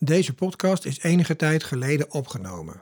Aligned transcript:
Deze 0.00 0.34
podcast 0.34 0.84
is 0.84 1.02
enige 1.02 1.36
tijd 1.36 1.64
geleden 1.64 2.12
opgenomen. 2.12 2.80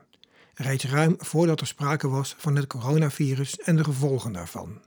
Reeds 0.54 0.84
ruim 0.84 1.14
voordat 1.18 1.60
er 1.60 1.66
sprake 1.66 2.08
was 2.08 2.34
van 2.38 2.56
het 2.56 2.66
coronavirus 2.66 3.58
en 3.58 3.76
de 3.76 3.84
gevolgen 3.84 4.32
daarvan. 4.32 4.80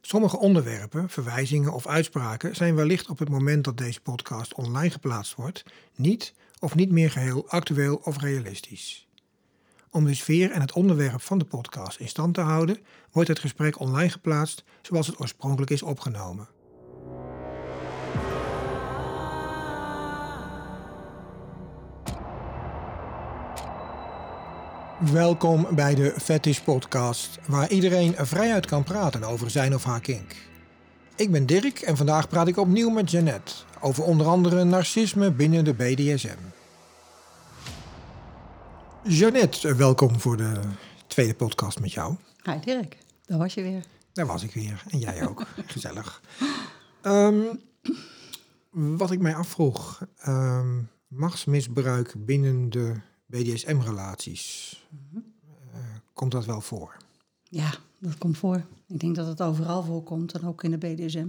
Sommige 0.00 0.38
onderwerpen, 0.38 1.08
verwijzingen 1.08 1.72
of 1.72 1.86
uitspraken 1.86 2.56
zijn 2.56 2.74
wellicht 2.74 3.08
op 3.08 3.18
het 3.18 3.28
moment 3.28 3.64
dat 3.64 3.78
deze 3.78 4.00
podcast 4.00 4.54
online 4.54 4.90
geplaatst 4.90 5.34
wordt 5.34 5.64
niet 5.94 6.34
of 6.58 6.74
niet 6.74 6.90
meer 6.90 7.10
geheel 7.10 7.48
actueel 7.48 7.96
of 7.96 8.20
realistisch. 8.20 9.08
Om 9.90 10.04
de 10.04 10.14
sfeer 10.14 10.50
en 10.50 10.60
het 10.60 10.72
onderwerp 10.72 11.22
van 11.22 11.38
de 11.38 11.44
podcast 11.44 11.98
in 11.98 12.08
stand 12.08 12.34
te 12.34 12.40
houden, 12.40 12.78
wordt 13.12 13.28
het 13.28 13.38
gesprek 13.38 13.80
online 13.80 14.10
geplaatst 14.10 14.64
zoals 14.82 15.06
het 15.06 15.20
oorspronkelijk 15.20 15.70
is 15.70 15.82
opgenomen. 15.82 16.55
Welkom 25.00 25.66
bij 25.74 25.94
de 25.94 26.14
Fetish 26.20 26.58
Podcast, 26.60 27.38
waar 27.46 27.70
iedereen 27.70 28.14
vrijuit 28.16 28.66
kan 28.66 28.84
praten 28.84 29.22
over 29.24 29.50
zijn 29.50 29.74
of 29.74 29.84
haar 29.84 30.00
kink. 30.00 30.36
Ik 31.16 31.30
ben 31.30 31.46
Dirk 31.46 31.80
en 31.80 31.96
vandaag 31.96 32.28
praat 32.28 32.48
ik 32.48 32.56
opnieuw 32.56 32.90
met 32.90 33.10
Jeannette 33.10 33.52
over 33.80 34.04
onder 34.04 34.26
andere 34.26 34.64
narcisme 34.64 35.32
binnen 35.32 35.64
de 35.64 35.74
BDSM. 35.74 36.38
Jeannette, 39.02 39.74
welkom 39.74 40.20
voor 40.20 40.36
de 40.36 40.60
tweede 41.06 41.34
podcast 41.34 41.80
met 41.80 41.92
jou. 41.92 42.14
Hi 42.42 42.58
Dirk, 42.60 42.98
daar 43.24 43.38
was 43.38 43.54
je 43.54 43.62
weer. 43.62 43.84
Daar 44.12 44.26
was 44.26 44.42
ik 44.42 44.52
weer 44.52 44.82
en 44.90 44.98
jij 44.98 45.28
ook. 45.28 45.46
Gezellig. 45.66 46.22
Ehm, 47.02 47.42
wat 48.70 49.10
ik 49.10 49.20
mij 49.20 49.34
afvroeg, 49.34 50.06
ehm, 50.18 50.82
machtsmisbruik 51.08 52.14
binnen 52.16 52.70
de 52.70 52.94
BDSM-relaties. 53.26 54.76
Eh, 55.72 55.80
komt 56.12 56.32
dat 56.32 56.44
wel 56.44 56.60
voor? 56.60 56.96
Ja, 57.42 57.70
dat 57.98 58.18
komt 58.18 58.38
voor. 58.38 58.64
Ik 58.86 59.00
denk 59.00 59.14
dat 59.16 59.26
het 59.26 59.42
overal 59.42 59.82
voorkomt 59.82 60.32
en 60.32 60.46
ook 60.46 60.62
in 60.62 60.70
de 60.70 60.78
BDSM. 60.78 61.28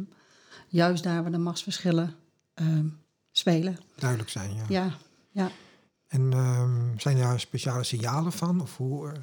Juist 0.67 1.03
daar 1.03 1.21
waar 1.21 1.31
de 1.31 1.37
machtsverschillen 1.37 2.15
ehm, 2.53 2.87
spelen. 3.31 3.79
Duidelijk 3.95 4.29
zijn, 4.29 4.55
ja. 4.55 4.65
Ja, 4.69 4.97
ja. 5.31 5.51
En 6.07 6.33
ehm, 6.33 6.97
zijn 6.97 7.17
daar 7.17 7.39
speciale 7.39 7.83
signalen 7.83 8.31
van? 8.31 8.61
Of 8.61 8.77
hoe, 8.77 9.11
eh? 9.11 9.19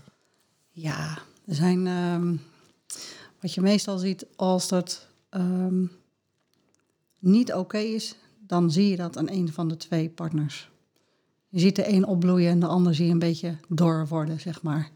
Ja, 0.70 1.18
er 1.46 1.54
zijn... 1.54 1.86
ehm, 1.86 2.36
wat 3.40 3.54
je 3.54 3.60
meestal 3.60 3.98
ziet 3.98 4.26
als 4.36 4.68
dat 4.68 5.08
niet 7.18 7.52
oké 7.52 7.78
is... 7.78 8.16
dan 8.38 8.70
zie 8.70 8.88
je 8.88 8.96
dat 8.96 9.16
aan 9.16 9.30
een 9.30 9.52
van 9.52 9.68
de 9.68 9.76
twee 9.76 10.08
partners. 10.08 10.70
Je 11.54 11.60
ziet 11.60 11.76
de 11.76 11.88
een 11.88 12.06
opbloeien 12.06 12.50
en 12.50 12.60
de 12.60 12.66
ander 12.66 12.94
zie 12.94 13.06
je 13.06 13.12
een 13.12 13.18
beetje 13.18 13.56
dor 13.68 14.06
worden, 14.08 14.40
zeg 14.40 14.62
maar. 14.62 14.90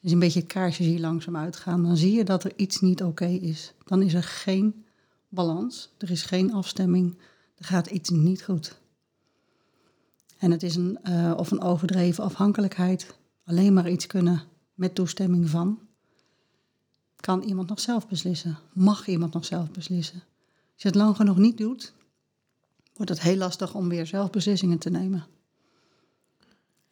Dus 0.00 0.12
een 0.12 0.18
beetje 0.18 0.40
het 0.40 0.52
kaarsje 0.52 0.82
zie 0.82 0.92
je 0.92 1.00
langzaam 1.00 1.36
uitgaan. 1.36 1.82
Dan 1.82 1.96
zie 1.96 2.12
je 2.12 2.24
dat 2.24 2.44
er 2.44 2.52
iets 2.56 2.80
niet 2.80 3.02
oké 3.02 3.26
is. 3.26 3.72
Dan 3.84 4.02
is 4.02 4.14
er 4.14 4.22
geen 4.22 4.84
balans, 5.28 5.92
er 5.98 6.10
is 6.10 6.22
geen 6.22 6.52
afstemming, 6.52 7.18
er 7.56 7.64
gaat 7.64 7.86
iets 7.86 8.10
niet 8.10 8.42
goed. 8.42 8.78
En 10.38 10.50
het 10.50 10.62
is 10.62 10.76
een, 10.76 10.98
eh, 11.02 11.34
of 11.36 11.50
een 11.50 11.60
overdreven 11.60 12.24
afhankelijkheid. 12.24 13.16
Alleen 13.44 13.72
maar 13.72 13.90
iets 13.90 14.06
kunnen 14.06 14.42
met 14.74 14.94
toestemming 14.94 15.48
van. 15.48 15.78
Kan 17.16 17.42
iemand 17.42 17.68
nog 17.68 17.80
zelf 17.80 18.08
beslissen? 18.08 18.58
Mag 18.72 19.06
iemand 19.06 19.32
nog 19.32 19.44
zelf 19.44 19.70
beslissen? 19.70 20.22
Als 20.72 20.82
je 20.82 20.88
het 20.88 20.96
lang 20.96 21.16
genoeg 21.16 21.38
niet 21.38 21.58
doet, 21.58 21.92
wordt 22.94 23.10
het 23.10 23.20
heel 23.20 23.36
lastig 23.36 23.74
om 23.74 23.88
weer 23.88 24.06
zelf 24.06 24.30
beslissingen 24.30 24.78
te 24.78 24.90
nemen. 24.90 25.26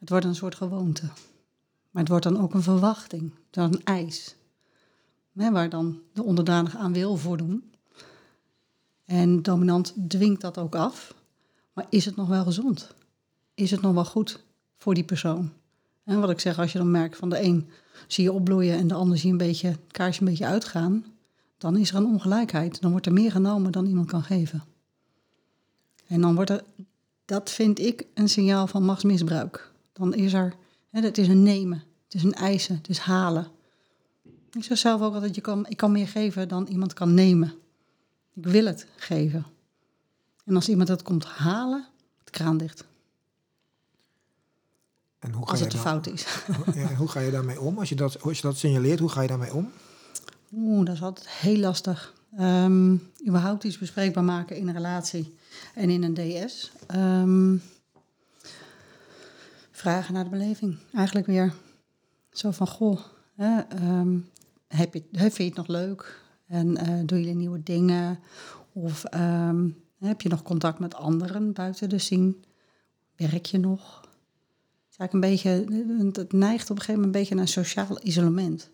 Het 0.01 0.09
wordt 0.09 0.25
een 0.25 0.35
soort 0.35 0.55
gewoonte. 0.55 1.05
Maar 1.91 2.01
het 2.01 2.07
wordt 2.07 2.23
dan 2.23 2.41
ook 2.41 2.53
een 2.53 2.61
verwachting, 2.61 3.31
dan 3.49 3.73
een 3.73 3.83
eis. 3.83 4.35
Waar 5.31 5.69
dan 5.69 5.99
de 6.13 6.23
onderdanige 6.23 6.77
aan 6.77 6.93
wil 6.93 7.17
voordoen. 7.17 7.71
En 9.05 9.41
dominant 9.41 9.93
dwingt 10.07 10.41
dat 10.41 10.57
ook 10.57 10.75
af. 10.75 11.15
Maar 11.73 11.85
is 11.89 12.05
het 12.05 12.15
nog 12.15 12.27
wel 12.27 12.43
gezond? 12.43 12.93
Is 13.53 13.71
het 13.71 13.81
nog 13.81 13.93
wel 13.93 14.05
goed 14.05 14.43
voor 14.77 14.93
die 14.93 15.03
persoon? 15.03 15.51
En 16.03 16.19
wat 16.19 16.29
ik 16.29 16.39
zeg, 16.39 16.59
als 16.59 16.71
je 16.71 16.77
dan 16.77 16.91
merkt 16.91 17.17
van 17.17 17.29
de 17.29 17.43
een 17.43 17.69
zie 18.07 18.23
je 18.23 18.31
opbloeien 18.31 18.77
en 18.77 18.87
de 18.87 18.93
ander 18.93 19.17
zie 19.17 19.25
je 19.25 19.31
een 19.31 19.47
beetje, 19.47 19.77
kaarsje 19.87 20.21
een 20.21 20.27
beetje 20.27 20.45
uitgaan, 20.45 21.05
dan 21.57 21.77
is 21.77 21.89
er 21.89 21.95
een 21.95 22.05
ongelijkheid. 22.05 22.81
Dan 22.81 22.91
wordt 22.91 23.05
er 23.05 23.13
meer 23.13 23.31
genomen 23.31 23.71
dan 23.71 23.85
iemand 23.85 24.07
kan 24.07 24.23
geven. 24.23 24.63
En 26.07 26.21
dan 26.21 26.35
wordt 26.35 26.49
er, 26.49 26.63
dat 27.25 27.49
vind 27.49 27.79
ik 27.79 28.05
een 28.13 28.29
signaal 28.29 28.67
van 28.67 28.83
machtsmisbruik. 28.83 29.70
Dan 30.01 30.13
is 30.13 30.33
er, 30.33 30.53
hè, 30.89 31.01
het 31.01 31.17
is 31.17 31.27
een 31.27 31.43
nemen, 31.43 31.83
het 32.03 32.13
is 32.13 32.23
een 32.23 32.33
eisen, 32.33 32.75
het 32.75 32.89
is 32.89 32.97
halen. 32.97 33.47
Ik 34.51 34.63
zeg 34.63 34.77
zelf 34.77 35.01
ook 35.01 35.13
altijd, 35.13 35.35
je 35.35 35.41
kan, 35.41 35.67
ik 35.67 35.77
kan 35.77 35.91
meer 35.91 36.07
geven 36.07 36.47
dan 36.47 36.67
iemand 36.67 36.93
kan 36.93 37.13
nemen. 37.13 37.53
Ik 38.33 38.45
wil 38.45 38.65
het 38.65 38.85
geven. 38.95 39.45
En 40.45 40.55
als 40.55 40.69
iemand 40.69 40.87
het 40.87 41.01
komt 41.01 41.25
halen, 41.25 41.85
het 42.19 42.29
kraan 42.29 42.57
dicht. 42.57 42.83
En 45.19 45.31
hoe 45.31 45.45
ga 45.45 45.51
Als 45.51 45.59
het 45.59 45.71
dan- 45.71 45.81
fout 45.81 46.07
is. 46.07 46.25
Ja, 46.75 46.89
en 46.89 46.95
hoe 46.95 47.07
ga 47.07 47.19
je 47.19 47.31
daarmee 47.31 47.59
om? 47.61 47.77
Als 47.79 47.89
je, 47.89 47.95
dat, 47.95 48.21
als 48.21 48.35
je 48.35 48.41
dat 48.41 48.57
signaleert, 48.57 48.99
hoe 48.99 49.09
ga 49.09 49.21
je 49.21 49.27
daarmee 49.27 49.53
om? 49.53 49.71
Oeh, 50.53 50.85
dat 50.85 50.95
is 50.95 51.01
altijd 51.01 51.27
heel 51.29 51.57
lastig. 51.57 52.13
Ehm, 52.37 52.95
überhaupt 53.27 53.63
iets 53.63 53.77
bespreekbaar 53.77 54.23
maken 54.23 54.55
in 54.57 54.67
een 54.67 54.73
relatie 54.73 55.35
en 55.75 55.89
in 55.89 56.03
een 56.03 56.13
DS. 56.47 56.71
Ehm, 56.87 57.55
vragen 59.81 60.13
naar 60.13 60.23
de 60.23 60.29
beleving. 60.29 60.77
Eigenlijk 60.93 61.27
weer 61.27 61.53
zo 62.31 62.51
van, 62.51 62.67
goh, 62.67 62.99
hè, 63.35 63.59
ehm, 63.59 64.17
heb 64.67 64.93
je, 64.93 65.03
vind 65.11 65.35
je 65.35 65.43
het 65.43 65.55
nog 65.55 65.67
leuk? 65.67 66.23
En 66.47 66.77
eh 66.77 66.99
doe 67.05 67.25
je 67.25 67.33
nieuwe 67.33 67.63
dingen? 67.63 68.19
Of 68.73 69.03
ehm, 69.03 69.69
heb 69.99 70.21
je 70.21 70.29
nog 70.29 70.41
contact 70.41 70.79
met 70.79 70.95
anderen 70.95 71.53
buiten 71.53 71.89
de 71.89 71.97
scene? 71.97 72.35
Werk 73.15 73.45
je 73.45 73.57
nog? 73.57 73.99
Het, 74.89 74.97
eigenlijk 74.97 75.13
een 75.13 75.19
beetje, 75.19 75.49
het 76.21 76.33
neigt 76.33 76.69
op 76.69 76.75
een 76.75 76.81
gegeven 76.81 77.01
moment 77.01 77.15
een 77.15 77.21
beetje 77.21 77.35
naar 77.35 77.47
sociaal 77.47 77.97
isolement. 78.03 78.69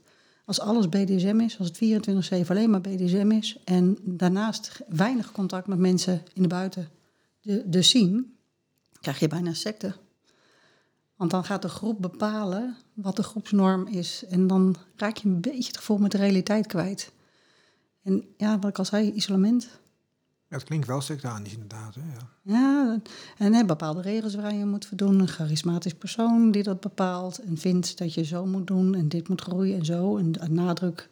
Als 0.46 0.59
alles 0.59 0.90
BDSM 0.90 1.40
is, 1.40 1.59
als 1.59 1.67
het 1.67 2.46
24-7 2.46 2.50
alleen 2.50 2.69
maar 2.69 2.81
BDSM 2.81 3.31
is... 3.31 3.59
en 3.63 3.97
daarnaast 4.03 4.81
weinig 4.88 5.31
contact 5.31 5.67
met 5.67 5.79
mensen 5.79 6.22
in 6.34 6.41
de 6.41 6.47
buiten, 6.47 6.90
de, 7.41 7.63
de 7.69 7.81
scene... 7.81 8.25
krijg 9.01 9.19
je 9.19 9.28
bijna 9.28 9.47
een 9.47 9.56
secte. 9.56 9.94
Want 11.17 11.31
dan 11.31 11.44
gaat 11.44 11.61
de 11.61 11.69
groep 11.69 12.01
bepalen 12.01 12.78
wat 12.94 13.16
de 13.16 13.23
groepsnorm 13.23 13.88
is. 13.88 14.23
En 14.29 14.47
dan 14.47 14.75
raak 14.95 15.17
je 15.17 15.28
een 15.28 15.41
beetje 15.41 15.67
het 15.67 15.78
gevoel 15.78 15.97
met 15.97 16.11
de 16.11 16.17
realiteit 16.17 16.67
kwijt. 16.67 17.11
En 18.03 18.25
ja, 18.38 18.59
wat 18.59 18.69
ik 18.69 18.78
al 18.78 18.85
zei, 18.85 19.11
isolement. 19.11 19.69
Ja, 20.50 20.55
het 20.55 20.63
klinkt 20.63 20.88
wel 20.88 21.01
sectarisch 21.01 21.53
inderdaad. 21.53 21.95
Hè? 21.95 22.01
Ja. 22.01 22.29
Ja, 22.41 23.00
en 23.38 23.53
hè, 23.53 23.66
bepaalde 23.66 24.01
regels 24.01 24.35
waar 24.35 24.53
je 24.53 24.66
moet 24.66 24.85
voldoen. 24.85 25.19
Een 25.19 25.28
charismatisch 25.28 25.94
persoon 25.94 26.51
die 26.51 26.63
dat 26.63 26.79
bepaalt 26.79 27.38
en 27.38 27.57
vindt 27.57 27.97
dat 27.97 28.13
je 28.13 28.23
zo 28.23 28.45
moet 28.45 28.67
doen 28.67 28.95
en 28.95 29.09
dit 29.09 29.28
moet 29.28 29.41
groeien 29.41 29.78
en 29.78 29.85
zo. 29.85 30.17
En 30.17 30.44
een 30.44 30.53
nadruk 30.53 31.09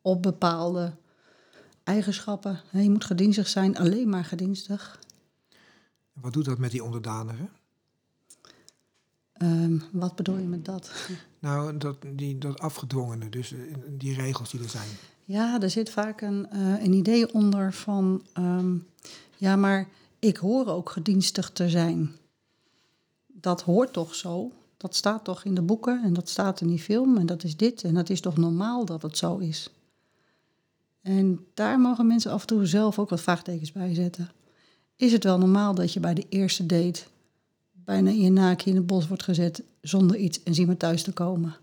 op 0.00 0.22
bepaalde 0.22 0.94
eigenschappen. 1.84 2.60
Je 2.70 2.90
moet 2.90 3.04
gedienstig 3.04 3.48
zijn, 3.48 3.78
alleen 3.78 4.08
maar 4.08 4.24
gedienstig. 4.24 4.98
Wat 6.12 6.32
doet 6.32 6.44
dat 6.44 6.58
met 6.58 6.70
die 6.70 6.84
onderdanigen? 6.84 7.50
Ehm, 9.42 9.78
wat 9.92 10.16
bedoel 10.16 10.38
je 10.38 10.46
met 10.46 10.64
dat? 10.64 10.90
Nou, 11.38 11.76
dat, 11.76 11.96
die, 12.12 12.38
dat 12.38 12.58
afgedwongene, 12.58 13.28
dus 13.28 13.52
eh, 13.52 13.58
die 13.88 14.14
regels 14.14 14.50
die 14.50 14.62
er 14.62 14.68
zijn. 14.68 14.88
Ja, 15.24 15.60
er 15.60 15.70
zit 15.70 15.90
vaak 15.90 16.20
een, 16.20 16.50
eh, 16.50 16.82
een 16.82 16.92
idee 16.92 17.34
onder 17.34 17.72
van... 17.72 18.22
ehm, 18.32 18.76
ja, 19.36 19.56
maar 19.56 19.88
ik 20.18 20.36
hoor 20.36 20.66
ook 20.66 20.90
gedienstig 20.90 21.50
te 21.50 21.68
zijn. 21.68 22.12
Dat 23.26 23.62
hoort 23.62 23.92
toch 23.92 24.14
zo? 24.14 24.52
Dat 24.76 24.94
staat 24.94 25.24
toch 25.24 25.44
in 25.44 25.54
de 25.54 25.62
boeken 25.62 26.02
en 26.02 26.12
dat 26.12 26.28
staat 26.28 26.60
in 26.60 26.68
die 26.68 26.78
film 26.78 27.16
en 27.16 27.26
dat 27.26 27.44
is 27.44 27.56
dit. 27.56 27.84
En 27.84 27.94
dat 27.94 28.10
is 28.10 28.20
toch 28.20 28.36
normaal 28.36 28.84
dat 28.84 29.02
het 29.02 29.18
zo 29.18 29.38
is? 29.38 29.70
En 31.00 31.46
daar 31.54 31.80
mogen 31.80 32.06
mensen 32.06 32.30
af 32.30 32.40
en 32.40 32.46
toe 32.46 32.66
zelf 32.66 32.98
ook 32.98 33.10
wat 33.10 33.20
vraagtekens 33.20 33.72
bij 33.72 33.94
zetten. 33.94 34.30
Is 34.96 35.12
het 35.12 35.24
wel 35.24 35.38
normaal 35.38 35.74
dat 35.74 35.92
je 35.92 36.00
bij 36.00 36.14
de 36.14 36.26
eerste 36.28 36.66
date... 36.66 37.02
bijna 37.84 38.10
in 38.10 38.20
je 38.20 38.30
naakje 38.30 38.70
in 38.70 38.76
het 38.76 38.86
bos 38.86 39.08
wordt 39.08 39.22
gezet 39.22 39.62
zonder 39.80 40.16
iets 40.16 40.42
en 40.42 40.54
zie 40.54 40.66
maar 40.66 40.76
thuis 40.76 41.02
te 41.02 41.12
komen? 41.12 41.56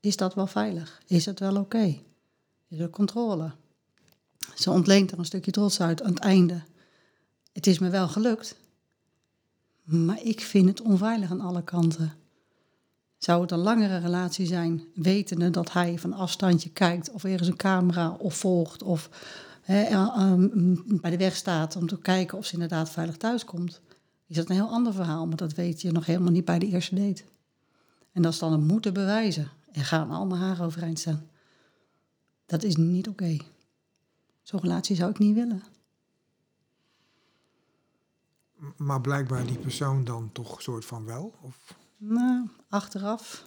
Is 0.00 0.16
dat 0.16 0.34
wel 0.34 0.46
veilig? 0.46 1.02
Is 1.06 1.26
het 1.26 1.40
wel 1.40 1.56
oké? 1.56 1.98
Is 2.68 2.78
er 2.78 2.90
controle? 2.90 3.52
Ze 4.54 4.70
ontleent 4.70 5.10
er 5.10 5.18
een 5.18 5.24
stukje 5.24 5.50
trots 5.50 5.80
uit 5.80 6.02
aan 6.02 6.10
het 6.10 6.18
einde. 6.18 6.62
Het 7.52 7.66
is 7.66 7.78
me 7.78 7.88
wel 7.88 8.08
gelukt, 8.08 8.56
maar 9.82 10.22
ik 10.22 10.40
vind 10.40 10.68
het 10.68 10.82
onveilig 10.82 11.30
aan 11.30 11.40
alle 11.40 11.64
kanten. 11.64 12.12
Zou 13.18 13.42
het 13.42 13.50
een 13.50 13.58
langere 13.58 13.98
relatie 13.98 14.46
zijn, 14.46 14.82
wetende 14.94 15.50
dat 15.50 15.72
hij 15.72 15.98
van 15.98 16.12
afstandje 16.12 16.70
kijkt 16.70 17.10
of 17.10 17.24
ergens 17.24 17.48
een 17.48 17.56
camera 17.56 18.10
of 18.10 18.34
volgt 18.34 18.82
of 18.82 19.10
eh, 19.64 19.90
ehm, 19.90 20.48
bij 20.84 21.10
de 21.10 21.16
weg 21.16 21.36
staat 21.36 21.76
om 21.76 21.86
te 21.86 21.98
kijken 21.98 22.38
of 22.38 22.46
ze 22.46 22.52
inderdaad 22.52 22.90
veilig 22.90 23.16
thuis 23.16 23.44
komt? 23.44 23.80
Is 24.26 24.36
dat 24.36 24.48
een 24.48 24.54
heel 24.54 24.70
ander 24.70 24.92
verhaal, 24.92 25.26
maar 25.26 25.36
dat 25.36 25.54
weet 25.54 25.82
je 25.82 25.92
nog 25.92 26.06
helemaal 26.06 26.32
niet 26.32 26.44
bij 26.44 26.58
de 26.58 26.66
eerste 26.66 26.94
date. 26.94 27.22
En 28.12 28.22
dat 28.22 28.32
is 28.32 28.38
dan 28.38 28.52
het 28.52 28.60
moeten 28.60 28.92
bewijzen. 28.92 29.50
En 29.72 29.84
gaan 29.84 30.10
al 30.10 30.26
mijn 30.26 30.40
haren 30.40 30.64
overeind 30.64 30.98
staan. 30.98 31.28
Dat 32.46 32.62
is 32.62 32.76
niet 32.76 33.08
oké. 33.08 33.36
Zo'n 34.42 34.60
relatie 34.60 34.96
zou 34.96 35.10
ik 35.10 35.18
niet 35.18 35.34
willen. 35.34 35.62
Maar 38.76 39.00
blijkbaar 39.00 39.46
die 39.46 39.58
persoon 39.58 40.04
dan 40.04 40.30
toch 40.32 40.62
soort 40.62 40.84
van 40.84 41.04
wel? 41.04 41.34
Of? 41.40 41.74
Nou, 41.96 42.48
achteraf. 42.68 43.44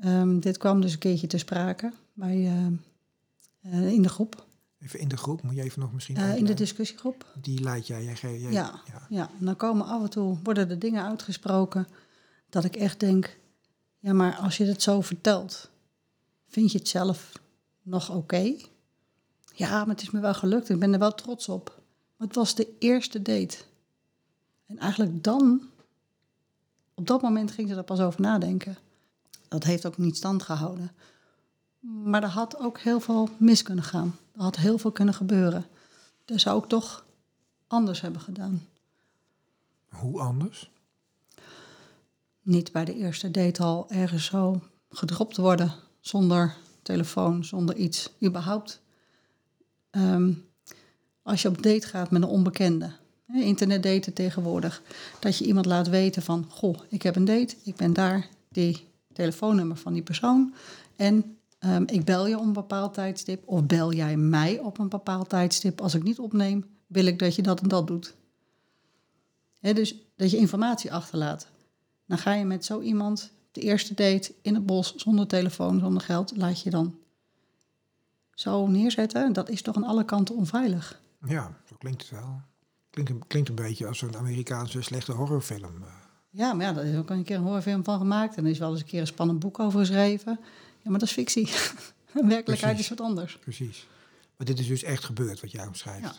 Ehm, 0.00 0.38
dit 0.38 0.56
kwam 0.58 0.80
dus 0.80 0.92
een 0.92 0.98
keertje 0.98 1.26
te 1.26 1.38
sprake 1.38 1.92
bij, 2.12 2.36
eh, 2.36 2.66
eh, 3.60 3.92
in 3.92 4.02
de 4.02 4.08
groep. 4.08 4.46
Even 4.82 4.98
in 4.98 5.08
de 5.08 5.16
groep, 5.16 5.42
moet 5.42 5.54
je 5.54 5.62
even 5.62 5.80
nog 5.80 5.92
misschien... 5.92 6.16
Eh, 6.16 6.36
in 6.36 6.44
de 6.44 6.54
discussiegroep. 6.54 7.26
Die 7.40 7.60
leid 7.60 7.86
jij, 7.86 8.04
jij, 8.04 8.16
jij, 8.20 8.40
jij- 8.40 8.52
Ja, 8.52 8.80
ja. 9.08 9.30
En 9.38 9.44
dan 9.44 9.56
komen 9.56 9.86
af 9.86 10.02
en 10.02 10.10
toe, 10.10 10.38
worden 10.42 10.70
er 10.70 10.78
dingen 10.78 11.04
uitgesproken 11.04 11.86
dat 12.48 12.64
ik 12.64 12.76
echt 12.76 13.00
denk, 13.00 13.38
ja, 13.98 14.12
maar 14.12 14.34
als 14.36 14.56
je 14.56 14.64
het 14.64 14.82
zo 14.82 15.00
vertelt, 15.00 15.70
vind 16.48 16.72
je 16.72 16.78
het 16.78 16.88
zelf 16.88 17.32
nog 17.82 18.10
oké? 18.10 18.54
Ja, 19.54 19.78
maar 19.78 19.94
het 19.94 20.02
is 20.02 20.10
me 20.10 20.20
wel 20.20 20.34
gelukt, 20.34 20.68
ik 20.68 20.78
ben 20.78 20.92
er 20.92 20.98
wel 20.98 21.14
trots 21.14 21.48
op. 21.48 21.80
Maar 22.16 22.26
het 22.26 22.36
was 22.36 22.54
de 22.54 22.68
eerste 22.78 23.22
date. 23.22 23.56
En 24.66 24.78
eigenlijk 24.78 25.24
dan, 25.24 25.62
op 26.94 27.06
dat 27.06 27.22
moment 27.22 27.50
ging 27.50 27.68
ze 27.68 27.74
er 27.74 27.82
pas 27.82 28.00
over 28.00 28.20
nadenken. 28.20 28.76
Dat 29.48 29.64
heeft 29.64 29.86
ook 29.86 29.98
niet 29.98 30.16
stand 30.16 30.42
gehouden. 30.42 30.90
Maar 31.82 32.22
er 32.22 32.28
had 32.28 32.58
ook 32.58 32.78
heel 32.78 33.00
veel 33.00 33.28
mis 33.36 33.62
kunnen 33.62 33.84
gaan. 33.84 34.16
Er 34.34 34.42
had 34.42 34.56
heel 34.56 34.78
veel 34.78 34.92
kunnen 34.92 35.14
gebeuren. 35.14 35.66
Dat 36.24 36.40
zou 36.40 36.62
ik 36.62 36.68
toch 36.68 37.04
anders 37.66 38.00
hebben 38.00 38.20
gedaan. 38.20 38.66
Hoe 39.88 40.20
anders? 40.20 40.70
Niet 42.42 42.72
bij 42.72 42.84
de 42.84 42.94
eerste 42.94 43.30
date 43.30 43.62
al 43.62 43.90
ergens 43.90 44.24
zo 44.24 44.60
gedropt 44.90 45.36
worden. 45.36 45.72
Zonder 46.00 46.56
telefoon, 46.82 47.44
zonder 47.44 47.76
iets. 47.76 48.10
Überhaupt. 48.22 48.80
Ehm, 49.90 50.32
als 51.22 51.42
je 51.42 51.48
op 51.48 51.62
date 51.62 51.86
gaat 51.86 52.10
met 52.10 52.22
een 52.22 52.28
onbekende. 52.28 52.92
Internet 53.26 53.82
daten 53.82 54.12
tegenwoordig. 54.12 54.82
Dat 55.20 55.38
je 55.38 55.44
iemand 55.44 55.66
laat 55.66 55.88
weten 55.88 56.22
van... 56.22 56.46
Goh, 56.48 56.78
ik 56.88 57.02
heb 57.02 57.16
een 57.16 57.24
date. 57.24 57.56
Ik 57.62 57.76
ben 57.76 57.92
daar. 57.92 58.28
Die 58.48 58.88
telefoonnummer 59.12 59.76
van 59.76 59.92
die 59.92 60.02
persoon. 60.02 60.54
En 60.96 61.36
ehm, 61.62 61.82
ik 61.86 62.04
bel 62.04 62.26
je 62.26 62.38
op 62.38 62.44
een 62.44 62.52
bepaald 62.52 62.94
tijdstip. 62.94 63.42
Of 63.48 63.64
bel 63.66 63.92
jij 63.92 64.16
mij 64.16 64.58
op 64.58 64.78
een 64.78 64.88
bepaald 64.88 65.28
tijdstip. 65.28 65.80
Als 65.80 65.94
ik 65.94 66.02
niet 66.02 66.18
opneem, 66.18 66.64
wil 66.86 67.06
ik 67.06 67.18
dat 67.18 67.34
je 67.34 67.42
dat 67.42 67.60
en 67.60 67.68
dat 67.68 67.86
doet. 67.86 68.14
Dus 69.60 69.94
dat 70.16 70.30
je 70.30 70.36
informatie 70.36 70.92
achterlaat. 70.92 71.46
Dan 72.06 72.18
ga 72.18 72.32
je 72.32 72.44
met 72.44 72.64
zo 72.64 72.80
iemand 72.80 73.30
de 73.52 73.60
eerste 73.60 73.94
date 73.94 74.34
in 74.42 74.54
het 74.54 74.66
bos 74.66 74.94
zonder 74.94 75.26
telefoon, 75.26 75.78
zonder 75.80 76.02
geld, 76.02 76.36
laat 76.36 76.60
je 76.62 76.70
dan 76.70 76.94
zo 78.34 78.66
neerzetten. 78.66 79.32
Dat 79.32 79.48
is 79.48 79.62
toch 79.62 79.76
aan 79.76 79.84
alle 79.84 80.04
kanten 80.04 80.36
onveilig. 80.36 81.00
Ja, 81.26 81.56
zo 81.68 81.74
klinkt 81.78 82.02
het 82.02 82.10
wel. 82.10 82.40
Klinkt, 82.90 83.10
een- 83.10 83.26
klinkt 83.26 83.48
een 83.48 83.54
beetje 83.54 83.86
als 83.86 84.02
een 84.02 84.16
Amerikaanse 84.16 84.82
slechte 84.82 85.12
horrorfilm. 85.12 85.82
eh. 85.82 85.88
Ja, 86.30 86.52
maar 86.52 86.66
ja, 86.66 86.72
daar 86.72 86.84
is 86.84 86.96
ook 86.98 87.10
een 87.10 87.22
keer 87.24 87.36
een 87.36 87.42
horrorfilm 87.42 87.84
van 87.84 87.98
gemaakt. 87.98 88.36
En 88.36 88.44
er 88.44 88.50
is 88.50 88.58
wel 88.58 88.70
eens 88.70 88.80
een 88.80 88.86
keer 88.86 89.00
een 89.00 89.06
spannend 89.06 89.38
boek 89.38 89.58
over 89.58 89.78
geschreven. 89.80 90.38
Ja, 90.82 90.90
maar 90.90 90.98
dat 90.98 91.08
is 91.08 91.14
fictie. 91.14 91.44
De 92.14 92.26
werkelijkheid 92.26 92.58
Precies. 92.74 92.80
is 92.80 92.88
wat 92.88 93.00
anders. 93.00 93.38
Precies. 93.38 93.86
Maar 94.36 94.46
dit 94.46 94.58
is 94.58 94.66
dus 94.66 94.82
echt 94.82 95.04
gebeurd 95.04 95.40
wat 95.40 95.50
jij 95.50 95.66
omschrijft. 95.66 96.02
Ja. 96.02 96.14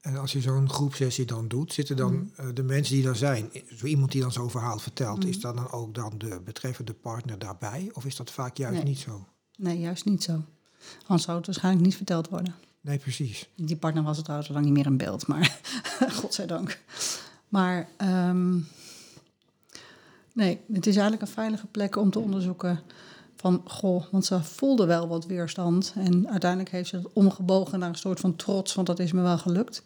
En 0.00 0.16
als 0.16 0.32
je 0.32 0.40
zo'n 0.40 0.70
groepsessie 0.70 1.24
dan 1.24 1.48
doet, 1.48 1.72
zitten 1.72 1.96
dan 1.96 2.14
Mhm. 2.14 2.24
eh, 2.48 2.54
de 2.54 2.62
mensen 2.62 2.94
die 2.94 3.04
daar 3.04 3.16
zijn, 3.16 3.50
zo 3.76 3.86
iemand 3.86 4.12
die 4.12 4.20
dan 4.20 4.32
zo'n 4.32 4.50
verhaal 4.50 4.78
vertelt, 4.78 5.18
Mhm. 5.18 5.28
is 5.28 5.40
dat 5.40 5.56
dan 5.56 5.70
ook 5.70 5.94
dan 5.94 6.12
de 6.18 6.40
betreffende 6.44 6.92
partner 6.94 7.38
daarbij? 7.38 7.90
Of 7.92 8.04
is 8.04 8.16
dat 8.16 8.30
vaak 8.30 8.56
juist 8.56 8.74
Nee. 8.76 8.84
niet 8.84 8.98
zo? 8.98 9.26
Nee, 9.56 9.78
juist 9.80 10.04
niet 10.04 10.22
zo. 10.22 10.42
Anders 11.02 11.22
zou 11.22 11.36
het 11.36 11.46
waarschijnlijk 11.46 11.84
niet 11.84 11.96
verteld 11.96 12.28
worden. 12.28 12.54
Nee, 12.80 12.98
precies. 12.98 13.48
Die 13.56 13.76
partner 13.76 14.02
was 14.02 14.14
het 14.16 14.24
trouwens 14.24 14.50
al 14.50 14.56
lang 14.56 14.66
niet 14.68 14.76
meer 14.76 14.86
in 14.92 14.96
beeld, 14.96 15.26
maar 15.26 15.60
godzijdank. 16.20 16.78
Maar 17.48 17.88
ehm, 17.96 18.58
nee, 20.32 20.60
het 20.72 20.86
is 20.86 20.94
eigenlijk 20.96 21.22
een 21.22 21.34
veilige 21.34 21.66
plek 21.66 21.96
om 21.96 22.10
te 22.10 22.18
onderzoeken 22.18 22.82
van, 23.38 23.62
goh, 23.64 24.04
want 24.10 24.24
ze 24.24 24.42
voelde 24.42 24.86
wel 24.86 25.08
wat 25.08 25.26
weerstand. 25.26 25.94
En 25.96 26.28
uiteindelijk 26.28 26.70
heeft 26.70 26.88
ze 26.88 26.96
het 26.96 27.12
omgebogen 27.12 27.78
naar 27.78 27.88
een 27.88 27.94
soort 27.94 28.20
van 28.20 28.36
trots, 28.36 28.74
want 28.74 28.86
dat 28.86 28.98
is 28.98 29.12
me 29.12 29.22
wel 29.22 29.38
gelukt. 29.38 29.82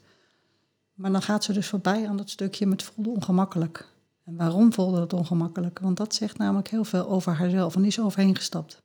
Maar 0.94 1.12
dan 1.12 1.22
gaat 1.22 1.44
ze 1.44 1.52
dus 1.52 1.66
voorbij 1.66 2.08
aan 2.08 2.16
dat 2.16 2.30
stukje 2.30 2.66
met 2.66 2.82
voelde 2.82 3.10
ongemakkelijk. 3.10 3.88
En 4.24 4.36
waarom 4.36 4.72
voelde 4.72 5.00
het 5.00 5.12
ongemakkelijk? 5.12 5.78
Want 5.78 5.96
dat 5.96 6.14
zegt 6.14 6.38
namelijk 6.38 6.68
heel 6.68 6.84
veel 6.84 7.08
over 7.08 7.32
haarzelf 7.32 7.76
en 7.76 7.84
is 7.84 7.96
er 7.96 8.04
overheen 8.04 8.36
gestapt. 8.36 8.82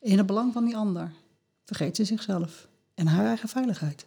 In 0.00 0.18
het 0.18 0.26
belang 0.26 0.52
van 0.52 0.64
die 0.64 0.76
ander 0.76 1.12
vergeet 1.64 1.96
ze 1.96 2.04
zichzelf 2.04 2.68
en 2.94 3.06
haar 3.06 3.26
eigen 3.26 3.48
veiligheid. 3.48 4.06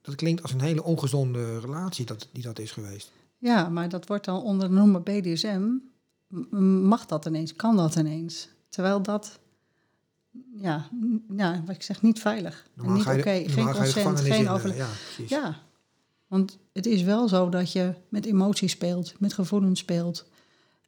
Dat 0.00 0.14
klinkt 0.14 0.42
als 0.42 0.52
een 0.52 0.60
hele 0.60 0.82
ongezonde 0.82 1.60
relatie 1.60 2.06
dat, 2.06 2.28
die 2.32 2.42
dat 2.42 2.58
is 2.58 2.70
geweest. 2.70 3.12
Ja, 3.38 3.68
maar 3.68 3.88
dat 3.88 4.06
wordt 4.06 4.24
dan 4.24 4.42
onder 4.42 4.68
de 4.68 4.74
noemer 4.74 5.02
BDSM. 5.02 5.68
Mag 6.82 7.06
dat 7.06 7.26
ineens? 7.26 7.56
Kan 7.56 7.76
dat 7.76 7.94
ineens? 7.94 8.48
Terwijl 8.68 9.02
dat, 9.02 9.38
ja, 10.56 10.88
ja 11.36 11.62
wat 11.66 11.74
ik 11.74 11.82
zeg, 11.82 12.02
niet 12.02 12.20
veilig. 12.20 12.66
En 12.76 12.92
niet 12.92 13.06
oké, 13.06 13.42
geen 13.46 13.72
consent, 13.72 14.20
geen 14.20 14.38
in, 14.38 14.46
eh, 14.46 14.54
overleg. 14.54 14.76
Ja. 15.16 15.24
Ja, 15.26 15.62
want 16.26 16.58
het 16.72 16.86
is 16.86 17.02
wel 17.02 17.28
zo 17.28 17.48
dat 17.48 17.72
je 17.72 17.94
met 18.08 18.26
emoties 18.26 18.72
speelt, 18.72 19.20
met 19.20 19.32
gevoelens 19.32 19.80
speelt. 19.80 20.28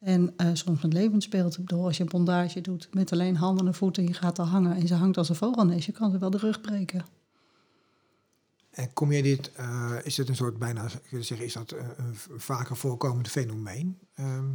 En 0.01 0.33
eh, 0.37 0.51
soms 0.53 0.83
met 0.83 0.93
levens 0.93 1.25
speelt. 1.25 1.53
Ik 1.59 1.65
bedoel, 1.65 1.85
als 1.85 1.97
je 1.97 2.03
een 2.03 2.09
bondage 2.09 2.61
doet 2.61 2.89
met 2.95 3.13
alleen 3.13 3.37
handen 3.37 3.67
en 3.67 3.75
voeten, 3.75 4.07
je 4.07 4.15
gaat 4.15 4.39
er 4.39 4.45
hangen 4.45 4.77
en 4.77 4.87
ze 4.87 4.95
hangt 4.95 5.17
als 5.17 5.29
een 5.29 5.35
vogelnest, 5.35 5.87
je 5.87 5.93
kan 5.93 6.11
ze 6.11 6.19
wel 6.19 6.31
de 6.31 6.39
rug 6.39 6.61
breken. 6.61 7.05
En 8.71 8.93
kom 8.93 9.13
je 9.13 9.23
dit, 9.23 9.53
eh, 9.53 9.93
is 10.03 10.15
dit 10.15 10.29
een 10.29 10.37
soort 10.37 10.59
bijna, 10.59 10.87
kun 11.09 11.19
je 11.19 11.23
zeggen, 11.23 11.47
is 11.47 11.53
dat 11.53 11.73
een, 11.73 12.17
vaker 12.37 12.77
voorkomend 12.77 13.29
fenomeen? 13.29 13.99
Ehm, 14.15 14.51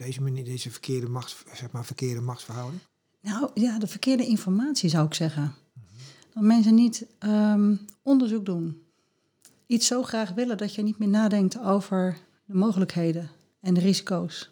deze, 0.00 0.22
manier, 0.22 0.44
deze 0.44 0.70
verkeerde, 0.70 1.08
machts, 1.08 1.44
zeg 1.52 1.70
maar, 1.70 1.84
verkeerde 1.84 2.20
machtsverhouding? 2.20 2.82
Nou 3.20 3.50
ja, 3.54 3.78
de 3.78 3.86
verkeerde 3.86 4.26
informatie 4.26 4.88
zou 4.88 5.06
ik 5.06 5.14
zeggen. 5.14 5.54
Dat 6.34 6.42
mensen 6.42 6.74
niet 6.74 7.06
ehm, 7.18 7.76
onderzoek 8.02 8.44
doen. 8.44 8.82
Iets 9.66 9.86
zo 9.86 10.02
graag 10.02 10.30
willen 10.30 10.56
dat 10.56 10.74
je 10.74 10.82
niet 10.82 10.98
meer 10.98 11.08
nadenkt 11.08 11.58
over 11.58 12.18
de 12.44 12.54
mogelijkheden 12.54 13.30
en 13.60 13.74
de 13.74 13.80
risico's. 13.80 14.50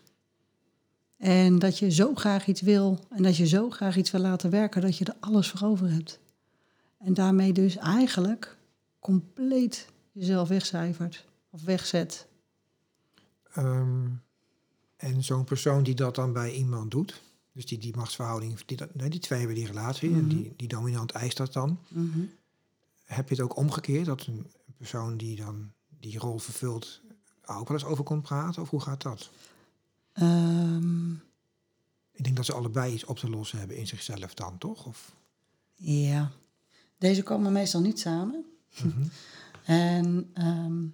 En 1.16 1.58
dat 1.58 1.78
je 1.78 1.90
zo 1.90 2.14
graag 2.14 2.46
iets 2.46 2.61
wil 2.61 3.06
en 3.11 3.23
dat 3.23 3.37
je 3.37 3.46
zo 3.46 3.70
graag 3.70 3.96
iets 3.96 4.11
wil 4.11 4.20
laten 4.20 4.50
werken 4.50 4.82
dat 4.82 4.96
je 4.96 5.04
er 5.04 5.16
alles 5.20 5.49
voor 5.49 5.68
over 5.68 5.90
hebt. 5.90 6.20
En 6.99 7.14
daarmee 7.14 7.52
dus 7.52 7.76
eigenlijk 7.76 8.56
compleet 9.00 9.88
jezelf 10.12 10.49
wegcijfert 10.49 11.25
of 11.50 11.64
wegzet. 11.64 12.26
Ehm, 13.52 14.06
en 14.99 15.25
zo'n 15.25 15.45
persoon 15.45 15.83
die 15.83 15.95
dat 15.95 16.14
dan 16.14 16.33
bij 16.33 16.52
iemand 16.52 16.90
doet, 16.90 17.23
dus 17.52 17.67
die, 17.67 17.78
die 17.78 17.97
machtsverhouding, 17.97 18.64
die, 18.64 18.78
nee, 18.93 19.11
die 19.11 19.21
twee 19.21 19.38
hebben 19.38 19.57
die 19.57 19.67
relatie, 19.67 20.09
en 20.12 20.17
Mhm. 20.21 20.28
die, 20.28 20.52
die 20.57 20.69
dominant 20.69 21.11
eist 21.11 21.37
dat 21.37 21.52
dan. 21.52 21.78
Heb 23.05 23.28
je 23.28 23.35
het 23.35 23.45
ook 23.45 23.57
omgekeerd, 23.57 24.07
dat 24.07 24.26
een 24.26 24.47
persoon 24.76 25.17
die 25.17 25.37
dan 25.37 25.71
die 26.00 26.19
rol 26.19 26.38
vervult, 26.38 27.00
ook 27.47 27.69
wel 27.69 27.76
eens 27.78 27.87
over 27.87 28.05
komt 28.05 28.23
praten? 28.23 28.62
Of 28.62 28.71
hoe 28.71 28.81
gaat 28.81 29.02
dat? 29.02 29.31
Ehm, 30.12 31.12
Ik 32.12 32.25
denk 32.25 32.37
dat 32.37 32.45
ze 32.47 32.52
allebei 32.52 32.93
iets 32.93 33.05
op 33.05 33.19
te 33.19 33.31
lossen 33.31 33.59
hebben 33.59 33.76
in 33.76 33.87
zichzelf 33.87 34.35
dan, 34.35 34.59
toch? 34.59 34.87
Of, 34.87 35.12
ja, 35.75 36.31
deze 36.99 37.23
komen 37.23 37.52
meestal 37.52 37.81
niet 37.81 37.99
samen. 38.00 38.45
Mhm. 38.83 39.02
En 39.64 40.31
ehm, 40.35 40.85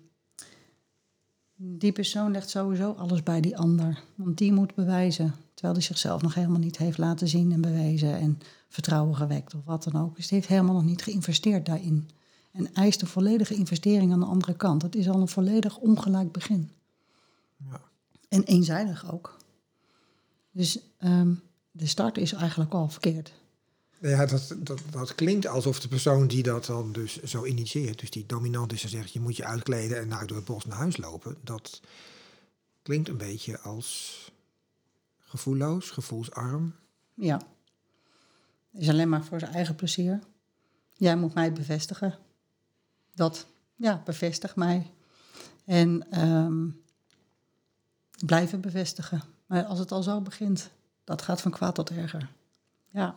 die 1.56 1.92
persoon 1.92 2.30
legt 2.30 2.50
sowieso 2.50 2.92
alles 2.92 3.22
bij 3.22 3.40
die 3.40 3.56
ander. 3.56 4.02
Want 4.14 4.38
die 4.38 4.52
moet 4.52 4.74
bewijzen. 4.74 5.34
Terwijl 5.54 5.74
hij 5.74 5.84
zichzelf 5.84 6.22
nog 6.22 6.34
helemaal 6.34 6.58
niet 6.58 6.78
heeft 6.78 6.98
laten 6.98 7.28
zien 7.28 7.52
en 7.52 7.60
bewezen. 7.60 8.18
En 8.18 8.38
vertrouwen 8.68 9.16
gewekt 9.16 9.54
of 9.54 9.64
wat 9.64 9.84
dan 9.84 10.02
ook. 10.02 10.16
Dus 10.16 10.28
die 10.28 10.38
heeft 10.38 10.50
helemaal 10.50 10.74
nog 10.74 10.84
niet 10.84 11.02
geïnvesteerd 11.02 11.66
daarin. 11.66 12.08
En 12.52 12.74
eist 12.74 13.02
een 13.02 13.08
volledige 13.08 13.54
investering 13.54 14.12
aan 14.12 14.20
de 14.20 14.26
andere 14.26 14.54
kant. 14.54 14.80
Dat 14.80 14.94
is 14.94 15.08
al 15.08 15.20
een 15.20 15.28
volledig 15.28 15.78
ongelijk 15.78 16.32
begin. 16.32 16.70
Ja. 17.56 17.80
En 18.28 18.42
eenzijdig 18.42 19.12
ook. 19.12 19.36
Dus 20.50 20.78
ehm, 20.98 21.34
de 21.70 21.86
start 21.86 22.18
is 22.18 22.32
eigenlijk 22.32 22.72
al 22.72 22.88
verkeerd. 22.88 23.32
Ja, 24.08 24.26
dat, 24.26 24.54
dat, 24.58 24.80
dat 24.90 25.14
klinkt 25.14 25.46
alsof 25.46 25.80
de 25.80 25.88
persoon 25.88 26.26
die 26.26 26.42
dat 26.42 26.64
dan 26.64 26.92
dus 26.92 27.22
zo 27.22 27.44
initieert, 27.44 28.00
dus 28.00 28.10
die 28.10 28.26
dominant 28.26 28.72
is 28.72 28.82
en 28.82 28.88
zegt 28.88 29.12
je 29.12 29.20
moet 29.20 29.36
je 29.36 29.44
uitkleden 29.44 29.98
en 29.98 30.08
nou 30.08 30.26
door 30.26 30.36
het 30.36 30.46
bos 30.46 30.64
naar 30.64 30.76
huis 30.76 30.96
lopen, 30.96 31.36
dat 31.42 31.80
klinkt 32.82 33.08
een 33.08 33.16
beetje 33.16 33.60
als 33.60 34.18
gevoelloos, 35.18 35.90
gevoelsarm. 35.90 36.74
Ja. 37.14 37.40
Is 38.72 38.88
alleen 38.88 39.08
maar 39.08 39.24
voor 39.24 39.38
zijn 39.38 39.52
eigen 39.52 39.74
plezier. 39.74 40.20
Jij 40.92 41.16
moet 41.16 41.34
mij 41.34 41.52
bevestigen. 41.52 42.18
Dat, 43.14 43.46
ja, 43.76 44.02
bevestig 44.04 44.56
mij. 44.56 44.90
En 45.64 46.10
ehm, 46.10 46.68
blijven 48.26 48.60
bevestigen. 48.60 49.22
Maar 49.46 49.64
als 49.64 49.78
het 49.78 49.92
al 49.92 50.02
zo 50.02 50.20
begint, 50.20 50.70
dat 51.04 51.22
gaat 51.22 51.40
van 51.40 51.50
kwaad 51.50 51.74
tot 51.74 51.90
erger. 51.90 52.28
Ja, 52.90 53.16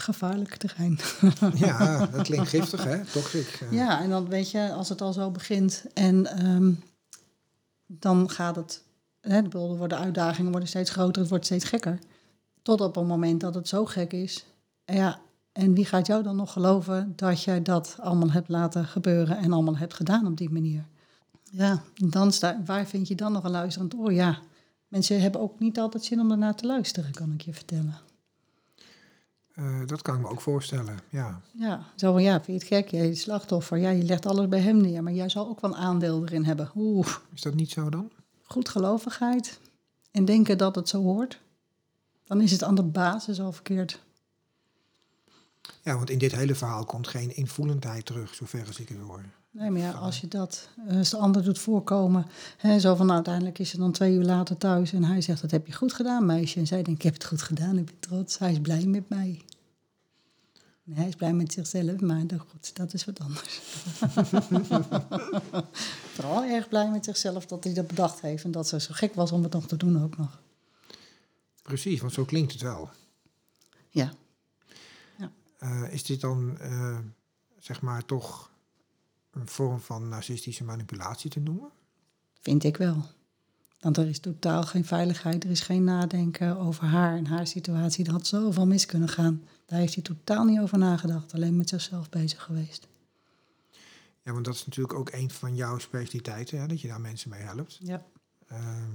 gevaarlijk 0.00 0.56
terrein. 0.56 0.98
Ja, 1.66 2.06
dat 2.06 2.22
klinkt 2.22 2.48
giftig, 2.48 2.84
hè? 2.84 3.04
Toxic. 3.04 3.46
eh. 3.60 3.72
Ja, 3.72 4.00
en 4.02 4.10
dan 4.10 4.28
weet 4.28 4.50
je, 4.50 4.72
als 4.72 4.88
het 4.88 5.00
al 5.00 5.12
zo 5.12 5.30
begint 5.30 5.84
en 5.94 6.26
ehm, 6.26 6.72
dan 7.86 8.30
gaat 8.30 8.56
het, 8.56 8.82
hè, 9.20 9.42
de 9.48 9.58
worden 9.58 9.98
uitdagingen 9.98 10.50
worden 10.50 10.68
steeds 10.68 10.90
groter, 10.90 11.20
het 11.20 11.30
wordt 11.30 11.44
steeds 11.44 11.64
gekker. 11.64 11.98
Tot 12.62 12.80
op 12.80 12.96
een 12.96 13.06
moment 13.06 13.40
dat 13.40 13.54
het 13.54 13.68
zo 13.68 13.84
gek 13.86 14.12
is. 14.12 14.44
En 14.84 14.96
Ja, 14.96 15.18
en 15.52 15.74
wie 15.74 15.84
gaat 15.84 16.06
jou 16.06 16.22
dan 16.22 16.36
nog 16.36 16.52
geloven 16.52 17.12
dat 17.16 17.42
jij 17.42 17.62
dat 17.62 17.96
allemaal 18.00 18.30
hebt 18.30 18.48
laten 18.48 18.84
gebeuren 18.84 19.36
en 19.38 19.52
allemaal 19.52 19.76
hebt 19.76 19.94
gedaan 19.94 20.26
op 20.26 20.36
die 20.36 20.50
manier? 20.50 20.84
Ja, 21.50 21.82
dan 21.94 22.32
sta, 22.32 22.60
waar 22.64 22.86
vind 22.86 23.08
je 23.08 23.14
dan 23.14 23.32
nog 23.32 23.44
een 23.44 23.50
luisterend 23.50 23.94
oor? 23.94 24.12
Ja, 24.12 24.38
mensen 24.88 25.20
hebben 25.20 25.40
ook 25.40 25.58
niet 25.58 25.78
altijd 25.78 26.04
zin 26.04 26.20
om 26.20 26.30
ernaar 26.30 26.54
te 26.54 26.66
luisteren, 26.66 27.12
kan 27.12 27.32
ik 27.32 27.40
je 27.40 27.54
vertellen. 27.54 27.94
Eh, 29.54 29.86
dat 29.86 30.02
kan 30.02 30.14
ik 30.14 30.20
me 30.20 30.28
ook 30.28 30.40
voorstellen, 30.40 30.98
ja. 31.08 31.40
Ja, 31.52 31.86
zo 31.96 32.12
van 32.12 32.22
ja, 32.22 32.32
vind 32.42 32.46
je 32.46 32.52
het 32.52 32.62
gek? 32.62 32.88
Jij 32.90 33.06
het 33.06 33.18
slachtoffer. 33.18 33.78
Ja, 33.78 33.90
je 33.90 34.02
legt 34.02 34.26
alles 34.26 34.48
bij 34.48 34.60
hem 34.60 34.76
neer, 34.80 35.02
maar 35.02 35.12
jij 35.12 35.28
zal 35.28 35.48
ook 35.48 35.60
wel 35.60 35.70
een 35.70 35.76
aandeel 35.76 36.22
erin 36.24 36.44
hebben. 36.44 36.70
Oeh, 36.74 37.08
Is 37.34 37.40
dat 37.42 37.54
niet 37.54 37.70
zo 37.70 37.88
dan? 37.88 38.10
goedgelovigheid 38.42 39.60
en 40.10 40.24
denken 40.24 40.58
dat 40.58 40.74
het 40.74 40.88
zo 40.88 41.02
hoort. 41.02 41.40
Dan 42.24 42.40
is 42.40 42.50
het 42.50 42.62
aan 42.62 42.74
de 42.74 42.82
basis 42.82 43.40
al 43.40 43.52
verkeerd. 43.52 44.02
Ja, 45.82 45.96
want 45.96 46.10
in 46.10 46.18
dit 46.18 46.32
hele 46.34 46.54
verhaal 46.54 46.84
komt 46.84 47.08
geen 47.08 47.36
invoelendheid 47.36 48.06
terug, 48.06 48.34
zover 48.34 48.66
als 48.66 48.80
ik 48.80 48.88
het 48.88 48.98
hoor. 48.98 49.22
Nee, 49.54 49.70
maar 49.70 49.80
ja, 49.80 49.90
als 49.90 50.20
je 50.20 50.28
dat, 50.28 50.68
eh, 50.88 50.96
als 50.96 51.10
de 51.10 51.16
ander 51.16 51.42
doet 51.42 51.58
voorkomen, 51.58 52.26
hè, 52.56 52.80
zo 52.80 52.94
van 52.94 53.04
nou, 53.04 53.16
uiteindelijk 53.16 53.58
is 53.58 53.70
ze 53.70 53.76
dan 53.76 53.92
twee 53.92 54.14
uur 54.14 54.24
later 54.24 54.56
thuis 54.56 54.92
en 54.92 55.04
hij 55.04 55.20
zegt, 55.20 55.40
dat 55.40 55.50
heb 55.50 55.66
je 55.66 55.72
goed 55.72 55.92
gedaan, 55.92 56.26
meisje. 56.26 56.58
En 56.58 56.66
zij 56.66 56.82
denkt, 56.82 56.98
ik 56.98 57.02
heb 57.02 57.12
het 57.12 57.24
goed 57.24 57.42
gedaan, 57.42 57.78
ik 57.78 57.84
ben 57.84 57.98
trots, 57.98 58.38
hij 58.38 58.52
is 58.52 58.60
blij 58.60 58.86
met 58.86 59.08
mij. 59.08 59.42
Nee, 60.82 60.96
hij 60.96 61.08
is 61.08 61.14
blij 61.14 61.32
met 61.32 61.52
zichzelf, 61.52 62.00
maar 62.00 62.24
goed, 62.36 62.76
dat 62.76 62.92
is 62.94 63.04
wat 63.04 63.20
anders. 63.20 63.60
Vooral 66.14 66.44
erg 66.44 66.68
blij 66.68 66.90
met 66.90 67.04
zichzelf 67.04 67.46
dat 67.46 67.64
hij 67.64 67.74
dat 67.74 67.86
bedacht 67.86 68.20
heeft 68.20 68.44
en 68.44 68.50
dat 68.50 68.68
ze 68.68 68.80
zo 68.80 68.90
gek 68.92 69.14
was 69.14 69.32
om 69.32 69.42
het 69.42 69.52
nog 69.52 69.66
te 69.66 69.76
doen 69.76 70.02
ook 70.02 70.16
nog. 70.16 70.40
Precies, 71.62 72.00
want 72.00 72.12
zo 72.12 72.24
klinkt 72.24 72.52
het 72.52 72.62
wel. 72.62 72.90
Ja, 73.88 74.12
Eh, 75.58 75.92
is 75.92 76.02
dit 76.04 76.20
dan, 76.20 76.58
eh, 76.58 76.98
zeg 77.58 77.80
maar, 77.80 78.04
toch 78.04 78.50
een 79.34 79.48
vorm 79.48 79.80
van 79.80 80.08
narcistische 80.08 80.64
manipulatie 80.64 81.30
te 81.30 81.40
noemen? 81.40 81.68
vind 82.40 82.64
ik 82.64 82.76
wel. 82.76 83.04
Want 83.80 83.96
er 83.96 84.08
is 84.08 84.18
totaal 84.18 84.62
geen 84.62 84.84
veiligheid, 84.84 85.44
er 85.44 85.50
is 85.50 85.60
geen 85.60 85.84
nadenken 85.84 86.58
over 86.58 86.84
haar 86.84 87.16
en 87.16 87.26
haar 87.26 87.46
situatie. 87.46 88.04
Er 88.04 88.12
had 88.12 88.26
zoveel 88.26 88.66
mis 88.66 88.86
kunnen 88.86 89.08
gaan. 89.08 89.42
Daar 89.66 89.78
heeft 89.78 89.94
hij 89.94 90.02
totaal 90.02 90.44
niet 90.44 90.60
over 90.60 90.78
nagedacht, 90.78 91.34
alleen 91.34 91.56
met 91.56 91.68
zichzelf 91.68 92.08
bezig 92.08 92.42
geweest. 92.42 92.86
Ja, 94.22 94.32
want 94.32 94.44
dat 94.44 94.54
is 94.54 94.66
natuurlijk 94.66 94.94
ook 94.98 95.10
een 95.12 95.30
van 95.30 95.54
jouw 95.56 95.78
specialiteiten, 95.78 96.60
hè, 96.60 96.66
dat 96.66 96.80
je 96.80 96.88
daar 96.88 97.00
mensen 97.00 97.30
mee 97.30 97.40
helpt. 97.42 97.78
Ja. 97.82 98.04
Ehm, 98.48 98.90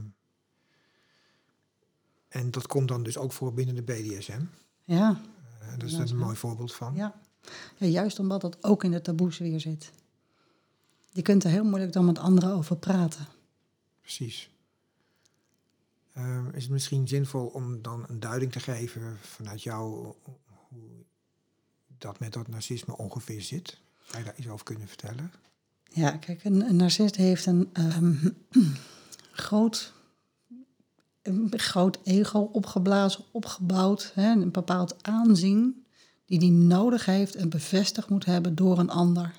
en 2.27 2.51
dat 2.51 2.67
komt 2.67 2.87
dan 2.87 3.03
dus 3.03 3.17
ook 3.17 3.31
voor 3.33 3.53
binnen 3.53 3.75
de 3.75 3.81
BDSM. 3.81 4.41
Ja, 4.83 5.21
Eh, 5.59 5.67
is 5.85 5.91
Ja, 5.91 5.97
dat 5.97 6.07
zo. 6.07 6.13
een 6.13 6.19
mooi 6.19 6.35
voorbeeld 6.35 6.73
van. 6.73 6.95
ja. 6.95 7.19
ja, 7.77 7.85
juist 7.87 8.19
omdat 8.19 8.41
dat 8.41 8.63
ook 8.63 8.83
in 8.83 8.91
de 8.91 9.01
taboes 9.01 9.37
weer 9.37 9.59
zit. 9.59 9.91
Je 11.11 11.21
kunt 11.21 11.43
er 11.43 11.49
heel 11.49 11.63
moeilijk 11.63 11.93
dan 11.93 12.05
met 12.05 12.19
anderen 12.19 12.53
over 12.53 12.77
praten. 12.77 13.27
Precies. 14.01 14.49
Ehm, 16.13 16.49
is 16.49 16.63
het 16.63 16.71
misschien 16.71 17.07
zinvol 17.07 17.45
om 17.45 17.81
dan 17.81 18.05
een 18.07 18.19
duiding 18.19 18.51
te 18.51 18.59
geven 18.59 19.17
vanuit 19.21 19.63
jou 19.63 20.13
hoe 20.67 20.89
dat 21.97 22.19
met 22.19 22.33
dat 22.33 22.47
narcisme 22.47 22.97
ongeveer 22.97 23.41
zit? 23.41 23.77
Zou 24.05 24.17
je 24.17 24.23
daar 24.23 24.37
iets 24.37 24.47
over 24.47 24.65
kunnen 24.65 24.87
vertellen? 24.87 25.31
Ja, 25.83 26.11
kijk, 26.11 26.43
een, 26.43 26.69
een 26.69 26.75
narcist 26.75 27.15
heeft 27.15 27.45
een 27.45 27.69
ehm, 27.73 28.15
groot, 29.31 29.93
een 31.21 31.53
groot 31.55 31.99
ego 32.03 32.39
opgeblazen, 32.39 33.23
opgebouwd. 33.31 34.11
Hè, 34.13 34.31
een 34.31 34.51
bepaald 34.51 35.03
aanzien 35.03 35.85
die 36.25 36.39
hij 36.39 36.49
nodig 36.49 37.05
heeft 37.05 37.35
en 37.35 37.49
bevestigd 37.49 38.09
moet 38.09 38.25
hebben 38.25 38.55
door 38.55 38.79
een 38.79 38.89
ander. 38.89 39.33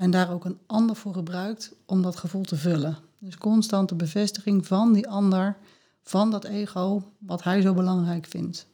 En 0.00 0.10
daar 0.10 0.32
ook 0.32 0.44
een 0.44 0.58
ander 0.66 0.96
voor 0.96 1.14
gebruikt 1.14 1.72
om 1.86 2.02
dat 2.02 2.16
gevoel 2.16 2.42
te 2.42 2.56
vullen. 2.56 2.98
Dus 3.18 3.38
constante 3.38 3.94
bevestiging 3.94 4.66
van 4.66 4.92
die 4.92 5.08
ander, 5.08 5.56
van 6.02 6.30
dat 6.30 6.44
ego, 6.44 7.02
wat 7.18 7.42
hij 7.42 7.60
zo 7.60 7.74
belangrijk 7.74 8.26
vindt. 8.26 8.66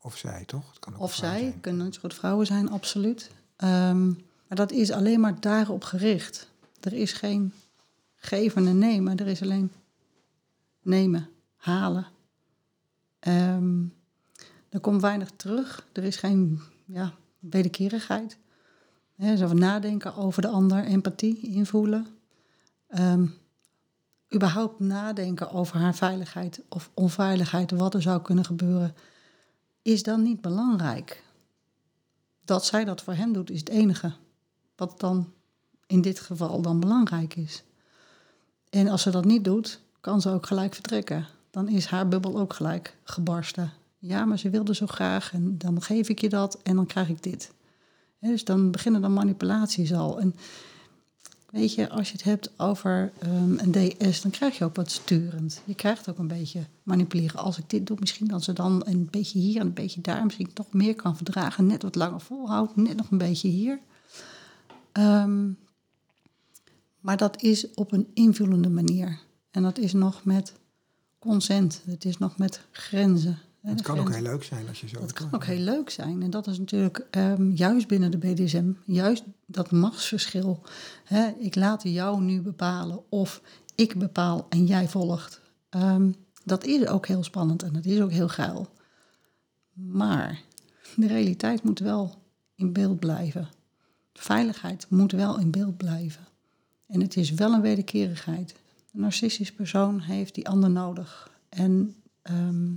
Of 0.00 0.16
zij, 0.16 0.44
toch? 0.44 0.68
Het 0.68 0.78
kan 0.78 0.94
ook 0.94 1.00
Of 1.00 1.14
zij, 1.14 1.40
zijn. 1.40 1.60
kunnen 1.60 1.86
het 1.86 1.94
soort 1.94 2.14
vrouwen 2.14 2.46
zijn, 2.46 2.70
absoluut. 2.70 3.30
Ehm, 3.56 4.06
maar 4.06 4.56
dat 4.56 4.72
is 4.72 4.90
alleen 4.90 5.20
maar 5.20 5.40
daarop 5.40 5.84
gericht. 5.84 6.48
Er 6.80 6.92
is 6.92 7.12
geen 7.12 7.52
geven 8.16 8.66
en 8.66 8.78
nemen, 8.78 9.16
er 9.16 9.26
is 9.26 9.42
alleen 9.42 9.72
nemen, 10.82 11.28
halen. 11.56 12.06
Ehm, 13.18 13.82
er 14.68 14.80
komt 14.80 15.00
weinig 15.00 15.30
terug, 15.36 15.86
er 15.92 16.04
is 16.04 16.16
geen 16.16 16.60
ja, 16.84 17.12
wederkerigheid. 17.38 18.36
Hè, 19.14 19.36
zo 19.36 19.52
nadenken 19.52 20.16
over 20.16 20.42
de 20.42 20.48
ander, 20.48 20.84
empathie, 20.84 21.40
invoelen. 21.40 22.06
Ehm, 22.88 23.26
überhaupt 24.34 24.80
nadenken 24.80 25.50
over 25.50 25.78
haar 25.78 25.94
veiligheid 25.94 26.62
of 26.68 26.90
onveiligheid, 26.94 27.70
wat 27.70 27.94
er 27.94 28.02
zou 28.02 28.22
kunnen 28.22 28.44
gebeuren 28.44 28.94
is 29.84 30.02
dan 30.02 30.22
niet 30.22 30.40
belangrijk. 30.40 31.22
Dat 32.44 32.64
zij 32.64 32.84
dat 32.84 33.02
voor 33.02 33.14
hem 33.14 33.32
doet, 33.32 33.50
is 33.50 33.60
het 33.60 33.68
enige 33.68 34.12
wat 34.76 35.00
dan 35.00 35.32
in 35.86 36.00
dit 36.00 36.20
geval 36.20 36.62
dan 36.62 36.80
belangrijk 36.80 37.36
is. 37.36 37.64
En 38.70 38.88
als 38.88 39.02
ze 39.02 39.10
dat 39.10 39.24
niet 39.24 39.44
doet, 39.44 39.80
kan 40.00 40.20
ze 40.20 40.30
ook 40.30 40.46
gelijk 40.46 40.74
vertrekken. 40.74 41.26
Dan 41.50 41.68
is 41.68 41.86
haar 41.86 42.08
bubbel 42.08 42.38
ook 42.38 42.52
gelijk 42.52 42.96
gebarsten. 43.04 43.72
Ja, 43.98 44.24
maar 44.24 44.38
ze 44.38 44.50
wilde 44.50 44.74
zo 44.74 44.86
graag 44.86 45.32
en 45.32 45.58
dan 45.58 45.82
geef 45.82 46.08
ik 46.08 46.20
je 46.20 46.28
dat 46.28 46.62
en 46.62 46.76
dan 46.76 46.86
krijg 46.86 47.08
ik 47.08 47.22
dit. 47.22 47.52
Dus 48.30 48.44
dan 48.44 48.70
beginnen 48.70 49.02
de 49.02 49.08
manipulaties 49.08 49.92
al. 49.92 50.20
En 50.20 50.34
weet 51.50 51.74
je, 51.74 51.88
als 51.88 52.06
je 52.08 52.12
het 52.12 52.24
hebt 52.24 52.50
over 52.56 53.12
ehm, 53.18 53.58
een 53.58 53.72
DS, 53.72 54.20
dan 54.20 54.30
krijg 54.30 54.58
je 54.58 54.64
ook 54.64 54.76
wat 54.76 54.90
sturend. 54.90 55.62
Je 55.64 55.74
krijgt 55.74 56.10
ook 56.10 56.18
een 56.18 56.28
beetje 56.28 56.64
manipuleren. 56.82 57.40
Als 57.40 57.58
ik 57.58 57.70
dit 57.70 57.86
doe, 57.86 57.96
misschien 58.00 58.26
dat 58.26 58.44
ze 58.44 58.52
dan 58.52 58.82
een 58.84 59.08
beetje 59.10 59.38
hier 59.38 59.60
en 59.60 59.66
een 59.66 59.72
beetje 59.72 60.00
daar 60.00 60.24
misschien 60.24 60.52
toch 60.52 60.72
meer 60.72 60.94
kan 60.94 61.16
verdragen. 61.16 61.66
Net 61.66 61.82
wat 61.82 61.94
langer 61.94 62.20
volhoudt, 62.20 62.76
net 62.76 62.96
nog 62.96 63.10
een 63.10 63.18
beetje 63.18 63.48
hier. 63.48 63.78
Ehm, 64.92 65.50
maar 67.00 67.16
dat 67.16 67.42
is 67.42 67.74
op 67.74 67.92
een 67.92 68.08
invullende 68.14 68.70
manier. 68.70 69.18
En 69.50 69.62
dat 69.62 69.78
is 69.78 69.92
nog 69.92 70.24
met 70.24 70.52
consent. 71.18 71.82
Het 71.86 72.04
is 72.04 72.18
nog 72.18 72.38
met 72.38 72.60
grenzen. 72.70 73.38
Het 73.64 73.78
de 73.78 73.84
kan 73.84 73.98
ook 73.98 74.12
heel 74.12 74.22
leuk 74.22 74.44
zijn 74.44 74.68
als 74.68 74.80
je 74.80 74.88
zo... 74.88 75.00
Dat 75.00 75.12
kan 75.12 75.28
ook 75.30 75.44
heel 75.44 75.58
leuk 75.58 75.90
zijn. 75.90 76.22
En 76.22 76.30
dat 76.30 76.46
is 76.46 76.58
natuurlijk 76.58 77.06
ehm, 77.10 77.50
juist 77.50 77.88
binnen 77.88 78.10
de 78.10 78.18
BDSM, 78.18 78.72
juist 78.84 79.24
dat 79.46 79.70
machtsverschil. 79.70 80.62
Hè, 81.04 81.28
ik 81.38 81.54
laat 81.54 81.82
jou 81.82 82.22
nu 82.22 82.40
bepalen 82.40 83.10
of 83.10 83.42
ik 83.74 83.98
bepaal 83.98 84.46
en 84.48 84.66
jij 84.66 84.88
volgt. 84.88 85.40
Ehm, 85.68 86.12
dat 86.44 86.64
is 86.64 86.86
ook 86.86 87.06
heel 87.06 87.22
spannend 87.22 87.62
en 87.62 87.72
dat 87.72 87.84
is 87.84 88.00
ook 88.00 88.10
heel 88.10 88.28
geil. 88.28 88.68
Maar 89.72 90.40
de 90.96 91.06
realiteit 91.06 91.62
moet 91.62 91.78
wel 91.78 92.22
in 92.54 92.72
beeld 92.72 92.98
blijven. 92.98 93.48
Veiligheid 94.12 94.86
moet 94.90 95.12
wel 95.12 95.38
in 95.38 95.50
beeld 95.50 95.76
blijven. 95.76 96.26
En 96.86 97.00
het 97.00 97.16
is 97.16 97.30
wel 97.30 97.52
een 97.52 97.60
wederkerigheid. 97.60 98.54
Een 98.92 99.00
narcistisch 99.00 99.52
persoon 99.52 100.00
heeft 100.00 100.34
die 100.34 100.48
ander 100.48 100.70
nodig. 100.70 101.30
En 101.48 101.94
ehm, 102.22 102.72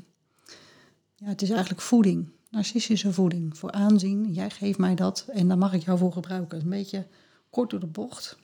ja, 1.18 1.28
het 1.28 1.42
is 1.42 1.50
eigenlijk 1.50 1.82
voeding. 1.82 2.30
Narcistische 2.50 3.14
voeding. 3.14 3.58
Voor 3.58 3.72
aanzien. 3.72 4.34
Jij 4.34 4.50
geeft 4.50 4.78
mij 4.78 4.96
dat 4.96 5.26
en 5.28 5.48
dan 5.48 5.58
mag 5.58 5.74
ik 5.74 5.84
jou 5.84 5.98
voor 5.98 6.12
gebruiken. 6.12 6.62
Een 6.62 6.70
beetje 6.70 7.06
kort 7.50 7.70
door 7.70 7.80
de 7.80 7.86
bocht. 7.86 8.38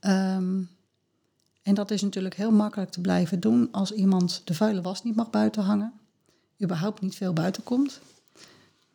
Ehm, 0.00 0.62
en 1.62 1.74
dat 1.74 1.90
is 1.90 2.02
natuurlijk 2.02 2.34
heel 2.34 2.50
makkelijk 2.50 2.90
te 2.90 3.00
blijven 3.00 3.40
doen 3.40 3.68
als 3.72 3.92
iemand 3.92 4.42
de 4.44 4.54
vuile 4.54 4.80
was 4.80 5.02
niet 5.02 5.16
mag 5.16 5.30
buiten 5.30 5.62
hangen. 5.62 5.92
Überhaupt 6.62 7.00
niet 7.00 7.14
veel 7.14 7.32
buiten 7.32 7.62
komt. 7.62 8.00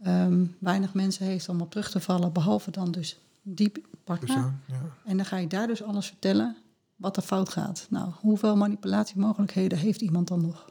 Ehm, 0.01 0.45
weinig 0.59 0.93
mensen 0.93 1.25
heeft 1.25 1.49
om 1.49 1.61
op 1.61 1.71
terug 1.71 1.91
te 1.91 1.99
vallen, 1.99 2.33
behalve 2.33 2.71
dan 2.71 2.91
dus 2.91 3.19
die 3.41 3.71
partner. 4.03 4.33
Persoon, 4.33 4.59
ja. 4.65 4.81
En 5.05 5.17
dan 5.17 5.25
ga 5.25 5.37
je 5.37 5.47
daar 5.47 5.67
dus 5.67 5.83
alles 5.83 6.07
vertellen 6.07 6.55
wat 6.95 7.17
er 7.17 7.23
fout 7.23 7.49
gaat. 7.49 7.87
Nou, 7.89 8.11
hoeveel 8.19 8.55
manipulatiemogelijkheden 8.55 9.77
heeft 9.77 10.01
iemand 10.01 10.27
dan 10.27 10.41
nog? 10.41 10.69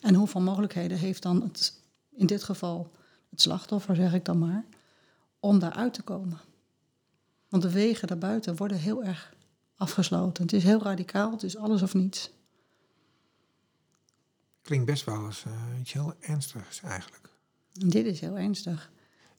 En 0.00 0.14
hoeveel 0.14 0.40
mogelijkheden 0.40 0.98
heeft 0.98 1.22
dan 1.22 1.42
het, 1.42 1.74
in 2.10 2.26
dit 2.26 2.42
geval 2.42 2.92
het 3.30 3.40
slachtoffer, 3.40 3.96
zeg 3.96 4.14
ik 4.14 4.24
dan 4.24 4.38
maar, 4.38 4.64
om 5.40 5.58
daaruit 5.58 5.94
te 5.94 6.02
komen? 6.02 6.40
Want 7.48 7.62
de 7.62 7.70
wegen 7.70 8.08
daarbuiten 8.08 8.56
worden 8.56 8.78
heel 8.78 9.04
erg 9.04 9.34
afgesloten. 9.76 10.42
Het 10.42 10.52
is 10.52 10.62
heel 10.62 10.82
radicaal, 10.82 11.30
het 11.30 11.42
is 11.42 11.56
alles 11.56 11.82
of 11.82 11.94
niets. 11.94 12.30
Klinkt 14.62 14.86
best 14.86 15.04
wel 15.04 15.24
eens 15.24 15.44
uh, 15.44 15.80
iets 15.80 15.92
heel 15.92 16.14
ernstigs 16.20 16.80
eigenlijk. 16.80 17.28
Dit 17.72 18.06
is 18.06 18.20
heel 18.20 18.38
ernstig. 18.38 18.90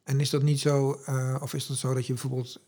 En 0.03 0.19
is 0.19 0.29
dat 0.29 0.43
niet 0.43 0.59
zo, 0.59 1.01
uh, 1.07 1.37
of 1.41 1.53
is 1.53 1.67
dat 1.67 1.77
zo 1.77 1.93
dat 1.93 2.05
je 2.05 2.13
bijvoorbeeld 2.13 2.61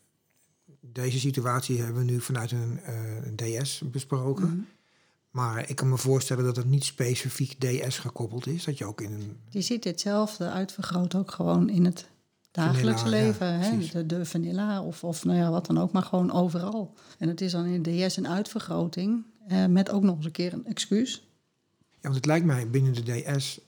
deze 0.80 1.20
situatie 1.20 1.82
hebben 1.82 2.06
we 2.06 2.12
nu 2.12 2.22
vanuit 2.22 2.52
een, 2.52 2.80
uh, 2.88 3.26
een 3.26 3.36
DS 3.36 3.82
besproken. 3.92 4.46
Mm 4.46 4.50
-hmm. 4.50 4.68
Maar 5.34 5.70
ik 5.70 5.76
kan 5.76 5.90
me 5.90 5.98
voorstellen 5.98 6.44
dat 6.44 6.56
het 6.56 6.70
niet 6.70 6.84
specifiek 6.84 7.60
DS 7.60 7.98
gekoppeld 7.98 8.48
is. 8.48 8.64
Dat 8.64 8.78
je 8.78 8.86
ook 8.86 9.02
in 9.02 9.12
een. 9.14 9.38
Je 9.50 9.62
ziet 9.62 9.84
hetzelfde 9.84 10.50
uitvergroot 10.50 11.16
ook 11.16 11.32
gewoon 11.32 11.70
in 11.70 11.86
het 11.86 12.10
dagelijks 12.52 13.02
vanilla, 13.02 13.24
leven. 13.24 13.48
Ja, 13.48 13.60
hè? 13.60 13.78
De, 13.78 14.06
de, 14.06 14.26
vanilla 14.26 14.82
of, 14.82 15.04
of 15.04 15.26
nou 15.26 15.38
ja, 15.38 15.50
wat 15.50 15.66
dan 15.66 15.78
ook, 15.78 15.92
maar 15.92 16.04
gewoon 16.04 16.32
overal. 16.32 16.94
En 17.18 17.28
het 17.28 17.42
is 17.42 17.52
dan 17.52 17.66
in 17.66 17.82
de 17.82 18.06
DS 18.08 18.18
een 18.18 18.28
uitvergroting. 18.28 19.26
Eh, 19.48 19.66
met 19.66 19.90
ook 19.90 20.04
nog 20.04 20.16
eens 20.16 20.26
een 20.26 20.32
keer 20.32 20.54
een 20.54 20.66
excuus. 20.66 21.28
Ja, 21.80 22.00
want 22.02 22.16
het 22.16 22.26
lijkt 22.26 22.46
mij 22.46 22.70
binnen 22.70 22.94
de 22.94 23.22
DS 23.22 23.60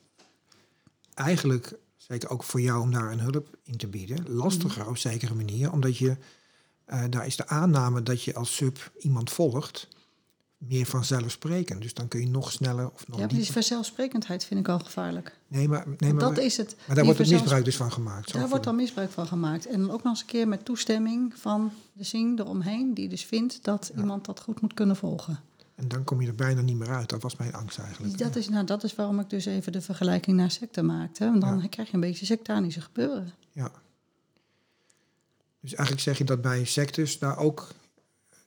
eigenlijk, 1.13 1.77
zeker 1.97 2.29
ook 2.29 2.43
voor 2.43 2.61
jou 2.61 2.81
om 2.81 2.91
daar 2.91 3.11
een 3.11 3.19
hulp 3.19 3.57
in 3.63 3.77
te 3.77 3.87
bieden, 3.87 4.25
lastiger 4.27 4.83
mm. 4.83 4.89
op 4.89 4.97
zekere 4.97 5.33
manier. 5.33 5.71
Omdat 5.71 5.97
je, 5.97 6.17
uh, 6.87 7.03
daar 7.09 7.25
is 7.25 7.35
de 7.35 7.47
aanname 7.47 8.03
dat 8.03 8.23
je 8.23 8.35
als 8.35 8.55
sub 8.55 8.91
iemand 8.97 9.29
volgt 9.29 9.87
meer 10.57 10.85
vanzelfsprekend. 10.85 11.81
Dus 11.81 11.93
dan 11.93 12.07
kun 12.07 12.19
je 12.19 12.29
nog 12.29 12.51
sneller 12.51 12.91
of 12.91 13.07
nog 13.07 13.19
Ja, 13.19 13.25
maar 13.25 13.35
die 13.35 13.51
vanzelfsprekendheid 13.51 14.45
vind 14.45 14.59
ik 14.59 14.67
al 14.67 14.79
gevaarlijk. 14.79 15.37
Nee, 15.47 15.67
maar, 15.67 15.85
nee, 15.97 16.13
maar 16.13 16.23
dat 16.23 16.37
is 16.37 16.57
het. 16.57 16.75
Maar 16.87 16.95
daar 16.95 17.05
wordt 17.05 17.19
het 17.19 17.29
misbruik 17.29 17.65
dus 17.65 17.75
van 17.75 17.91
gemaakt. 17.91 18.33
Daar 18.33 18.49
wordt 18.49 18.63
dan 18.63 18.75
misbruik 18.75 19.11
van 19.11 19.27
gemaakt. 19.27 19.65
En 19.65 19.91
ook 19.91 20.03
nog 20.03 20.13
eens 20.13 20.21
een 20.21 20.25
keer 20.25 20.47
met 20.47 20.65
toestemming 20.65 21.33
van 21.37 21.71
de 21.93 22.03
zing 22.03 22.39
eromheen... 22.39 22.93
die 22.93 23.09
dus 23.09 23.25
vindt 23.25 23.59
dat 23.61 23.91
ja. 23.93 24.01
iemand 24.01 24.25
dat 24.25 24.39
goed 24.39 24.61
moet 24.61 24.73
kunnen 24.73 24.95
volgen. 24.95 25.39
En 25.75 25.87
dan 25.87 26.03
kom 26.03 26.21
je 26.21 26.27
er 26.27 26.35
bijna 26.35 26.61
niet 26.61 26.77
meer 26.77 26.89
uit. 26.89 27.09
Dat 27.09 27.21
was 27.21 27.35
mijn 27.35 27.53
angst 27.53 27.77
eigenlijk. 27.77 28.17
Dat 28.17 28.35
is, 28.35 28.49
nou, 28.49 28.65
dat 28.65 28.83
is 28.83 28.95
waarom 28.95 29.19
ik 29.19 29.29
dus 29.29 29.45
even 29.45 29.71
de 29.71 29.81
vergelijking 29.81 30.37
naar 30.37 30.51
secte 30.51 30.81
maakte. 30.81 31.25
Want 31.25 31.41
dan 31.41 31.61
ja. 31.61 31.67
krijg 31.67 31.87
je 31.87 31.93
een 31.93 31.99
beetje 31.99 32.25
sectanische 32.25 32.81
gebeuren. 32.81 33.33
Ja. 33.51 33.71
Dus 35.59 35.73
eigenlijk 35.73 36.01
zeg 36.01 36.17
je 36.17 36.23
dat 36.23 36.41
bij 36.41 36.65
sectes 36.65 37.19
daar 37.19 37.37
ook 37.37 37.67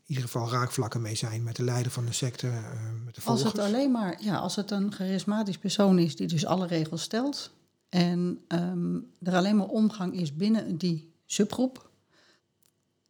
ieder 0.09 0.25
geval 0.25 0.51
raakvlakken 0.51 1.01
mee 1.01 1.15
zijn 1.15 1.43
met 1.43 1.57
de 1.57 1.65
leider 1.65 1.93
van 1.93 2.07
de 2.07 2.13
secte, 2.13 2.47
uh, 2.47 2.53
met 3.05 3.15
de 3.15 3.21
volgers. 3.21 3.45
Als 3.45 3.53
het 3.53 3.63
alleen 3.63 3.91
maar, 3.91 4.23
ja, 4.23 4.37
als 4.37 4.57
het 4.57 4.71
een 4.71 4.93
charismatisch 4.93 5.59
persoon 5.59 5.99
is 5.99 6.17
die 6.17 6.27
dus 6.27 6.47
alle 6.47 6.67
regels 6.67 7.03
stelt 7.03 7.51
en 7.89 8.45
um, 8.49 9.11
er 9.23 9.35
alleen 9.35 9.57
maar 9.57 9.67
omgang 9.67 10.15
is 10.15 10.37
binnen 10.37 10.77
die 10.77 11.13
subgroep, 11.27 11.91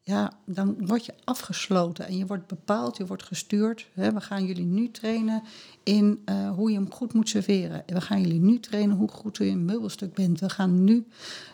ja, 0.01 0.33
dan 0.45 0.87
word 0.87 1.07
je 1.07 1.15
afgesloten 1.25 2.07
en 2.07 2.17
je 2.17 2.27
wordt 2.27 2.47
bepaald, 2.47 2.97
je 2.97 3.07
wordt 3.07 3.23
gestuurd. 3.23 3.89
Hè, 3.93 4.13
we 4.13 4.21
gaan 4.21 4.47
jullie 4.47 4.65
nu 4.65 4.91
trainen 4.91 5.43
in 5.83 6.23
uh, 6.25 6.51
hoe 6.51 6.71
je 6.71 6.77
hem 6.77 6.93
goed 6.93 7.13
moet 7.13 7.29
serveren. 7.29 7.83
We 7.87 8.01
gaan 8.01 8.21
jullie 8.21 8.41
nu 8.41 8.61
trainen 8.61 8.97
hoe 8.97 9.09
goed 9.09 9.39
u 9.39 9.47
in 9.47 9.53
een 9.53 9.65
meubelstuk 9.65 10.15
bent. 10.15 10.41
We 10.41 10.51
gaan 10.51 10.85
nu, 10.85 11.07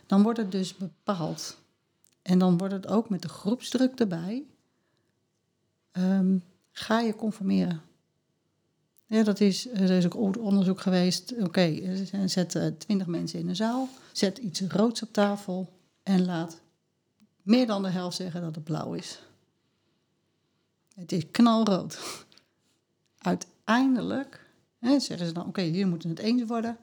dan 0.07 0.23
wordt 0.23 0.39
het 0.39 0.53
dus 0.53 0.77
bepaald. 0.77 1.57
En 2.23 2.39
dan 2.39 2.59
wordt 2.59 2.75
het 2.75 2.87
ook 2.87 3.09
met 3.09 3.23
de 3.23 3.29
groepsdruk 3.29 3.99
erbij 3.99 4.45
um, 5.99 6.43
ga 6.71 7.01
je 7.01 7.15
conformeren. 7.15 7.83
Dat 9.07 9.41
is, 9.41 9.71
er 9.71 9.91
is 9.91 10.07
ook 10.07 10.17
onderzoek 10.39 10.81
geweest. 10.81 11.35
Oké, 11.43 11.97
zet 12.29 12.55
uh, 12.55 12.67
twintig 12.67 13.07
mensen 13.07 13.39
in 13.39 13.49
een 13.49 13.57
zaal, 13.57 13.89
zet 14.13 14.39
iets 14.39 14.61
roods 14.61 15.03
op 15.03 15.13
tafel 15.13 15.73
en 16.03 16.25
laat 16.25 16.61
meer 17.43 17.67
dan 17.67 17.83
de 17.83 17.89
helft 17.89 18.17
zeggen 18.17 18.41
dat 18.41 18.55
het 18.55 18.65
blauw 18.65 18.93
is. 18.93 19.23
Het 20.95 21.13
is 21.13 21.31
knalrood. 21.31 22.25
Uiteindelijk 23.19 24.51
hè, 24.79 25.01
zeggen 25.01 25.27
ze 25.27 25.33
dan: 25.33 25.47
oké, 25.47 25.61
jullie 25.61 25.87
moeten 25.87 26.09
het 26.09 26.19
eens 26.19 26.43
worden. 26.43 26.79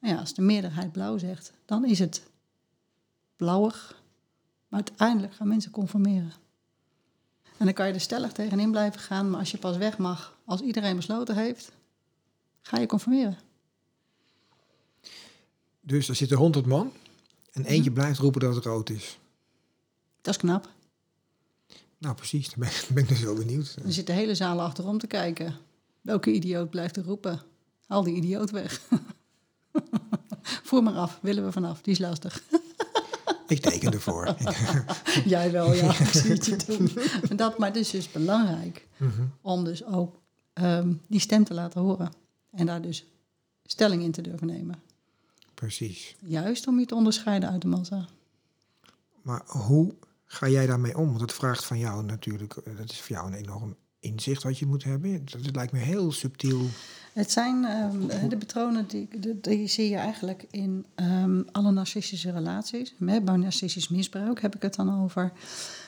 Ja, 0.00 0.16
als 0.16 0.34
de 0.34 0.42
meerderheid 0.42 0.92
blauw 0.92 1.18
zegt, 1.18 1.52
dan 1.64 1.84
is 1.84 1.98
het 1.98 2.22
blauwig. 3.36 4.02
Maar 4.68 4.82
uiteindelijk 4.84 5.34
gaan 5.34 5.48
mensen 5.48 5.70
conformeren. 5.70 6.32
En 7.58 7.64
dan 7.64 7.74
kan 7.74 7.86
je 7.86 7.92
er 7.92 8.00
stellig 8.00 8.32
tegenin 8.32 8.70
blijven 8.70 9.00
gaan, 9.00 9.30
maar 9.30 9.40
als 9.40 9.50
je 9.50 9.58
pas 9.58 9.76
weg 9.76 9.98
mag, 9.98 10.36
als 10.44 10.60
iedereen 10.60 10.96
besloten 10.96 11.36
heeft, 11.36 11.72
ga 12.60 12.78
je 12.78 12.86
conformeren. 12.86 13.38
Dus 15.80 16.08
er 16.08 16.14
zitten 16.14 16.36
honderd 16.36 16.66
man 16.66 16.92
en 17.52 17.64
eentje 17.64 17.90
mhm. 17.90 18.00
blijft 18.00 18.18
roepen 18.18 18.40
dat 18.40 18.54
het 18.54 18.64
rood 18.64 18.90
is. 18.90 19.18
Dat 20.20 20.34
is 20.34 20.40
knap. 20.40 20.68
Nou, 21.98 22.14
precies, 22.14 22.48
daar 22.48 22.58
ben, 22.58 22.68
ik, 22.68 22.88
ben 22.94 23.02
ik 23.02 23.08
dus 23.08 23.20
wel 23.20 23.34
benieuwd. 23.34 23.76
Er 23.84 23.92
zit 23.92 24.06
de 24.06 24.12
hele 24.12 24.34
zaal 24.34 24.60
achterom 24.60 24.98
te 24.98 25.06
kijken. 25.06 25.56
Welke 26.00 26.32
idioot 26.32 26.70
blijft 26.70 26.96
er 26.96 27.04
roepen? 27.04 27.42
Haal 27.86 28.02
die 28.02 28.14
idioot 28.14 28.50
weg. 28.50 28.80
Voer 30.68 30.82
maar 30.82 30.94
af, 30.94 31.18
willen 31.22 31.44
we 31.44 31.52
vanaf, 31.52 31.80
die 31.82 31.92
is 31.92 31.98
lastig. 31.98 32.42
Ik 33.48 33.60
teken 33.60 33.92
ervoor. 33.92 34.34
Jij 35.24 35.52
wel, 35.52 35.72
ja. 35.72 35.98
Ik 35.98 36.06
zie 36.06 36.30
het 36.30 36.46
je 36.46 36.56
doen. 36.66 36.90
Dat, 37.36 37.58
maar 37.58 37.68
het 37.68 37.76
is 37.76 37.90
dus 37.90 38.10
belangrijk 38.10 38.86
mm 38.96 39.10
-hmm. 39.10 39.32
om 39.40 39.64
dus 39.64 39.84
ook 39.84 40.20
um, 40.54 41.00
die 41.06 41.20
stem 41.20 41.44
te 41.44 41.54
laten 41.54 41.80
horen. 41.80 42.12
En 42.50 42.66
daar 42.66 42.82
dus 42.82 43.06
stelling 43.64 44.02
in 44.02 44.12
te 44.12 44.22
durven 44.22 44.46
nemen. 44.46 44.82
Precies. 45.54 46.16
Juist 46.18 46.66
om 46.66 46.78
je 46.78 46.86
te 46.86 46.94
onderscheiden 46.94 47.50
uit 47.50 47.62
de 47.62 47.68
massa. 47.68 48.08
Maar 49.22 49.42
hoe 49.46 49.94
ga 50.24 50.48
jij 50.48 50.66
daarmee 50.66 50.96
om? 50.96 51.08
Want 51.08 51.20
het 51.20 51.32
vraagt 51.32 51.64
van 51.64 51.78
jou 51.78 52.04
natuurlijk, 52.04 52.56
eh, 52.56 52.76
dat 52.76 52.90
is 52.90 53.00
voor 53.00 53.16
jou 53.16 53.26
een 53.26 53.38
enorm 53.38 53.76
inzicht 54.00 54.42
wat 54.42 54.58
je 54.58 54.66
moet 54.66 54.84
hebben. 54.84 55.24
Dat 55.24 55.54
lijkt 55.54 55.72
me 55.72 55.78
heel 55.78 56.12
subtiel. 56.12 56.60
Het 57.12 57.30
zijn 57.30 57.64
um, 57.64 58.28
de 58.28 58.36
patronen 58.36 58.86
die, 58.86 59.08
die, 59.40 59.66
zie 59.66 59.90
je 59.90 59.96
eigenlijk 59.96 60.44
in 60.50 60.86
um, 60.96 61.46
alle 61.52 61.70
narcistische 61.70 62.30
relaties. 62.30 62.94
Bij 62.98 63.20
narcistisch 63.20 63.88
misbruik 63.88 64.40
heb 64.40 64.54
ik 64.54 64.62
het 64.62 64.74
dan 64.74 65.02
over. 65.02 65.32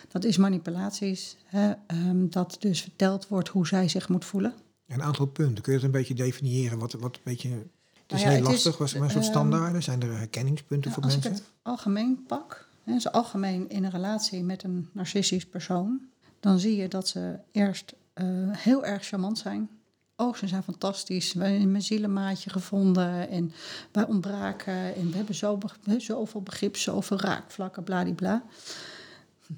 Dat 0.09 0.25
is 0.25 0.37
manipulaties. 0.37 1.37
Hè, 1.45 1.73
um, 1.87 2.31
dat 2.31 2.57
dus 2.61 2.83
verteld 2.83 3.29
wordt 3.29 3.49
hoe 3.49 3.67
zij 3.67 3.89
zich 3.89 4.09
moet 4.09 4.25
voelen. 4.25 4.55
Een 4.87 5.03
aantal 5.03 5.27
punten. 5.27 5.63
Kun 5.63 5.73
je 5.73 5.79
het 5.79 5.87
een 5.87 5.95
beetje 5.95 6.15
definiëren? 6.15 6.79
Wat, 6.79 6.93
wat 6.93 7.17
een 7.17 7.23
beetje. 7.25 7.49
Het 7.49 8.19
is 8.19 8.25
nou 8.25 8.35
ja, 8.35 8.41
heel 8.41 8.51
lastig. 8.51 8.79
Was 8.79 8.95
er 8.95 9.25
standaarden? 9.25 9.83
Zijn 9.83 10.03
er 10.03 10.17
herkenningspunten 10.17 10.91
nou, 10.91 11.03
voor 11.03 11.13
mensen? 11.13 11.31
Als 11.31 11.41
ik 11.41 11.47
het 11.47 11.55
algemeen 11.63 12.25
pak, 12.27 12.69
hè, 12.85 12.93
dus 12.93 13.13
algemeen 13.13 13.69
in 13.69 13.85
een 13.85 13.91
relatie 13.91 14.43
met 14.43 14.63
een 14.63 14.89
narcistisch 14.93 15.47
persoon, 15.47 16.01
dan 16.41 16.59
zie 16.59 16.77
je 16.77 16.89
dat 16.89 17.09
ze 17.09 17.39
eerst 17.53 17.95
uh, 18.15 18.57
heel 18.57 18.85
erg 18.85 19.07
charmant 19.07 19.39
zijn. 19.39 19.71
Oh, 20.17 20.35
ze 20.35 20.49
zijn 20.49 20.63
fantastisch. 20.63 21.33
We 21.33 21.45
hebben 21.45 21.71
mijn 21.71 21.83
zielenmaatje 21.83 22.51
gevonden 22.51 23.29
en 23.29 23.53
wij 23.93 24.07
ontbraken. 24.07 24.95
En 24.95 25.11
we 25.11 25.17
hebben 25.17 25.35
zo, 25.35 25.59
zoveel 25.99 26.43
begrip, 26.43 26.77
zoveel 26.77 27.21
raakvlakken, 27.21 27.85
bladibla. 27.85 28.43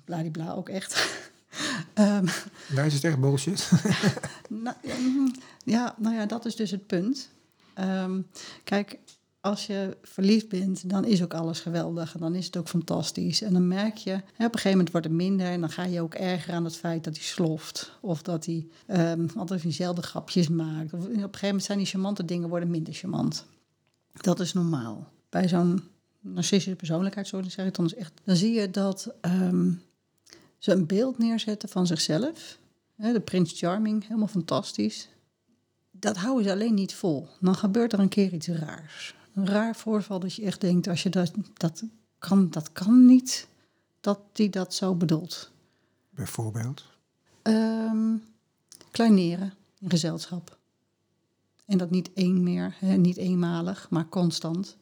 Bladibla 0.05 0.53
ook 0.53 0.69
echt. 0.69 1.21
um, 1.95 2.25
Daar 2.75 2.87
is 2.87 2.95
het 2.95 3.05
echt 3.05 3.21
bullshit. 3.21 3.71
nou, 4.49 4.77
ja, 5.65 5.95
nou 5.99 6.15
ja, 6.15 6.27
dat 6.27 6.45
is 6.45 6.57
dus 6.57 6.71
het 6.71 6.87
punt. 6.87 7.31
Um, 7.79 8.27
kijk, 8.65 8.99
als 9.43 9.67
je 9.67 9.97
verliefd 10.03 10.49
bent, 10.49 10.91
dan 10.91 11.05
is 11.05 11.23
ook 11.23 11.35
alles 11.35 11.61
geweldig. 11.61 12.15
En 12.15 12.21
dan 12.21 12.35
is 12.35 12.47
het 12.47 12.57
ook 12.57 12.69
fantastisch. 12.69 13.43
En 13.43 13.53
dan 13.53 13.69
merk 13.69 13.97
je, 13.97 14.11
hè, 14.11 14.17
op 14.17 14.25
een 14.37 14.47
gegeven 14.51 14.71
moment 14.71 14.91
wordt 14.91 15.07
het 15.07 15.17
minder. 15.17 15.47
En 15.47 15.61
dan 15.61 15.71
ga 15.71 15.85
je 15.85 16.01
ook 16.01 16.15
erger 16.15 16.55
aan 16.55 16.65
het 16.65 16.77
feit 16.77 17.05
dat 17.05 17.17
hij 17.17 17.25
sloft. 17.25 17.99
Of 18.01 18.23
dat 18.23 18.47
hij 18.47 18.67
um, 18.87 19.31
altijd 19.37 19.63
diezelfde 19.63 20.03
grapjes 20.03 20.49
maakt. 20.49 20.93
Of, 20.93 21.01
op 21.01 21.09
een 21.11 21.15
gegeven 21.15 21.47
moment 21.47 21.65
zijn 21.65 21.79
die 21.79 21.87
charmante 21.87 22.25
dingen 22.25 22.49
worden 22.49 22.71
minder 22.71 22.95
charmant. 22.95 23.45
Dat 24.13 24.41
is 24.41 24.53
normaal. 24.53 25.09
Bij 25.29 25.49
zo'n 25.49 25.83
narcistische 26.21 26.77
persoonlijkheidsorde 26.77 27.51
zeg 27.51 27.67
ik 27.67 27.75
dan 27.75 27.85
is 27.85 27.95
echt... 27.95 28.13
Dan 28.25 28.37
zie 28.37 28.53
je 28.53 28.71
dat 28.71 29.15
um, 29.21 29.83
ze 30.59 30.73
een 30.73 30.87
beeld 30.87 31.19
neerzetten 31.19 31.69
van 31.69 31.87
zichzelf. 31.87 32.59
Hè, 32.97 33.13
de 33.13 33.21
Prince 33.21 33.57
Charming, 33.57 34.03
helemaal 34.03 34.29
fantastisch. 34.29 35.09
Dat 35.91 36.17
houden 36.17 36.45
ze 36.45 36.53
alleen 36.53 36.75
niet 36.75 36.95
vol. 36.95 37.29
Dan 37.41 37.55
gebeurt 37.55 37.93
er 37.93 37.99
een 37.99 38.09
keer 38.09 38.33
iets 38.33 38.49
raars 38.49 39.15
een 39.35 39.47
raar 39.47 39.77
voorval 39.77 40.21
dat 40.21 40.35
je 40.35 40.42
echt 40.42 40.61
denkt, 40.61 40.88
als 40.88 41.03
je 41.03 41.09
dat, 41.09 41.33
dat 41.55 41.83
kan, 42.18 42.51
dat 42.51 42.73
kan 42.73 43.07
niet, 43.07 43.49
dat 44.01 44.21
die 44.33 44.51
dat 44.51 44.75
zo 44.75 44.95
bedoelt. 44.95 45.51
Bijvoorbeeld? 46.11 46.85
Um, 47.42 48.25
kleineren 48.90 49.55
in 49.79 49.90
gezelschap. 49.90 50.59
En 51.64 51.79
dat 51.79 51.90
niet 51.90 52.11
één 52.14 52.42
meer, 52.42 52.77
hè, 52.79 52.97
niet 52.97 53.16
eenmalig, 53.16 53.90
maar 53.90 54.09
constant. 54.09 54.77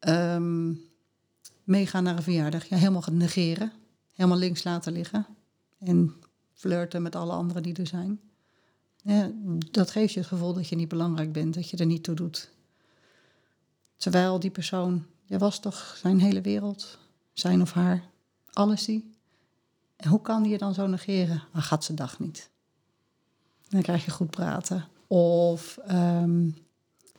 Um, 0.00 0.80
meegaan 1.64 2.02
naar 2.02 2.16
een 2.16 2.22
verjaardag, 2.22 2.64
ja, 2.64 2.76
helemaal 2.76 3.04
negeren. 3.10 3.72
Helemaal 4.14 4.38
links 4.38 4.64
laten 4.64 4.92
liggen. 4.92 5.26
En 5.78 6.14
flirten 6.54 7.02
met 7.02 7.16
alle 7.16 7.32
anderen 7.32 7.62
die 7.62 7.74
er 7.74 7.86
zijn. 7.86 8.20
Ja, 9.02 9.30
dat 9.70 9.90
geeft 9.90 10.12
je 10.12 10.18
het 10.18 10.28
gevoel 10.28 10.52
dat 10.52 10.68
je 10.68 10.76
niet 10.76 10.88
belangrijk 10.88 11.32
bent, 11.32 11.54
dat 11.54 11.70
je 11.70 11.76
er 11.76 11.86
niet 11.86 12.02
toe 12.02 12.14
doet. 12.14 12.50
Terwijl 13.96 14.40
die 14.40 14.50
persoon, 14.50 15.06
jij 15.24 15.38
was 15.38 15.60
toch 15.60 15.96
zijn 16.00 16.20
hele 16.20 16.40
wereld, 16.40 16.98
zijn 17.32 17.60
of 17.62 17.72
haar, 17.72 18.02
alles 18.52 18.84
die. 18.84 19.14
En 19.96 20.10
hoe 20.10 20.22
kan 20.22 20.42
die 20.42 20.52
je 20.52 20.58
dan 20.58 20.74
zo 20.74 20.86
negeren? 20.86 21.42
Dan 21.52 21.62
gaat 21.62 21.84
ze 21.84 21.94
dag 21.94 22.18
niet. 22.18 22.50
Dan 23.68 23.82
krijg 23.82 24.04
je 24.04 24.10
goed 24.10 24.30
praten. 24.30 24.84
Of 25.06 25.78
ehm, 25.86 26.48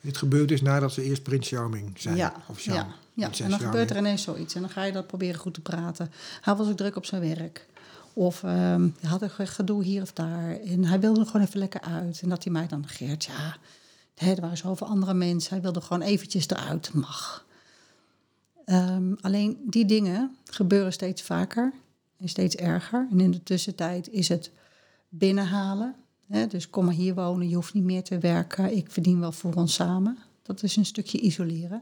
Dit 0.02 0.18
gebeurt 0.18 0.48
dus 0.48 0.62
nadat 0.62 0.94
ze 0.94 1.04
eerst 1.04 1.24
Prins 1.24 1.48
Charming 1.48 2.00
zijn. 2.00 2.16
ja, 2.16 2.34
Of 2.48 2.62
ja, 2.62 2.88
ja. 3.14 3.32
En 3.40 3.50
dan 3.50 3.60
gebeurt 3.60 3.90
er 3.90 3.98
ineens 3.98 4.22
zoiets. 4.22 4.56
En 4.56 4.62
dan 4.62 4.70
ga 4.70 4.84
je 4.84 4.92
dat 4.92 5.08
proberen 5.08 5.40
goed 5.40 5.54
te 5.54 5.62
praten. 5.62 6.12
Hij 6.42 6.56
was 6.56 6.68
ook 6.68 6.78
druk 6.78 6.96
op 6.96 7.06
zijn 7.06 7.22
werk. 7.22 7.68
Of 8.14 8.44
ehm, 8.44 8.90
hij 9.00 9.10
had 9.10 9.22
een 9.22 9.48
gedoe 9.48 9.84
hier 9.84 10.02
of 10.02 10.14
daar. 10.14 10.60
En 10.60 10.84
hij 10.86 11.00
wilde 11.00 11.20
er 11.20 11.26
gewoon 11.26 11.46
even 11.46 11.60
lekker 11.60 11.82
uit. 11.82 12.22
En 12.22 12.30
dat 12.30 12.44
die 12.44 12.52
mij 12.52 12.68
dan 12.68 12.82
negeert. 12.82 13.24
Ja, 13.24 13.58
er 14.18 14.42
waren 14.42 14.58
zoveel 14.58 14.88
andere 14.88 15.14
mensen. 15.14 15.54
Hij 15.54 15.62
wilde 15.62 15.82
gewoon 15.82 16.02
eventjes 16.02 16.50
eruit. 16.50 16.94
Mag. 16.94 17.46
Ehm, 18.66 19.14
alleen 19.22 19.58
die 19.66 19.86
dingen 19.86 20.36
gebeuren 20.46 20.94
steeds 20.94 21.22
vaker. 21.22 21.74
En 22.18 22.30
steeds 22.30 22.56
erger. 22.56 23.08
En 23.12 23.20
in 23.20 23.32
de 23.32 23.44
tussentijd 23.44 24.10
is 24.10 24.30
het 24.30 24.52
binnenhalen. 25.10 25.96
Hè? 26.28 26.48
Dus 26.48 26.70
kom 26.70 26.86
maar 26.86 26.94
hier 26.94 27.16
wonen. 27.16 27.50
Je 27.50 27.56
hoeft 27.56 27.74
niet 27.74 27.84
meer 27.84 28.04
te 28.04 28.18
werken. 28.18 28.76
Ik 28.76 28.92
verdien 28.92 29.20
wel 29.20 29.32
voor 29.32 29.54
ons 29.54 29.74
samen. 29.74 30.18
Dat 30.42 30.64
is 30.64 30.76
een 30.76 30.86
stukje 30.86 31.20
isoleren. 31.20 31.82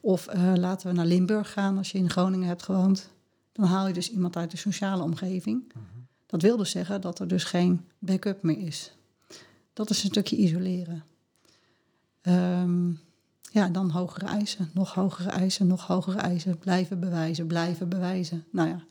Of 0.00 0.26
eh, 0.26 0.52
laten 0.54 0.88
we 0.88 0.94
naar 0.94 1.06
Limburg 1.06 1.52
gaan 1.52 1.78
als 1.78 1.92
je 1.92 1.98
in 1.98 2.10
Groningen 2.10 2.48
hebt 2.48 2.62
gewoond. 2.62 3.10
Dan 3.52 3.64
haal 3.64 3.86
je 3.86 3.92
dus 3.92 4.10
iemand 4.10 4.36
uit 4.36 4.50
de 4.50 4.56
sociale 4.56 5.02
omgeving. 5.02 5.72
Dat 6.26 6.42
wil 6.42 6.56
dus 6.56 6.70
zeggen 6.70 7.00
dat 7.00 7.18
er 7.18 7.28
dus 7.28 7.44
geen 7.44 7.84
backup 7.98 8.42
meer 8.42 8.58
is. 8.58 8.92
Dat 9.72 9.90
is 9.90 10.02
een 10.02 10.10
stukje 10.10 10.36
isoleren. 10.36 11.04
Ehm, 12.20 12.90
ja, 13.50 13.68
dan 13.68 13.90
hogere 13.90 14.26
eisen, 14.26 14.70
nog 14.74 14.94
hogere 14.94 15.30
eisen, 15.30 15.66
nog 15.66 15.86
hogere 15.86 16.18
eisen. 16.18 16.58
Blijven 16.58 17.00
bewijzen, 17.00 17.46
blijven 17.46 17.88
bewijzen. 17.88 18.44
Nou 18.52 18.68
ja, 18.68 18.84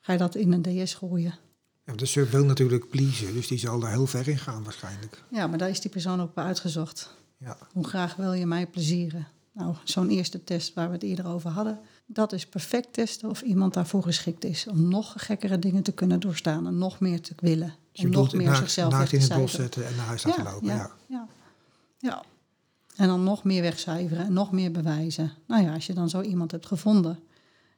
ga 0.00 0.12
je 0.12 0.18
dat 0.18 0.34
in 0.34 0.52
een 0.52 0.84
DS 0.84 0.94
gooien. 0.94 1.34
Ja, 1.84 1.92
de 1.94 2.06
sub 2.06 2.30
wil 2.30 2.44
natuurlijk 2.44 2.88
pleasen, 2.88 3.32
dus 3.32 3.46
die 3.46 3.58
zal 3.58 3.78
daar 3.78 3.90
heel 3.90 4.06
ver 4.06 4.28
in 4.28 4.38
gaan 4.38 4.64
waarschijnlijk. 4.64 5.24
Ja, 5.30 5.46
maar 5.46 5.58
daar 5.58 5.68
is 5.68 5.80
die 5.80 5.90
persoon 5.90 6.20
ook 6.20 6.28
op 6.28 6.38
uitgezocht. 6.38 7.14
Ja. 7.38 7.56
Hoe 7.72 7.88
graag 7.88 8.16
wil 8.16 8.32
je 8.32 8.46
mij 8.46 8.66
plezieren? 8.66 9.28
Nou, 9.52 9.74
zo'n 9.84 10.10
eerste 10.10 10.44
test 10.44 10.74
waar 10.74 10.86
we 10.86 10.92
het 10.92 11.02
eerder 11.02 11.26
over 11.26 11.50
hadden, 11.50 11.80
dat 12.06 12.32
is 12.32 12.46
perfect 12.46 12.92
testen 12.92 13.30
of 13.30 13.42
iemand 13.42 13.74
daarvoor 13.74 14.02
geschikt 14.02 14.44
is. 14.44 14.66
Om 14.66 14.88
nog 14.88 15.14
gekkere 15.16 15.58
dingen 15.58 15.82
te 15.82 15.92
kunnen 15.92 16.20
doorstaan 16.20 16.66
en 16.66 16.78
nog 16.78 17.00
meer 17.00 17.20
te 17.20 17.34
willen. 17.36 17.74
Dus 17.92 18.04
en 18.04 18.10
nog 18.10 18.32
meer 18.32 18.46
naakt, 18.46 18.58
zichzelf 18.58 18.92
naakt 18.92 19.12
in 19.12 19.20
te 19.20 19.32
het 19.32 19.40
bos 19.40 19.52
zetten 19.52 19.86
en 19.86 19.96
naar 19.96 20.06
huis 20.06 20.24
laten 20.24 20.44
lopen. 20.44 20.66
Ja, 20.66 20.74
ja, 20.74 20.90
ja, 21.06 21.28
ja. 21.98 22.22
En 23.00 23.08
dan 23.08 23.22
nog 23.22 23.44
meer 23.44 23.62
wegcijferen 23.62 24.24
en 24.24 24.32
nog 24.32 24.52
meer 24.52 24.70
bewijzen. 24.70 25.32
Nou 25.46 25.62
ja, 25.62 25.74
als 25.74 25.86
je 25.86 25.92
dan 25.92 26.08
zo 26.08 26.20
iemand 26.20 26.50
hebt 26.50 26.66
gevonden, 26.66 27.18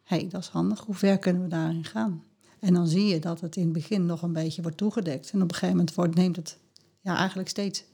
hé, 0.05 0.17
hey, 0.17 0.29
dat 0.29 0.41
is 0.41 0.49
handig. 0.49 0.81
Hoe 0.81 0.95
ver 0.95 1.19
kunnen 1.19 1.43
we 1.43 1.49
daarin 1.49 1.85
gaan? 1.85 2.23
En 2.59 2.75
dan 2.75 2.89
zie 2.89 3.07
je 3.07 3.19
dat 3.19 3.41
het 3.41 3.57
in 3.57 3.63
het 3.63 3.73
begin 3.73 4.07
nog 4.07 4.23
een 4.23 4.33
beetje 4.33 4.63
wordt 4.63 4.77
toegedekt. 4.77 5.31
En 5.31 5.43
op 5.43 5.49
een 5.49 5.55
gegeven 5.55 5.77
moment 5.77 5.95
wordt, 5.95 6.15
neemt 6.15 6.37
het 6.37 6.59
ja, 7.01 7.17
eigenlijk 7.17 7.49
steeds 7.49 7.85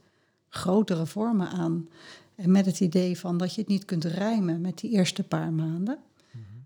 grotere 0.48 1.06
vormen 1.06 1.48
aan. 1.48 1.88
En 2.34 2.50
met 2.50 2.66
het 2.66 2.80
idee 2.80 3.18
van 3.18 3.38
dat 3.38 3.54
je 3.54 3.60
het 3.60 3.70
niet 3.70 3.84
kunt 3.84 4.04
rijmen 4.04 4.60
met 4.60 4.78
die 4.78 4.90
eerste 4.90 5.22
paar 5.22 5.52
maanden. 5.52 5.98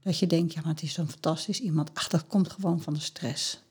Dat 0.03 0.19
je 0.19 0.27
denkt, 0.27 0.53
ja, 0.53 0.61
maar 0.61 0.73
het 0.73 0.83
is 0.83 0.93
zo'n 0.93 1.09
fantastisch 1.09 1.61
iemand. 1.61 1.91
Ach, 1.95 2.09
dat 2.09 2.27
komt 2.27 2.51
gewoon 2.51 2.81
van 2.81 2.95
de 2.95 3.01
stress. 3.01 3.63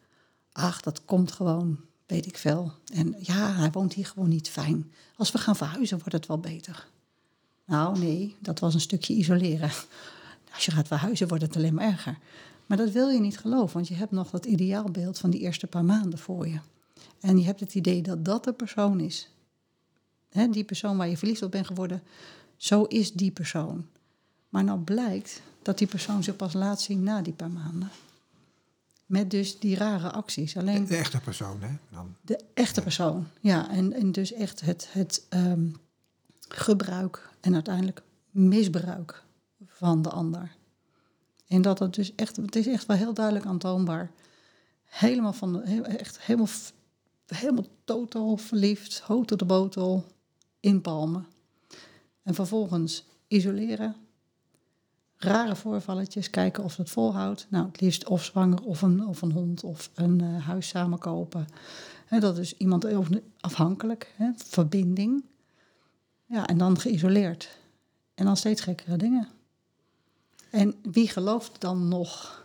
Ach, 0.52 0.82
dat 0.82 1.06
komt 1.06 1.32
gewoon, 1.32 1.80
weet 2.12 2.26
ik 2.26 2.38
veel. 2.38 2.72
En 2.94 3.16
ja, 3.20 3.54
hij 3.54 3.72
woont 3.72 3.94
hier 3.94 4.06
gewoon 4.06 4.30
niet 4.30 4.50
fijn. 4.50 4.92
Als 5.16 5.32
we 5.32 5.38
gaan 5.38 5.56
verhuizen, 5.56 5.98
wordt 5.98 6.14
het 6.14 6.26
wel 6.26 6.40
beter. 6.40 6.88
Nou, 7.66 8.00
nee, 8.00 8.36
dat 8.40 8.60
was 8.60 8.74
een 8.74 8.82
stukje 8.82 9.14
isoleren. 9.14 9.72
Als 10.54 10.66
je 10.66 10.72
gaat 10.72 10.88
verhuizen, 10.88 11.28
wordt 11.28 11.44
het 11.44 11.56
alleen 11.56 11.74
maar 11.74 11.86
erger. 11.86 12.18
Maar 12.66 12.78
dat 12.78 12.92
wil 12.92 13.10
je 13.10 13.20
niet 13.20 13.38
geloven, 13.38 13.74
want 13.74 13.88
je 13.88 13.94
hebt 13.94 14.12
nog 14.12 14.30
dat 14.30 14.46
ideaalbeeld 14.46 15.20
van 15.20 15.30
die 15.30 15.40
eerste 15.40 15.68
paar 15.68 15.86
maanden 15.86 16.20
voor 16.20 16.48
je. 16.48 16.60
En 17.20 17.38
je 17.38 17.46
hebt 17.46 17.60
het 17.60 17.76
idee 17.76 18.02
dat 18.02 18.26
dat 18.26 18.44
de 18.44 18.54
persoon 18.54 19.00
is. 19.00 19.30
Die 20.50 20.64
persoon 20.64 20.98
waar 20.98 21.10
je 21.10 21.18
verliefd 21.18 21.42
op 21.42 21.52
bent 21.52 21.68
geworden, 21.68 22.02
zo 22.58 22.84
is 22.84 23.12
die 23.12 23.32
persoon. 23.32 23.86
Maar 24.50 24.64
nou 24.64 24.80
blijkt 24.80 25.42
dat 25.62 25.78
die 25.78 25.88
persoon 25.88 26.24
zich 26.24 26.36
pas 26.36 26.54
laat 26.54 26.82
zien 26.82 27.04
na 27.04 27.22
die 27.22 27.34
paar 27.34 27.52
maanden. 27.52 27.90
Met 29.12 29.32
dus 29.32 29.60
die 29.60 29.76
rare 29.76 30.12
acties. 30.12 30.58
Alleen 30.58 30.86
De 30.86 30.96
echte 30.96 31.20
persoon, 31.20 31.62
hè? 31.62 31.70
Dan. 31.90 32.16
de 32.22 32.40
echte 32.54 32.82
persoon. 32.82 33.28
Ja, 33.40 33.70
en, 33.70 33.94
en 33.94 34.12
dus 34.12 34.34
echt 34.34 34.62
het, 34.62 34.88
het 34.92 35.26
ehm, 35.30 35.68
gebruik 36.48 37.30
en 37.40 37.54
uiteindelijk 37.54 38.02
misbruik 38.30 39.24
van 39.66 40.02
de 40.02 40.10
ander. 40.10 40.56
En 41.48 41.62
dat 41.62 41.80
het 41.80 41.94
dus 41.94 42.16
echt, 42.16 42.36
het 42.36 42.56
is 42.56 42.68
echt 42.68 42.86
wel 42.86 42.98
heel 42.98 43.14
duidelijk 43.14 43.46
aantoonbaar. 43.46 44.12
Helemaal 44.86 45.34
van, 45.34 45.54
de, 45.54 45.82
echt 45.82 46.20
helemaal, 46.20 46.50
helemaal 47.26 47.68
totaal 47.84 48.38
verliefd, 48.38 49.00
hoto 49.00 49.36
de 49.36 49.46
botel, 49.46 50.06
inpalmen. 50.60 51.28
En 52.24 52.34
vervolgens 52.34 53.06
isoleren. 53.28 53.96
Rare 55.24 55.56
voorvalletjes, 55.56 56.30
kijken 56.30 56.64
of 56.64 56.78
het 56.78 56.90
volhoudt. 56.90 57.48
Nou, 57.50 57.66
het 57.66 57.82
liefst 57.82 58.08
of 58.08 58.24
zwanger 58.24 58.64
of 58.64 58.82
een, 58.82 59.08
of 59.08 59.22
een 59.22 59.32
hond 59.32 59.64
of 59.64 59.90
een 59.94 60.22
eh, 60.22 60.46
huis 60.46 60.68
samenkopen. 60.68 61.48
Hè, 62.06 62.20
dat 62.20 62.38
is 62.38 62.58
iemand 62.58 62.86
afhankelijk, 63.40 64.16
verbinding. 64.36 65.24
Ja, 66.26 66.48
en 66.48 66.58
dan 66.58 66.80
geïsoleerd. 66.80 67.58
En 68.16 68.26
dan 68.26 68.38
steeds 68.38 68.62
gekkere 68.62 68.98
dingen. 68.98 69.28
En 70.50 70.76
wie 70.92 71.08
gelooft 71.08 71.62
dan 71.62 71.88
nog 71.88 72.44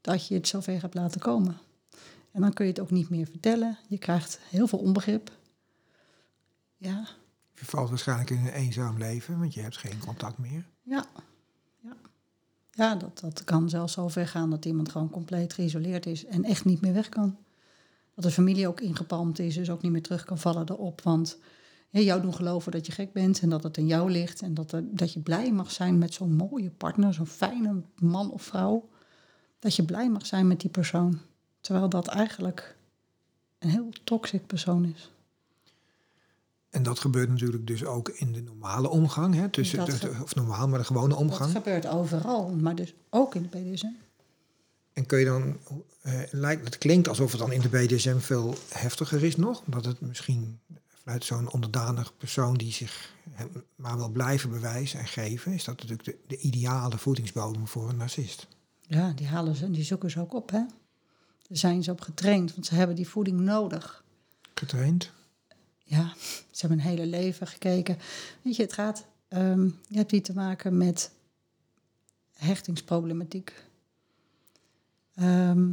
dat 0.00 0.26
je 0.26 0.34
het 0.34 0.48
zover 0.48 0.80
hebt 0.80 0.94
laten 0.94 1.20
komen? 1.20 1.58
En 2.30 2.40
dan 2.40 2.52
kun 2.52 2.64
je 2.64 2.70
het 2.70 2.80
ook 2.80 2.90
niet 2.90 3.08
meer 3.08 3.26
vertellen. 3.26 3.78
Je 3.88 3.98
krijgt 3.98 4.38
heel 4.48 4.66
veel 4.66 4.78
onbegrip. 4.78 5.30
Ja, 6.76 7.08
Je 7.54 7.64
valt 7.64 7.88
waarschijnlijk 7.88 8.30
in 8.30 8.38
een 8.38 8.52
eenzaam 8.52 8.98
leven, 8.98 9.38
want 9.38 9.54
je 9.54 9.60
hebt 9.60 9.76
geen 9.76 9.98
contact 9.98 10.38
meer. 10.38 10.66
Ja, 10.82 11.06
ja 12.72 12.94
dat, 12.94 13.20
dat 13.20 13.44
kan 13.44 13.68
zelfs 13.68 13.92
zo 13.92 14.08
ver 14.08 14.26
gaan 14.26 14.50
dat 14.50 14.64
iemand 14.64 14.88
gewoon 14.88 15.10
compleet 15.10 15.52
geïsoleerd 15.52 16.06
is 16.06 16.24
en 16.24 16.44
echt 16.44 16.64
niet 16.64 16.80
meer 16.80 16.92
weg 16.92 17.08
kan. 17.08 17.36
Dat 18.14 18.24
de 18.24 18.30
familie 18.30 18.68
ook 18.68 18.80
ingepalmd 18.80 19.38
is, 19.38 19.54
dus 19.54 19.70
ook 19.70 19.82
niet 19.82 19.92
meer 19.92 20.02
terug 20.02 20.24
kan 20.24 20.38
vallen 20.38 20.70
erop. 20.70 21.00
Want 21.00 21.38
jou 21.90 22.22
doen 22.22 22.34
geloven 22.34 22.72
dat 22.72 22.86
je 22.86 22.92
gek 22.92 23.12
bent 23.12 23.40
en 23.40 23.48
dat 23.48 23.62
het 23.62 23.78
aan 23.78 23.86
jou 23.86 24.10
ligt. 24.10 24.42
En 24.42 24.54
dat, 24.54 24.72
er, 24.72 24.84
dat 24.96 25.12
je 25.12 25.20
blij 25.20 25.52
mag 25.52 25.70
zijn 25.70 25.98
met 25.98 26.14
zo'n 26.14 26.32
mooie 26.32 26.70
partner, 26.70 27.14
zo'n 27.14 27.26
fijne 27.26 27.82
man 27.98 28.30
of 28.30 28.42
vrouw. 28.42 28.88
Dat 29.58 29.76
je 29.76 29.84
blij 29.84 30.10
mag 30.10 30.26
zijn 30.26 30.46
met 30.46 30.60
die 30.60 30.70
persoon. 30.70 31.18
Terwijl 31.60 31.88
dat 31.88 32.06
eigenlijk 32.06 32.76
een 33.58 33.68
heel 33.68 33.88
toxic 34.04 34.46
persoon 34.46 34.84
is. 34.84 35.10
En 36.72 36.82
dat 36.82 36.98
gebeurt 36.98 37.28
natuurlijk 37.28 37.66
dus 37.66 37.84
ook 37.84 38.08
in 38.08 38.32
de 38.32 38.42
normale 38.42 38.88
omgang, 38.88 39.34
hè? 39.34 39.48
Tussen, 39.48 39.78
Dat 39.78 40.00
de- 40.00 40.16
of 40.22 40.34
normaal, 40.34 40.68
maar 40.68 40.78
de 40.78 40.84
gewone 40.84 41.08
Dat 41.08 41.18
omgang. 41.18 41.50
gebeurt 41.52 41.86
overal, 41.86 42.48
maar 42.50 42.74
dus 42.74 42.94
ook 43.10 43.34
in 43.34 43.42
de 43.42 43.48
BDSM. 43.58 43.86
En 44.92 45.06
kun 45.06 45.18
je 45.18 45.24
dan, 45.24 45.56
eh, 46.02 46.20
lijkt, 46.30 46.64
het 46.64 46.78
klinkt 46.78 47.08
alsof 47.08 47.30
het 47.30 47.40
dan 47.40 47.52
in 47.52 47.60
de 47.60 47.68
BDSM 47.68 48.18
veel 48.18 48.54
heftiger 48.68 49.24
is 49.24 49.36
nog. 49.36 49.62
Dat 49.66 49.84
het 49.84 50.00
misschien 50.00 50.58
vanuit 51.02 51.24
zo'n 51.24 51.50
onderdanig 51.52 52.16
persoon 52.16 52.54
die 52.56 52.72
zich 52.72 53.14
maar 53.76 53.96
wil 53.96 54.08
blijven 54.08 54.50
bewijzen 54.50 54.98
en 54.98 55.06
geven, 55.06 55.52
is 55.52 55.64
dat 55.64 55.74
natuurlijk 55.76 56.04
de, 56.04 56.16
de 56.26 56.36
ideale 56.38 56.98
voedingsbodem 56.98 57.66
voor 57.66 57.88
een 57.88 57.96
narcist. 57.96 58.46
Ja, 58.80 59.12
die 59.12 59.26
halen 59.26 59.56
ze 59.56 59.64
en 59.64 59.72
die 59.72 59.84
zoeken 59.84 60.10
ze 60.10 60.20
ook 60.20 60.34
op, 60.34 60.50
hè. 60.50 60.58
Daar 61.48 61.58
zijn 61.58 61.82
ze 61.82 61.90
op 61.90 62.00
getraind, 62.00 62.52
want 62.54 62.66
ze 62.66 62.74
hebben 62.74 62.96
die 62.96 63.08
voeding 63.08 63.40
nodig. 63.40 64.04
Getraind. 64.54 65.10
Ja, 65.92 66.12
ze 66.50 66.66
hebben 66.66 66.78
een 66.78 66.84
hele 66.84 67.06
leven 67.06 67.46
gekeken. 67.46 67.98
Weet 68.42 68.56
je, 68.56 68.62
het 68.62 68.72
gaat... 68.72 69.06
ehm, 69.28 69.64
je 69.64 69.96
hebt 69.96 70.10
hier 70.10 70.22
te 70.22 70.32
maken 70.32 70.76
met 70.76 71.10
hechtingsproblematiek. 72.32 73.64
Ehm, 75.14 75.72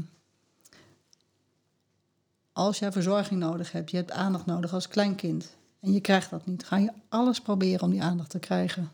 als 2.52 2.80
jij 2.80 2.92
verzorging 2.92 3.40
nodig 3.40 3.72
hebt, 3.72 3.92
je 3.92 3.98
hebt 3.98 4.12
aandacht 4.12 4.46
nodig 4.46 4.74
als 4.74 4.88
kleinkind... 4.88 5.56
en 5.80 5.92
je 5.92 6.02
krijgt 6.02 6.30
dat 6.30 6.46
niet, 6.46 6.66
ga 6.66 6.78
je 6.78 6.92
alles 7.10 7.42
proberen 7.42 7.82
om 7.82 7.92
die 7.92 8.04
aandacht 8.04 8.30
te 8.30 8.40
krijgen. 8.40 8.92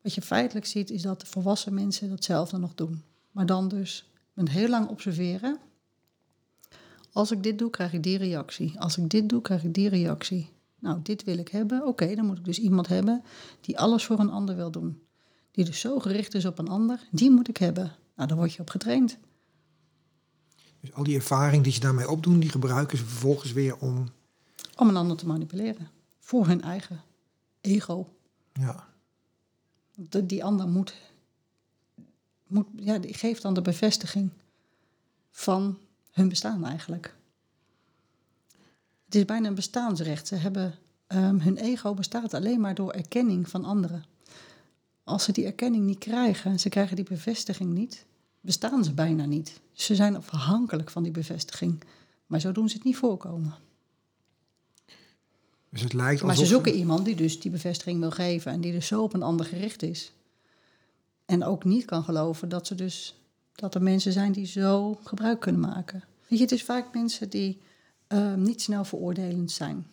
Wat 0.00 0.14
je 0.14 0.22
feitelijk 0.22 0.66
ziet, 0.66 0.90
is 0.90 1.02
dat 1.02 1.20
de 1.20 1.26
volwassen 1.26 1.74
mensen 1.74 2.08
datzelfde 2.08 2.58
nog 2.58 2.74
doen. 2.74 3.02
Maar 3.30 3.46
dan 3.46 3.68
dus 3.68 4.10
met 4.32 4.48
heel 4.48 4.68
lang 4.68 4.88
observeren. 4.88 5.58
Als 7.14 7.30
ik 7.30 7.42
dit 7.42 7.58
doe, 7.58 7.70
krijg 7.70 7.92
ik 7.92 8.02
die 8.02 8.18
reactie. 8.18 8.80
Als 8.80 8.98
ik 8.98 9.08
dit 9.08 9.28
doe, 9.28 9.40
krijg 9.40 9.64
ik 9.64 9.74
die 9.74 9.88
reactie. 9.88 10.50
Nou, 10.78 11.00
dit 11.02 11.24
wil 11.24 11.38
ik 11.38 11.48
hebben. 11.48 11.86
Oké, 11.86 12.14
dan 12.14 12.26
moet 12.26 12.38
ik 12.38 12.44
dus 12.44 12.58
iemand 12.58 12.86
hebben 12.88 13.22
die 13.60 13.78
alles 13.78 14.04
voor 14.04 14.18
een 14.18 14.30
ander 14.30 14.56
wil 14.56 14.70
doen. 14.70 15.02
Die 15.50 15.64
dus 15.64 15.80
zo 15.80 15.98
gericht 16.00 16.34
is 16.34 16.44
op 16.44 16.58
een 16.58 16.68
ander. 16.68 17.00
Die 17.10 17.30
moet 17.30 17.48
ik 17.48 17.56
hebben. 17.56 17.92
Nou, 18.16 18.28
daar 18.28 18.36
word 18.36 18.52
je 18.52 18.60
op 18.60 18.70
getraind. 18.70 19.16
Dus 20.80 20.92
al 20.92 21.02
die 21.02 21.14
ervaring 21.14 21.62
die 21.64 21.72
ze 21.72 21.80
daarmee 21.80 22.10
opdoen, 22.10 22.40
die 22.40 22.50
gebruiken 22.50 22.98
ze 22.98 23.04
vervolgens 23.04 23.52
weer 23.52 23.76
om. 23.76 24.08
Om 24.76 24.88
een 24.88 24.96
ander 24.96 25.16
te 25.16 25.26
manipuleren. 25.26 25.90
Voor 26.18 26.46
hun 26.46 26.62
eigen 26.62 27.02
ego. 27.60 28.08
Ja, 28.52 28.88
De- 29.94 30.26
die 30.26 30.44
ander 30.44 30.68
moet, 30.68 30.94
moet... 32.46 32.66
Ja, 32.76 32.98
die 32.98 33.14
geeft 33.14 33.42
dan 33.42 33.54
de 33.54 33.62
bevestiging 33.62 34.30
van 35.30 35.78
hun 36.14 36.28
bestaan 36.28 36.64
eigenlijk. 36.64 37.14
Het 39.04 39.14
is 39.14 39.24
bijna 39.24 39.48
een 39.48 39.54
bestaansrecht. 39.54 40.26
Ze 40.26 40.34
hebben, 40.34 40.74
ehm, 41.06 41.38
hun 41.38 41.56
ego 41.56 41.94
bestaat 41.94 42.34
alleen 42.34 42.60
maar 42.60 42.74
door 42.74 42.92
erkenning 42.92 43.48
van 43.48 43.64
anderen. 43.64 44.04
Als 45.04 45.24
ze 45.24 45.32
die 45.32 45.44
erkenning 45.44 45.84
niet 45.84 45.98
krijgen, 45.98 46.60
ze 46.60 46.68
krijgen 46.68 46.96
die 46.96 47.04
bevestiging 47.04 47.72
niet, 47.72 48.04
bestaan 48.40 48.84
ze 48.84 48.92
bijna 48.92 49.24
niet. 49.24 49.60
Ze 49.72 49.94
zijn 49.94 50.16
afhankelijk 50.16 50.90
van 50.90 51.02
die 51.02 51.12
bevestiging. 51.12 51.82
Maar 52.26 52.40
zo 52.40 52.52
doen 52.52 52.68
ze 52.68 52.74
het 52.74 52.84
niet 52.84 52.96
voorkomen. 52.96 53.54
Dus 55.70 55.82
het 55.82 55.92
lijkt 55.92 56.22
Maar 56.22 56.36
ze 56.36 56.46
zoeken 56.46 56.74
iemand 56.74 57.04
die 57.04 57.16
dus 57.16 57.40
die 57.40 57.50
bevestiging 57.50 58.00
wil 58.00 58.10
geven 58.10 58.52
en 58.52 58.60
die 58.60 58.72
dus 58.72 58.86
zo 58.86 59.02
op 59.02 59.14
een 59.14 59.22
ander 59.22 59.46
gericht 59.46 59.82
is. 59.82 60.12
En 61.24 61.44
ook 61.44 61.64
niet 61.64 61.84
kan 61.84 62.04
geloven 62.04 62.48
dat, 62.48 62.66
ze 62.66 62.74
dus, 62.74 63.14
dat 63.54 63.74
er 63.74 63.82
mensen 63.82 64.12
zijn 64.12 64.32
die 64.32 64.46
zo 64.46 64.98
gebruik 65.04 65.40
kunnen 65.40 65.60
maken. 65.60 66.04
Weet 66.28 66.38
je, 66.38 66.44
het 66.44 66.52
is 66.52 66.64
vaak 66.64 66.94
mensen 66.94 67.30
die 67.30 67.60
eh, 68.06 68.34
niet 68.34 68.62
snel 68.62 68.84
veroordelend 68.84 69.50
zijn. 69.50 69.86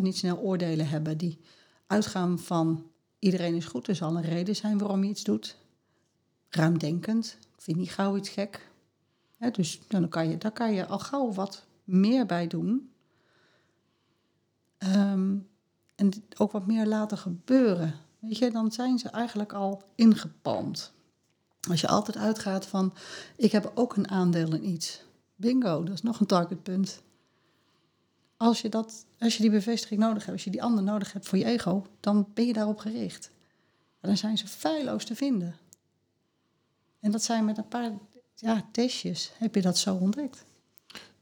Niet 0.00 0.16
snel 0.16 0.38
oordelen 0.38 0.88
hebben, 0.88 1.18
die 1.18 1.38
uitgaan 1.86 2.38
van 2.38 2.90
iedereen 3.18 3.54
is 3.54 3.64
goed, 3.64 3.88
er 3.88 3.94
zal 3.94 4.16
een 4.16 4.22
reden 4.22 4.56
zijn 4.56 4.78
waarom 4.78 5.04
je 5.04 5.10
iets 5.10 5.24
doet. 5.24 5.56
Ruimdenkend, 6.48 7.36
ik 7.56 7.62
vind 7.62 7.76
niet 7.76 7.90
gauw 7.90 8.16
iets 8.16 8.28
gek. 8.28 8.70
Dus 9.52 9.80
dan 9.88 10.08
kan 10.08 10.28
je, 10.28 10.38
daar 10.38 10.52
kan 10.52 10.72
je 10.72 10.86
al 10.86 10.98
gauw 10.98 11.32
wat 11.32 11.64
meer 11.84 12.26
bij 12.26 12.46
doen. 12.46 12.90
Ehm, 14.78 15.36
en 15.94 16.10
ook 16.36 16.52
wat 16.52 16.66
meer 16.66 16.86
laten 16.86 17.18
gebeuren. 17.18 17.94
Weet 18.18 18.38
je, 18.38 18.50
dan 18.50 18.72
zijn 18.72 18.98
ze 18.98 19.08
eigenlijk 19.08 19.52
al 19.52 19.82
ingepalmd. 19.94 20.92
Als 21.68 21.80
je 21.80 21.88
altijd 21.88 22.16
uitgaat 22.16 22.66
van, 22.66 22.94
ik 23.36 23.52
heb 23.52 23.72
ook 23.74 23.96
een 23.96 24.10
aandeel 24.10 24.54
in 24.54 24.68
iets. 24.68 25.02
Bingo, 25.34 25.82
dat 25.82 25.94
is 25.94 26.02
nog 26.02 26.20
een 26.20 26.26
targetpunt. 26.26 27.02
Als 28.36 28.60
je, 28.60 28.68
dat, 28.68 29.06
als 29.18 29.36
je 29.36 29.42
die 29.42 29.50
bevestiging 29.50 30.00
nodig 30.00 30.22
hebt, 30.22 30.32
als 30.32 30.44
je 30.44 30.50
die 30.50 30.62
ander 30.62 30.84
nodig 30.84 31.12
hebt 31.12 31.28
voor 31.28 31.38
je 31.38 31.44
ego, 31.44 31.86
dan 32.00 32.28
ben 32.34 32.46
je 32.46 32.52
daarop 32.52 32.78
gericht. 32.78 33.30
En 34.00 34.08
dan 34.08 34.16
zijn 34.16 34.38
ze 34.38 34.46
feilloos 34.46 35.04
te 35.04 35.14
vinden. 35.14 35.56
En 37.00 37.10
dat 37.10 37.22
zijn 37.22 37.44
met 37.44 37.58
een 37.58 37.68
paar 37.68 37.92
ja, 38.34 38.68
testjes, 38.72 39.32
heb 39.38 39.54
je 39.54 39.62
dat 39.62 39.78
zo 39.78 39.94
ontdekt. 39.94 40.44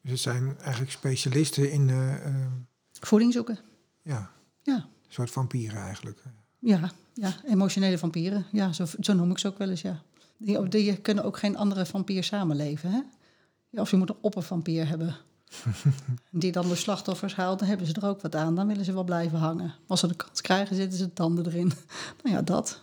Dus 0.00 0.10
het 0.10 0.20
zijn 0.20 0.58
eigenlijk 0.58 0.92
specialisten 0.92 1.72
in 1.72 1.88
eh, 1.88 2.26
eh, 2.26 2.46
Voeding 2.92 3.32
zoeken. 3.32 3.58
ja, 4.02 4.30
Ja, 4.62 4.74
een 4.74 4.84
soort 5.08 5.30
vampieren 5.30 5.82
eigenlijk. 5.82 6.22
Ja, 6.58 6.90
ja, 7.14 7.34
emotionele 7.44 7.98
vampieren. 7.98 8.46
Ja, 8.52 8.72
zo, 8.72 8.86
zo 9.00 9.12
noem 9.12 9.30
ik 9.30 9.38
ze 9.38 9.48
ook 9.48 9.58
wel 9.58 9.70
eens, 9.70 9.82
ja. 9.82 10.02
Die, 10.42 10.68
die 10.68 10.96
kunnen 10.96 11.24
ook 11.24 11.38
geen 11.38 11.56
andere 11.56 11.86
vampier 11.86 12.24
samenleven, 12.24 12.90
hè? 12.90 13.00
Ja, 13.68 13.80
of 13.80 13.90
je 13.90 13.96
moet 13.96 14.08
een 14.08 14.16
oppervampier 14.20 14.88
hebben. 14.88 15.16
die 16.30 16.52
dan 16.52 16.68
de 16.68 16.74
slachtoffers 16.74 17.34
haalt, 17.34 17.58
dan 17.58 17.68
hebben 17.68 17.86
ze 17.86 17.92
er 17.92 18.06
ook 18.06 18.22
wat 18.22 18.34
aan. 18.34 18.54
Dan 18.54 18.66
willen 18.66 18.84
ze 18.84 18.92
wel 18.92 19.04
blijven 19.04 19.38
hangen. 19.38 19.74
Als 19.86 20.00
ze 20.00 20.06
de 20.06 20.14
kans 20.14 20.40
krijgen, 20.40 20.76
zitten 20.76 20.98
ze 20.98 21.12
tanden 21.12 21.46
erin. 21.46 21.72
nou 22.22 22.36
ja, 22.36 22.42
dat. 22.42 22.82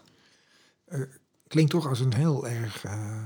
Klinkt 1.48 1.72
toch 1.72 1.88
als 1.88 2.00
een 2.00 2.13
heel 2.13 2.48
erg 2.48 2.84
eh, 2.84 3.17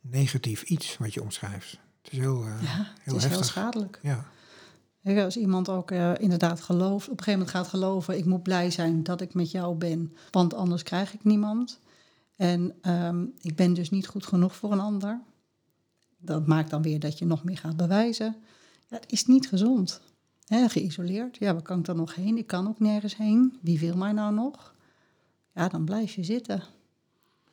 negatief 0.00 0.62
iets 0.62 0.96
wat 0.98 1.14
je 1.14 1.22
omschrijft. 1.22 1.78
Het 2.02 2.12
is 2.12 2.18
heel, 2.18 2.44
eh, 2.44 2.62
Ja, 2.62 2.76
heel 2.76 2.84
het 3.04 3.16
is 3.16 3.22
heftig. 3.22 3.30
heel 3.30 3.42
schadelijk. 3.42 3.98
Ja, 4.02 5.24
Als 5.24 5.36
iemand 5.36 5.68
ook 5.68 5.90
eh, 5.90 6.12
inderdaad 6.18 6.60
gelooft, 6.60 7.08
op 7.08 7.18
een 7.18 7.24
gegeven 7.24 7.38
moment 7.38 7.50
gaat 7.56 7.68
geloven, 7.68 8.18
ik 8.18 8.24
moet 8.24 8.42
blij 8.42 8.70
zijn 8.70 9.02
dat 9.02 9.20
ik 9.20 9.34
met 9.34 9.50
jou 9.50 9.74
ben, 9.74 10.16
want 10.30 10.54
anders 10.54 10.82
krijg 10.82 11.14
ik 11.14 11.24
niemand. 11.24 11.80
En 12.40 12.74
ehm, 12.80 13.26
ik 13.40 13.56
ben 13.56 13.74
dus 13.74 13.90
niet 13.90 14.06
goed 14.06 14.26
genoeg 14.26 14.56
voor 14.56 14.72
een 14.72 14.80
ander. 14.80 15.20
Dat 16.18 16.46
maakt 16.46 16.70
dan 16.70 16.82
weer 16.82 17.00
dat 17.00 17.18
je 17.18 17.26
nog 17.26 17.44
meer 17.44 17.56
gaat 17.56 17.76
bewijzen. 17.76 18.36
Het 18.88 19.04
is 19.12 19.26
niet 19.26 19.48
gezond. 19.48 20.00
Geïsoleerd, 20.46 21.36
ja, 21.36 21.52
waar 21.52 21.62
kan 21.62 21.78
ik 21.78 21.84
dan 21.84 21.96
nog 21.96 22.14
heen? 22.14 22.36
Ik 22.38 22.46
kan 22.46 22.68
ook 22.68 22.78
nergens 22.78 23.16
heen. 23.16 23.58
Wie 23.62 23.78
wil 23.78 23.96
mij 23.96 24.12
nou 24.12 24.34
nog? 24.34 24.74
Ja, 25.54 25.68
dan 25.68 25.84
blijf 25.84 26.14
je 26.14 26.24
zitten. 26.24 26.62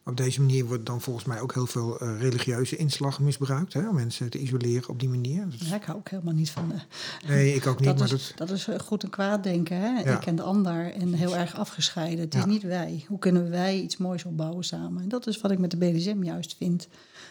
Op 0.07 0.17
deze 0.17 0.41
manier 0.41 0.65
wordt 0.65 0.85
dan 0.85 1.01
volgens 1.01 1.25
mij 1.25 1.41
ook 1.41 1.53
heel 1.53 1.65
veel 1.67 1.99
eh, 1.99 2.19
religieuze 2.21 2.75
inslag 2.75 3.19
misbruikt. 3.19 3.73
Hè, 3.73 3.87
om 3.89 3.95
mensen 3.95 4.29
te 4.29 4.39
isoleren 4.39 4.89
op 4.89 4.99
die 4.99 5.09
manier. 5.09 5.47
Ja, 5.49 5.75
ik 5.75 5.83
hou 5.83 5.97
ook 5.97 6.09
helemaal 6.09 6.33
niet 6.33 6.49
van. 6.49 6.71
eh, 6.73 7.29
nee, 7.29 7.53
ik 7.53 7.67
ook 7.67 7.79
niet. 7.79 7.87
dat, 7.87 7.97
maar 7.97 8.13
is, 8.13 8.33
dat, 8.35 8.47
dat 8.47 8.57
is 8.57 8.67
eh, 8.67 8.79
goed 8.79 9.03
en 9.03 9.09
kwaad 9.09 9.43
denken. 9.43 9.77
Hè? 9.77 9.87
Ja. 9.99 10.17
Ik 10.17 10.25
en 10.25 10.35
de 10.35 10.41
ander 10.41 10.93
en 10.93 11.13
heel 11.13 11.35
erg 11.35 11.55
afgescheiden. 11.55 12.19
Het 12.19 12.33
is 12.35 12.39
Ja. 12.41 12.45
niet 12.47 12.63
wij. 12.63 13.05
Hoe 13.07 13.19
kunnen 13.19 13.49
wij 13.49 13.79
iets 13.81 13.97
moois 13.97 14.23
opbouwen 14.25 14.63
samen? 14.63 15.03
En 15.03 15.09
dat 15.09 15.27
is 15.27 15.41
wat 15.41 15.51
ik 15.51 15.59
met 15.59 15.71
de 15.71 15.77
BDSM 15.77 16.23
juist 16.23 16.55
vind. 16.57 16.87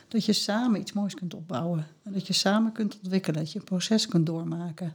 Dat 0.09 0.25
je 0.25 0.33
samen 0.33 0.81
iets 0.81 0.93
moois 0.93 1.15
kunt 1.15 1.35
opbouwen. 1.35 1.87
En 2.03 2.13
dat 2.13 2.27
je 2.27 2.33
samen 2.33 2.73
kunt 2.73 2.97
ontwikkelen. 3.03 3.41
Dat 3.41 3.53
je 3.53 3.59
een 3.59 3.65
proces 3.65 4.07
kunt 4.09 4.27
doormaken. 4.27 4.95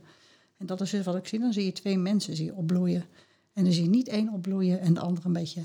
En 0.58 0.66
dat 0.66 0.82
is 0.82 0.90
dus 0.90 1.06
wat 1.06 1.16
ik 1.16 1.28
zie. 1.28 1.40
Dan 1.40 1.54
zie 1.54 1.66
je 1.66 1.72
twee 1.74 1.98
mensen 1.98 2.36
zie 2.36 2.46
je 2.46 2.54
opbloeien. 2.56 3.06
En 3.54 3.64
dan 3.64 3.74
zie 3.74 3.84
je 3.84 3.90
niet 3.90 4.08
één 4.08 4.30
opbloeien 4.34 4.80
en 4.80 4.94
de 4.94 5.00
ander 5.00 5.26
een 5.26 5.34
beetje 5.34 5.62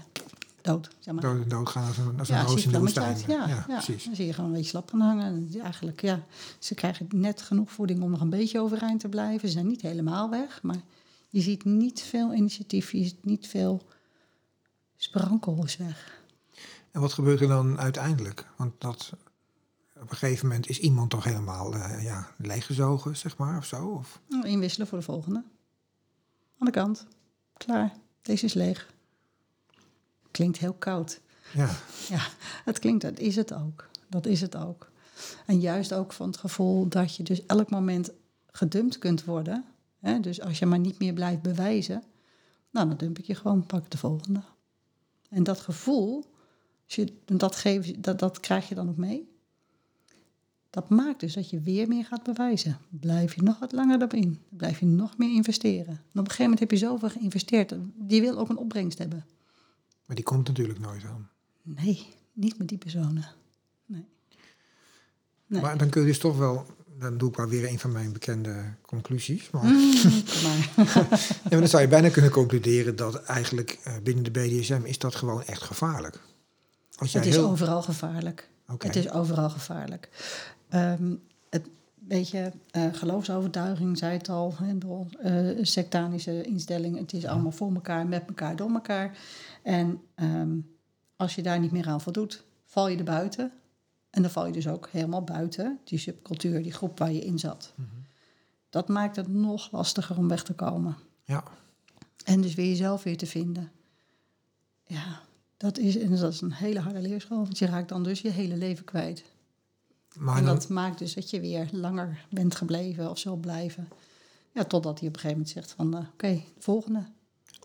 dood. 0.67 0.89
Zeg 0.99 1.15
maar. 1.15 1.23
dood, 1.23 1.51
doodgaan 1.51 1.87
als 1.87 1.99
een, 1.99 2.19
als 2.19 2.29
een 2.29 2.35
Ja, 2.35 2.43
roos 2.43 2.65
in 2.65 2.73
de 2.73 2.79
woestijn. 2.79 3.17
Ja, 3.27 3.49
ja, 3.49 3.65
precies. 3.67 4.05
Dan 4.05 4.15
zie 4.15 4.27
je 4.27 4.33
gewoon 4.33 4.51
een 4.51 4.57
beetje 4.57 4.71
slap 4.71 4.91
gaan 4.91 5.01
hangen. 5.01 5.49
Eigenlijk, 5.63 6.01
ja, 6.01 6.25
ze 6.59 6.75
krijgen 6.75 7.09
net 7.11 7.43
genoeg 7.43 7.71
voeding 7.71 8.03
om 8.03 8.11
nog 8.11 8.21
een 8.21 8.31
beetje 8.31 8.61
overeind 8.61 9.01
te 9.01 9.09
blijven. 9.09 9.49
Ze 9.49 9.55
zijn 9.55 9.67
niet 9.67 9.83
helemaal 9.83 10.31
weg, 10.31 10.63
maar 10.63 10.81
je 11.29 11.41
ziet 11.41 11.65
niet 11.65 12.03
veel 12.03 12.35
initiatief. 12.35 12.93
Je 12.93 13.05
ziet 13.05 13.25
niet 13.25 13.47
veel 13.47 13.87
sprankel 14.97 15.65
is 15.65 15.77
weg. 15.77 16.21
En 16.91 17.01
wat 17.01 17.13
gebeurt 17.13 17.41
er 17.41 17.49
dan 17.49 17.79
uiteindelijk? 17.79 18.47
Want 18.57 18.73
dat, 18.79 19.13
op 19.95 20.11
een 20.11 20.17
gegeven 20.17 20.47
moment 20.47 20.69
is 20.69 20.79
iemand 20.79 21.11
toch 21.11 21.25
helemaal 21.25 21.75
eh, 21.75 22.05
ja, 22.05 22.31
leeggezogen, 22.39 23.17
zeg 23.17 23.37
maar, 23.37 23.57
of 23.59 23.65
zo? 23.65 23.87
Of, 23.87 24.21
Nou, 24.29 24.47
Inwisselen 24.47 24.87
voor 24.87 24.99
de 24.99 25.05
volgende. 25.05 25.45
Aan 26.59 26.67
de 26.67 26.71
kant. 26.71 27.07
Klaar. 27.57 27.93
Deze 28.23 28.45
is 28.45 28.55
leeg. 28.55 28.95
Klinkt 30.37 30.59
heel 30.59 30.73
koud. 30.73 31.21
ja, 31.55 31.71
Ja, 32.09 32.21
het 32.65 32.79
klinkt, 32.79 33.03
dat 33.03 33.19
is 33.19 33.37
het 33.37 33.55
ook. 33.55 33.89
Dat 34.09 34.27
is 34.27 34.41
het 34.41 34.57
ook. 34.57 34.91
En 35.47 35.61
juist 35.61 35.93
ook 35.93 36.13
van 36.13 36.27
het 36.27 36.37
gevoel 36.37 36.89
dat 36.89 37.17
je 37.17 37.23
dus 37.23 37.47
elk 37.47 37.71
moment 37.71 38.11
gedumpt 38.51 38.99
kunt 38.99 39.25
worden. 39.25 39.65
Hè? 40.01 40.21
Dus 40.21 40.41
als 40.41 40.59
je 40.59 40.67
maar 40.67 40.79
niet 40.79 40.99
meer 40.99 41.13
blijft 41.13 41.43
bewijzen, 41.43 42.03
nou, 42.71 42.89
dan 42.89 42.97
dump 42.97 43.19
ik 43.19 43.25
je 43.25 43.35
gewoon, 43.35 43.67
pak 43.67 43.91
de 43.91 43.99
volgende. 43.99 44.43
En 45.29 45.43
dat 45.43 45.61
gevoel, 45.61 46.25
als 46.85 46.95
je, 46.95 47.13
dat, 47.25 47.57
geef, 47.57 48.01
dat, 48.01 48.19
dat 48.19 48.41
krijg 48.41 48.69
je 48.69 48.75
dan 48.75 48.89
ook 48.89 48.97
mee. 48.97 49.29
Dat 50.71 50.89
maakt 50.89 51.21
dus 51.21 51.35
dat 51.35 51.51
je 51.51 51.61
weer 51.61 51.89
meer 51.89 52.05
gaat 52.05 52.23
bewijzen. 52.23 52.79
Blijf 52.89 53.35
je 53.35 53.43
nog 53.43 53.59
wat 53.59 53.73
langer 53.73 53.97
erop 53.97 54.15
in. 54.15 54.43
Blijf 54.49 54.81
je 54.81 54.87
nog 54.87 55.19
meer 55.19 55.35
investeren. 55.35 55.87
En 55.87 55.95
op 55.95 56.17
een 56.17 56.25
gegeven 56.25 56.43
moment 56.43 56.61
heb 56.61 56.71
je 56.71 56.77
zoveel 56.77 57.11
geïnvesteerd. 57.11 57.75
Die 57.95 58.21
wil 58.21 58.39
ook 58.39 58.49
een 58.49 58.57
opbrengst 58.57 58.99
hebben. 58.99 59.25
Maar 60.07 60.17
die 60.17 60.25
komt 60.25 60.47
natuurlijk 60.49 60.79
nooit 60.79 61.05
aan. 61.05 61.31
Nee, 61.63 62.07
niet 62.33 62.59
met 62.59 62.69
die 62.69 62.79
personen. 62.79 63.25
Nee. 63.87 64.05
Nee. 65.47 65.61
Maar 65.61 65.79
dan 65.79 65.89
kun 65.89 66.01
je 66.01 66.07
dus 66.07 66.19
toch 66.19 66.37
wel, 66.37 66.67
dan 66.99 67.19
doe 67.19 67.29
ik 67.31 67.37
maar 67.37 67.49
weer 67.49 67.69
een 67.69 67.79
van 67.79 67.93
mijn 67.93 68.13
bekende 68.13 68.75
conclusies. 68.83 69.51
Maar, 69.51 69.65
Mm, 69.65 69.93
maar. 70.43 70.73
ja, 70.77 71.51
maar 71.51 71.59
dan 71.59 71.69
zou 71.69 71.83
je 71.83 71.89
bijna 71.89 72.09
kunnen 72.09 72.31
concluderen 72.31 72.97
dat 72.97 73.23
eigenlijk 73.23 73.79
eh, 73.83 73.95
binnen 74.03 74.25
de 74.25 74.31
BDSM 74.31 74.81
is 74.85 74.99
dat 74.99 75.15
gewoon 75.15 75.45
echt 75.45 75.63
gevaarlijk. 75.63 76.21
Als 76.97 77.13
jij 77.13 77.21
Het 77.21 77.31
is 77.31 77.37
heel, 77.37 77.51
overal 77.51 77.83
gevaarlijk. 77.83 78.51
Oké. 78.69 78.87
Het 78.87 78.97
is 78.97 79.11
overal 79.11 79.51
gevaarlijk. 79.51 80.09
Ehm, 80.69 81.15
het, 81.51 81.69
weet 82.09 82.29
je, 82.29 82.53
eh, 82.71 82.87
geloofsovertuiging, 82.93 83.99
zei 83.99 84.17
het 84.17 84.29
al, 84.29 84.55
hè, 84.57 84.79
door, 84.79 85.07
eh, 85.19 85.49
sectanische 85.61 86.43
instellingen. 86.43 87.03
Het 87.03 87.13
is 87.13 87.27
allemaal 87.27 87.53
voor 87.53 87.75
elkaar, 87.75 88.07
met 88.07 88.23
elkaar, 88.27 88.57
door 88.57 88.71
elkaar. 88.71 89.19
En 89.63 90.01
ehm, 90.15 90.59
als 91.17 91.35
je 91.35 91.43
daar 91.43 91.61
niet 91.61 91.73
meer 91.73 91.87
aan 91.87 92.01
voldoet, 92.01 92.45
val 92.65 92.89
je 92.89 92.97
er 92.97 93.05
buiten. 93.05 93.53
En 94.11 94.23
dan 94.23 94.31
val 94.31 94.47
je 94.47 94.53
dus 94.53 94.69
ook 94.69 94.89
helemaal 94.93 95.23
buiten 95.23 95.79
die 95.85 95.99
subcultuur, 95.99 96.63
die 96.63 96.73
groep 96.73 96.99
waar 96.99 97.13
je 97.13 97.25
in 97.25 97.39
zat. 97.39 97.73
Mhm. 97.75 97.89
Dat 98.71 98.89
maakt 98.89 99.17
het 99.17 99.29
nog 99.29 99.71
lastiger 99.73 100.17
om 100.17 100.29
weg 100.29 100.43
te 100.43 100.55
komen. 100.55 100.97
Ja, 101.25 101.45
En 102.25 102.41
dus 102.41 102.55
weer 102.55 102.69
jezelf 102.69 103.03
weer 103.03 103.17
te 103.17 103.27
vinden. 103.27 103.71
Ja, 104.85 105.21
dat 105.57 105.79
is, 105.79 105.99
en 105.99 106.17
dat 106.17 106.33
is 106.33 106.41
een 106.41 106.53
hele 106.53 106.81
harde 106.81 107.01
leerschool. 107.01 107.43
Want 107.43 107.59
je 107.59 107.67
raakt 107.67 107.89
dan 107.89 108.03
dus 108.03 108.21
je 108.21 108.31
hele 108.31 108.57
leven 108.57 108.85
kwijt. 108.85 109.25
Maar 110.19 110.37
en 110.37 110.45
dan, 110.45 110.55
dat 110.55 110.69
maakt 110.69 110.99
dus 110.99 111.15
dat 111.15 111.31
je 111.31 111.41
weer 111.41 111.69
langer 111.73 112.25
bent 112.31 112.55
gebleven 112.55 113.11
of 113.11 113.19
zal 113.19 113.37
blijven. 113.37 113.89
Ja, 114.53 114.65
totdat 114.65 114.99
hij 114.99 115.09
op 115.09 115.15
een 115.15 115.21
gegeven 115.21 115.39
moment 115.43 115.49
zegt 115.49 115.73
van... 115.73 115.95
eh, 115.97 116.05
Oké, 116.13 116.33
de 116.33 116.43
volgende. 116.59 117.05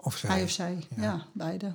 of 0.01 0.17
zij. 0.17 0.29
Hij 0.29 0.43
of 0.43 0.49
zij. 0.49 0.77
ja. 0.95 1.01
Ja. 1.03 1.25
beide. 1.33 1.73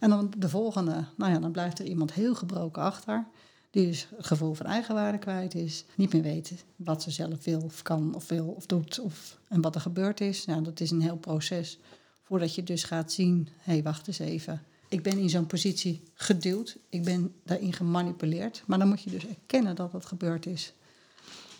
En 0.00 0.10
dan 0.10 0.32
de 0.36 0.48
volgende. 0.48 1.04
Nou 1.16 1.32
ja, 1.32 1.38
dan 1.38 1.52
blijft 1.52 1.78
er 1.78 1.84
iemand 1.86 2.12
heel 2.12 2.34
gebroken 2.34 2.82
achter. 2.82 3.26
Die 3.70 3.86
dus 3.86 4.08
het 4.16 4.26
gevoel 4.26 4.54
van 4.54 4.66
eigenwaarde 4.66 5.18
kwijt 5.18 5.54
is. 5.54 5.84
Niet 5.94 6.12
meer 6.12 6.22
weet 6.22 6.64
wat 6.76 7.02
ze 7.02 7.10
zelf 7.10 7.44
wil 7.44 7.60
of 7.60 7.82
kan 7.82 8.14
of 8.14 8.28
wil 8.28 8.46
of 8.46 8.66
doet. 8.66 8.98
Of, 8.98 9.38
en 9.48 9.60
wat 9.60 9.74
er 9.74 9.80
gebeurd 9.80 10.20
is. 10.20 10.44
Nou, 10.44 10.62
dat 10.62 10.80
is 10.80 10.90
een 10.90 11.00
heel 11.02 11.16
proces. 11.16 11.78
Voordat 12.22 12.54
je 12.54 12.62
dus 12.62 12.84
gaat 12.84 13.12
zien... 13.12 13.48
Hé, 13.58 13.72
hey, 13.72 13.82
wacht 13.82 14.06
eens 14.06 14.18
even. 14.18 14.62
Ik 14.88 15.02
ben 15.02 15.18
in 15.18 15.30
zo'n 15.30 15.46
positie 15.46 16.02
geduwd, 16.14 16.76
ik 16.88 17.04
ben 17.04 17.34
daarin 17.44 17.72
gemanipuleerd. 17.72 18.62
Maar 18.66 18.78
dan 18.78 18.88
moet 18.88 19.02
je 19.02 19.10
dus 19.10 19.26
erkennen 19.26 19.76
dat 19.76 19.92
dat 19.92 20.06
gebeurd 20.06 20.46
is. 20.46 20.72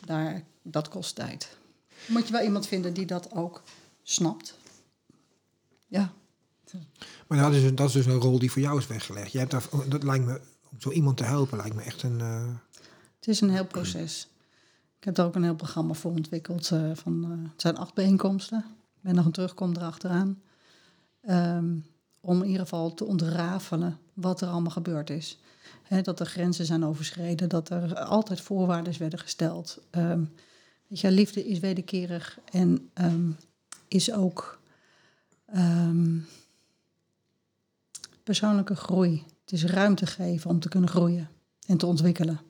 Daar, 0.05 0.43
dat 0.63 0.89
kost 0.89 1.15
tijd. 1.15 1.57
Moet 2.09 2.27
je 2.27 2.33
wel 2.33 2.43
iemand 2.45 2.67
vinden 2.67 2.95
die 2.95 3.07
dat 3.07 3.33
ook 3.33 3.63
snapt. 4.03 4.57
Ja. 5.87 6.13
Maar 7.27 7.39
dat 7.39 7.53
is, 7.55 7.75
dat 7.75 7.87
is 7.89 7.93
dus 7.93 8.07
een 8.07 8.21
rol 8.21 8.39
die 8.39 8.51
voor 8.53 8.63
jou 8.63 8.79
is 8.79 8.87
weggelegd. 8.87 9.33
Jij 9.33 9.41
hebt 9.41 9.53
daar, 9.53 9.89
dat 9.89 10.03
lijkt 10.03 10.25
me, 10.25 10.41
om 10.71 10.81
zo 10.81 10.91
iemand 10.91 11.17
te 11.17 11.25
helpen, 11.25 11.57
lijkt 11.59 11.75
me 11.77 11.83
echt 11.83 12.03
een... 12.03 12.21
eh, 12.21 12.49
Het 13.19 13.29
is 13.29 13.41
een 13.41 13.51
heel 13.51 13.67
proces. 13.67 14.29
Ik 14.99 15.05
heb 15.05 15.19
er 15.19 15.25
ook 15.25 15.35
een 15.35 15.43
heel 15.43 15.55
programma 15.55 15.95
voor 15.95 16.11
ontwikkeld. 16.11 16.71
eh, 16.71 16.91
van, 16.95 17.25
eh, 17.25 17.51
het 17.53 17.61
zijn 17.61 17.77
acht 17.77 17.95
bijeenkomsten. 17.95 18.59
Ik 18.97 19.03
ben 19.03 19.15
nog 19.15 19.25
een 19.25 19.33
terugkom 19.33 19.77
erachteraan. 19.77 20.43
Ehm, 21.21 21.77
om 22.21 22.43
in 22.43 22.47
ieder 22.47 22.63
geval 22.63 22.95
te 22.95 23.05
ontrafelen 23.05 23.99
wat 24.15 24.41
er 24.41 24.49
allemaal 24.49 24.71
gebeurd 24.71 25.11
is. 25.11 25.39
Dat 26.03 26.21
er 26.21 26.27
grenzen 26.27 26.65
zijn 26.65 26.85
overschreden, 26.85 27.49
dat 27.49 27.71
er 27.71 27.95
altijd 27.95 28.41
voorwaarden 28.41 28.99
werden 28.99 29.19
gesteld. 29.19 29.79
Ehm, 29.91 30.25
weet 30.87 31.01
je, 31.01 31.11
liefde 31.11 31.49
is 31.49 31.59
wederkerig 31.59 32.39
en 32.53 32.91
ehm, 32.93 33.31
is 33.89 34.13
ook 34.13 34.61
ehm, 35.47 36.19
persoonlijke 38.23 38.77
groei. 38.77 39.25
Het 39.41 39.53
is 39.53 39.65
ruimte 39.65 40.07
geven 40.07 40.51
om 40.51 40.61
te 40.61 40.69
kunnen 40.69 40.89
groeien 40.89 41.29
en 41.67 41.77
te 41.77 41.87
ontwikkelen. 41.87 42.41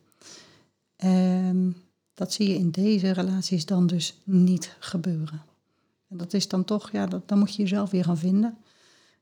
En 0.96 1.76
dat 2.14 2.32
zie 2.32 2.48
je 2.48 2.54
in 2.54 2.70
deze 2.70 3.10
relaties 3.10 3.66
dan 3.66 3.86
dus 3.86 4.20
niet 4.24 4.76
gebeuren. 4.78 5.42
En 6.08 6.16
dat 6.16 6.32
is 6.32 6.48
dan 6.48 6.64
toch, 6.64 6.90
ja, 6.90 7.06
dat, 7.06 7.28
dan 7.28 7.38
moet 7.38 7.54
je 7.54 7.62
jezelf 7.62 7.90
weer 7.90 8.04
gaan 8.04 8.18
vinden. 8.18 8.58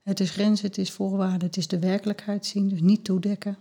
Het 0.07 0.21
is 0.21 0.31
grenzen, 0.31 0.67
het 0.67 0.79
is 0.79 0.91
voorwaarden, 0.91 1.47
het 1.47 1.57
is 1.57 1.69
de 1.69 1.79
werkelijkheid 1.79 2.47
zien, 2.47 2.69
dus 2.69 2.81
niet 2.81 3.05
toedekken. 3.05 3.57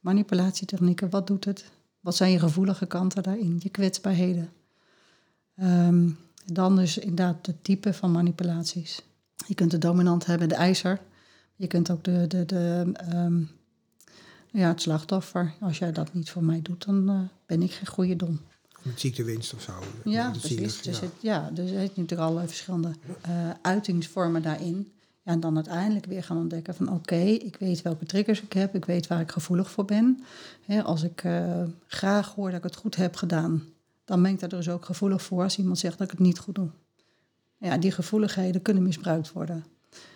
Manipulatietechnieken, 0.00 1.10
wat 1.10 1.26
doet 1.26 1.44
het? 1.44 1.64
Wat 2.00 2.16
zijn 2.16 2.30
je 2.30 2.38
gevoelige 2.38 2.86
kanten 2.86 3.22
daarin, 3.22 3.56
je 3.62 3.68
kwetsbaarheden? 3.68 4.52
Ehm, 5.56 6.10
dan 6.46 6.76
dus 6.76 6.98
inderdaad 6.98 7.44
de 7.44 7.54
type 7.62 7.92
van 7.94 8.10
manipulaties. 8.12 9.02
Je 9.46 9.54
kunt 9.54 9.70
de 9.70 9.78
dominant 9.78 10.26
hebben, 10.26 10.48
de 10.48 10.54
eiser. 10.54 11.00
Je 11.56 11.66
kunt 11.66 11.90
ook 11.90 12.04
de, 12.04 12.26
de, 12.26 12.44
de, 12.46 12.92
ehm, 12.94 13.42
ja, 14.50 14.68
het 14.68 14.80
slachtoffer. 14.82 15.54
Als 15.60 15.78
jij 15.78 15.92
dat 15.92 16.14
niet 16.14 16.30
voor 16.30 16.44
mij 16.44 16.62
doet, 16.62 16.84
dan 16.86 17.08
eh, 17.08 17.20
ben 17.46 17.62
ik 17.62 17.72
geen 17.72 17.86
goede 17.86 18.16
dom. 18.16 18.40
met 18.82 19.00
ziektewinst 19.00 19.54
of 19.54 19.62
zo. 19.62 19.72
Ja, 20.04 20.26
Dat 20.26 20.34
is 20.34 20.40
precies. 20.40 20.56
zielig, 20.58 20.82
Dus 20.82 20.98
ja. 20.98 21.04
het, 21.04 21.12
ja, 21.20 21.50
dus 21.50 21.58
er 21.70 21.78
zitten 21.78 22.00
natuurlijk 22.02 22.20
allerlei 22.20 22.46
verschillende 22.48 22.92
eh, 23.20 23.50
uitingsvormen 23.62 24.42
daarin. 24.42 24.91
Ja, 25.24 25.32
en 25.32 25.40
dan 25.40 25.54
uiteindelijk 25.54 26.06
weer 26.06 26.22
gaan 26.22 26.36
ontdekken 26.36 26.74
van 26.74 26.92
oké, 26.92 27.16
ik 27.16 27.56
weet 27.56 27.82
welke 27.82 28.06
triggers 28.06 28.42
ik 28.42 28.52
heb, 28.52 28.74
ik 28.74 28.84
weet 28.84 29.06
waar 29.06 29.20
ik 29.20 29.30
gevoelig 29.30 29.70
voor 29.70 29.84
ben. 29.84 30.24
Als 30.84 31.02
ik 31.02 31.24
eh, 31.24 31.62
graag 31.86 32.34
hoor 32.34 32.48
dat 32.48 32.58
ik 32.58 32.64
het 32.64 32.76
goed 32.76 32.96
heb 32.96 33.16
gedaan, 33.16 33.62
dan 34.04 34.22
ben 34.22 34.32
ik 34.32 34.40
daar 34.40 34.48
dus 34.48 34.68
ook 34.68 34.84
gevoelig 34.84 35.22
voor 35.22 35.42
als 35.42 35.58
iemand 35.58 35.78
zegt 35.78 35.98
dat 35.98 36.06
ik 36.06 36.12
het 36.12 36.26
niet 36.26 36.38
goed 36.38 36.54
doe. 36.54 36.70
Ja, 37.58 37.78
die 37.78 37.90
gevoeligheden 37.90 38.62
kunnen 38.62 38.82
misbruikt 38.82 39.32
worden. 39.32 39.64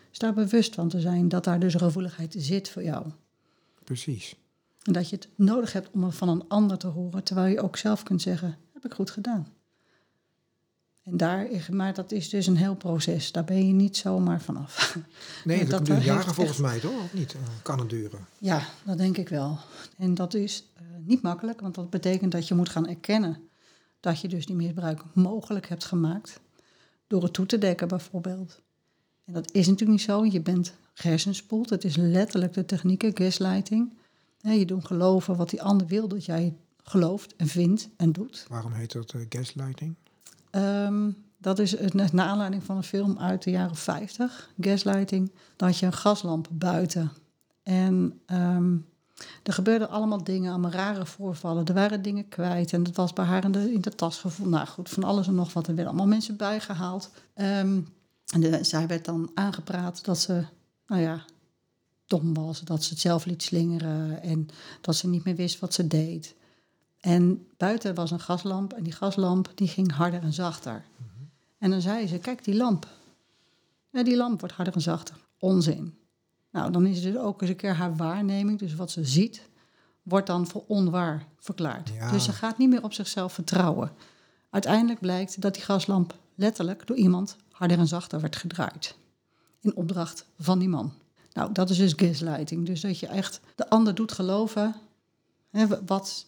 Dus 0.09 0.19
daar 0.19 0.35
bewust 0.35 0.75
van 0.75 0.89
te 0.89 1.01
zijn 1.01 1.29
dat 1.29 1.45
daar 1.45 1.61
dus 1.61 1.75
een 1.75 1.81
gevoeligheid 1.81 2.35
zit 2.39 2.69
voor 2.69 2.83
jou. 2.83 3.07
Precies. 3.85 4.37
En 4.83 4.93
dat 4.93 5.11
je 5.11 5.17
het 5.17 5.29
nodig 5.35 5.73
hebt 5.73 5.89
om 5.93 6.13
van 6.13 6.29
een 6.29 6.49
ander 6.49 6.79
te 6.79 6.87
horen, 6.87 7.23
terwijl 7.23 7.55
je 7.55 7.63
ook 7.63 7.77
zelf 7.77 8.03
kunt 8.03 8.23
zeggen: 8.23 8.57
heb 8.73 8.85
ik 8.85 8.95
goed 8.95 9.11
gedaan. 9.11 9.47
En 11.07 11.17
daar, 11.17 11.49
maar 11.71 11.95
dat 11.95 12.13
is 12.13 12.29
dus 12.29 12.47
een 12.47 12.57
heel 12.57 12.75
proces. 12.75 13.33
Daar 13.33 13.45
ben 13.45 13.67
je 13.67 13.73
niet 13.73 13.97
zomaar 13.97 14.41
vanaf. 14.41 14.97
Nee, 15.45 15.59
dat, 15.59 15.69
dat 15.71 15.87
duurt 15.87 16.03
jaren 16.05 16.25
echt- 16.25 16.35
volgens 16.35 16.59
mij, 16.59 16.81
toch? 16.81 17.03
Of 17.05 17.13
niet? 17.15 17.35
Eh, 17.35 17.41
Kan 17.63 17.79
het 17.79 17.91
duren? 17.91 18.27
Ja, 18.39 18.63
dat 18.85 18.99
denk 18.99 19.17
ik 19.17 19.29
wel. 19.29 19.59
En 19.99 20.15
dat 20.15 20.35
is 20.35 20.65
eh, 20.75 20.83
niet 21.05 21.23
makkelijk, 21.23 21.61
want 21.61 21.75
dat 21.75 21.91
betekent 21.91 22.33
dat 22.33 22.49
je 22.49 22.55
moet 22.55 22.69
gaan 22.69 22.89
erkennen 22.89 23.49
dat 24.01 24.21
je 24.21 24.29
dus 24.29 24.47
die 24.47 24.57
misbruik 24.57 25.03
mogelijk 25.15 25.69
hebt 25.69 25.85
gemaakt. 25.85 26.41
Door 27.07 27.23
het 27.23 27.33
toe 27.33 27.47
te 27.47 27.59
dekken 27.59 27.89
bijvoorbeeld. 27.89 28.61
En 29.25 29.33
dat 29.33 29.53
is 29.53 29.67
natuurlijk 29.67 29.99
niet 29.99 30.09
zo. 30.09 30.25
Je 30.25 30.41
bent 30.41 30.75
gehersenspoeld. 30.95 31.71
Het 31.71 31.85
is 31.85 31.97
letterlijk 31.97 32.53
de 32.53 32.65
technieken, 32.65 33.17
gaslighting. 33.17 33.95
Je 34.41 34.65
doet 34.65 34.85
geloven 34.85 35.37
wat 35.37 35.51
die 35.51 35.63
ander 35.63 35.87
wil 35.87 36.09
dat 36.09 36.25
jij 36.25 36.57
gelooft 36.83 37.37
en 37.37 37.47
vindt 37.47 37.89
en 37.97 38.13
doet. 38.13 38.47
Waarom 38.49 38.73
heet 38.73 38.93
dat 38.93 39.13
eh, 39.13 39.21
gaslighting? 39.29 39.95
Ehm, 40.57 41.11
dat 41.39 41.59
is 41.59 41.79
het- 41.79 42.13
naar 42.13 42.27
aanleiding 42.27 42.65
van 42.65 42.77
een 42.77 42.83
film 42.83 43.19
uit 43.19 43.43
de 43.43 43.51
jaren 43.51 43.77
50, 43.77 44.51
Gaslighting. 44.61 45.33
Dan 45.57 45.69
had 45.69 45.79
je 45.79 45.87
een 45.87 45.93
gaslamp 45.93 46.49
buiten. 46.51 47.13
En 47.63 48.21
ehm, 48.27 48.77
er 49.43 49.53
gebeurden 49.53 49.91
allemaal 49.91 50.25
dingen, 50.25 50.51
allemaal 50.51 50.71
rare 50.71 51.07
voorvallen. 51.07 51.67
Er 51.67 51.75
waren 51.75 52.03
dingen 52.03 52.29
kwijt 52.29 52.73
en 52.73 52.83
dat 52.83 52.97
was 52.97 53.13
bij 53.13 53.25
haar 53.25 53.45
in 53.45 53.81
de, 53.81 53.95
tas 53.95 54.19
gevonden. 54.19 54.55
Nou 54.55 54.67
goed, 54.67 54.89
van 54.89 55.05
alles 55.05 55.27
en 55.27 55.35
nog 55.35 55.53
wat. 55.53 55.67
Er 55.67 55.75
werden 55.75 55.93
allemaal 55.93 56.15
mensen 56.15 56.37
bijgehaald. 56.37 57.11
Ehm, 57.35 57.81
en 58.35 58.65
zij 58.65 58.87
werd 58.87 59.05
dan 59.05 59.31
aangepraat 59.35 60.05
dat 60.05 60.19
ze, 60.19 60.45
nou 60.87 61.03
ja, 61.03 61.25
dom 62.07 62.35
was. 62.35 62.61
Dat 62.61 62.85
ze 62.85 62.91
het 62.91 63.01
zelf 63.01 63.25
liet 63.25 63.43
slingeren 63.43 64.23
en 64.23 64.49
dat 64.81 64.97
ze 64.97 65.09
niet 65.09 65.25
meer 65.25 65.37
wist 65.37 65.59
wat 65.61 65.75
ze 65.75 65.87
deed. 65.87 66.35
En 67.07 67.47
buiten 67.57 67.95
was 67.95 68.11
een 68.11 68.21
gaslamp 68.21 68.73
en 68.73 68.83
die 68.83 68.93
gaslamp 68.93 69.53
die 69.55 69.69
ging 69.69 69.93
harder 69.93 70.23
en 70.23 70.33
zachter. 70.33 70.85
En 71.59 71.71
dan 71.71 71.81
zei 71.81 72.07
ze, 72.07 72.19
kijk 72.19 72.45
die 72.45 72.55
lamp. 72.55 72.87
Ja, 73.91 74.03
die 74.03 74.17
lamp 74.17 74.41
wordt 74.41 74.55
harder 74.55 74.75
en 74.75 74.81
zachter. 74.81 75.17
Onzin. 75.39 75.99
Nou, 76.51 76.73
dan 76.73 76.87
is 76.87 77.05
het 77.05 77.13
dus 77.13 77.23
ook 77.23 77.41
eens 77.41 77.51
een 77.51 77.57
keer 77.57 77.75
haar 77.75 77.97
waarneming, 77.97 78.59
dus 78.59 78.75
wat 78.75 78.91
ze 78.91 79.05
ziet, 79.05 79.49
wordt 80.03 80.27
dan 80.27 80.47
voor 80.47 80.65
onwaar 80.67 81.27
verklaard. 81.39 81.89
Ja. 81.95 82.11
Dus 82.11 82.25
ze 82.25 82.33
gaat 82.33 82.59
niet 82.59 82.69
meer 82.69 82.83
op 82.83 82.93
zichzelf 82.93 83.33
vertrouwen. 83.33 83.91
Uiteindelijk 84.51 85.01
blijkt 85.01 85.41
dat 85.41 85.55
die 85.55 85.63
gaslamp 85.63 86.15
letterlijk 86.35 86.87
door 86.87 86.97
iemand 86.97 87.37
harder 87.51 87.79
en 87.79 87.89
zachter 87.89 88.21
werd 88.21 88.37
gedraaid. 88.37 88.97
In 89.61 89.77
opdracht 89.77 90.27
van 90.39 90.59
die 90.59 90.69
man. 90.69 90.93
Nou, 91.33 91.53
dat 91.53 91.71
is 91.71 91.77
dus 91.77 91.93
gaslighting. 91.97 92.67
Dus 92.67 92.81
dat 92.81 92.99
je 92.99 93.07
echt 93.07 93.41
de 93.55 93.71
ander 93.71 93.95
doet 93.95 94.13
geloven 94.13 94.75
hè, 95.51 95.67
wat 95.85 96.27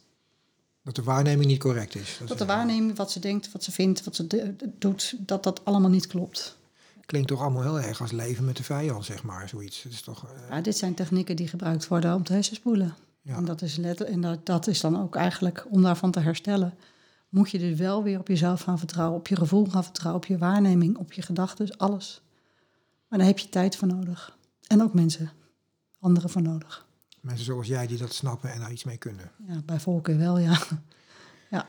Dat 0.89 0.97
de 0.97 1.03
waarneming 1.13 1.47
niet 1.51 1.59
correct 1.59 1.95
is. 1.95 2.17
Dat, 2.19 2.29
dat 2.29 2.39
de 2.39 2.45
is- 2.45 2.51
waarneming, 2.51 2.97
wat 2.97 3.11
ze 3.11 3.21
denkt, 3.21 3.53
wat 3.53 3.65
ze 3.65 3.73
vindt, 3.73 4.05
wat 4.05 4.15
ze 4.17 4.27
de- 4.27 4.55
doet, 4.79 5.15
dat 5.19 5.43
dat 5.43 5.65
allemaal 5.65 5.91
niet 5.91 6.07
klopt. 6.07 6.57
Klinkt 7.07 7.29
toch 7.29 7.41
allemaal 7.41 7.63
heel 7.63 7.81
erg 7.81 8.01
als 8.01 8.11
leven 8.13 8.45
met 8.45 8.57
de 8.57 8.63
vijand, 8.63 9.05
zeg 9.05 9.23
maar. 9.23 9.49
Zoiets. 9.49 9.83
Het 9.83 9.93
is 9.93 10.01
toch... 10.03 10.25
eh, 10.25 10.49
Ja, 10.49 10.61
dit 10.61 10.77
zijn 10.77 10.95
technieken 10.95 11.37
die 11.37 11.49
gebruikt 11.49 11.89
worden 11.89 12.15
om 12.15 12.23
te 12.25 12.33
hersenspoelen. 12.33 12.95
Ja. 13.23 13.37
En, 13.37 13.45
dat 13.45 13.63
is 13.63 13.77
let, 13.77 14.01
en 14.05 14.21
dat, 14.21 14.47
dat 14.47 14.67
is 14.67 14.81
dan 14.81 15.01
ook 15.03 15.17
eigenlijk, 15.17 15.67
om 15.71 15.83
daarvan 15.83 16.11
te 16.11 16.21
herstellen, 16.21 16.75
moet 17.29 17.51
je 17.51 17.59
dus 17.59 17.79
wel 17.79 18.03
weer 18.03 18.19
op 18.19 18.29
jezelf 18.29 18.61
gaan 18.63 18.79
vertrouwen, 18.79 19.19
op 19.19 19.27
je 19.29 19.37
gevoel 19.37 19.67
gaan 19.67 19.85
vertrouwen, 19.85 20.23
op 20.23 20.29
je 20.29 20.39
waarneming, 20.39 20.97
op 20.97 21.13
je 21.13 21.23
gedachten, 21.23 21.77
alles. 21.77 22.21
Maar 23.09 23.19
daar 23.19 23.29
heb 23.29 23.39
je 23.39 23.49
tijd 23.49 23.77
voor 23.77 23.89
nodig. 23.89 24.37
En 24.67 24.83
ook 24.83 24.95
mensen, 24.95 25.31
anderen 26.01 26.31
voor 26.31 26.43
nodig. 26.43 26.87
Mensen 27.21 27.45
zoals 27.45 27.67
jij 27.67 27.87
die 27.87 27.99
dat 27.99 28.13
snappen 28.13 28.53
en 28.53 28.61
daar 28.61 28.73
iets 28.73 28.85
mee 28.85 28.97
kunnen. 28.97 29.31
Ja, 29.47 29.63
bij 29.65 29.81
voorkeur 29.81 30.19
wel, 30.19 30.39
ja. 30.39 30.59
Ja, 31.51 31.69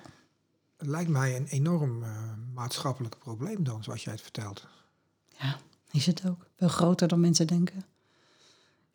Het 0.78 0.88
lijkt 0.88 1.10
mij 1.10 1.36
een 1.36 1.46
enorm 1.46 2.04
eh, 2.04 2.10
maatschappelijk 2.54 3.18
probleem 3.18 3.64
dan, 3.64 3.84
zoals 3.84 4.04
jij 4.04 4.14
het 4.14 4.22
vertelt. 4.22 4.68
Ja, 5.40 5.58
is 5.92 6.06
het 6.06 6.28
ook. 6.28 6.48
Veel 6.56 6.68
groter 6.68 7.08
dan 7.08 7.20
mensen 7.20 7.48
denken. 7.48 7.84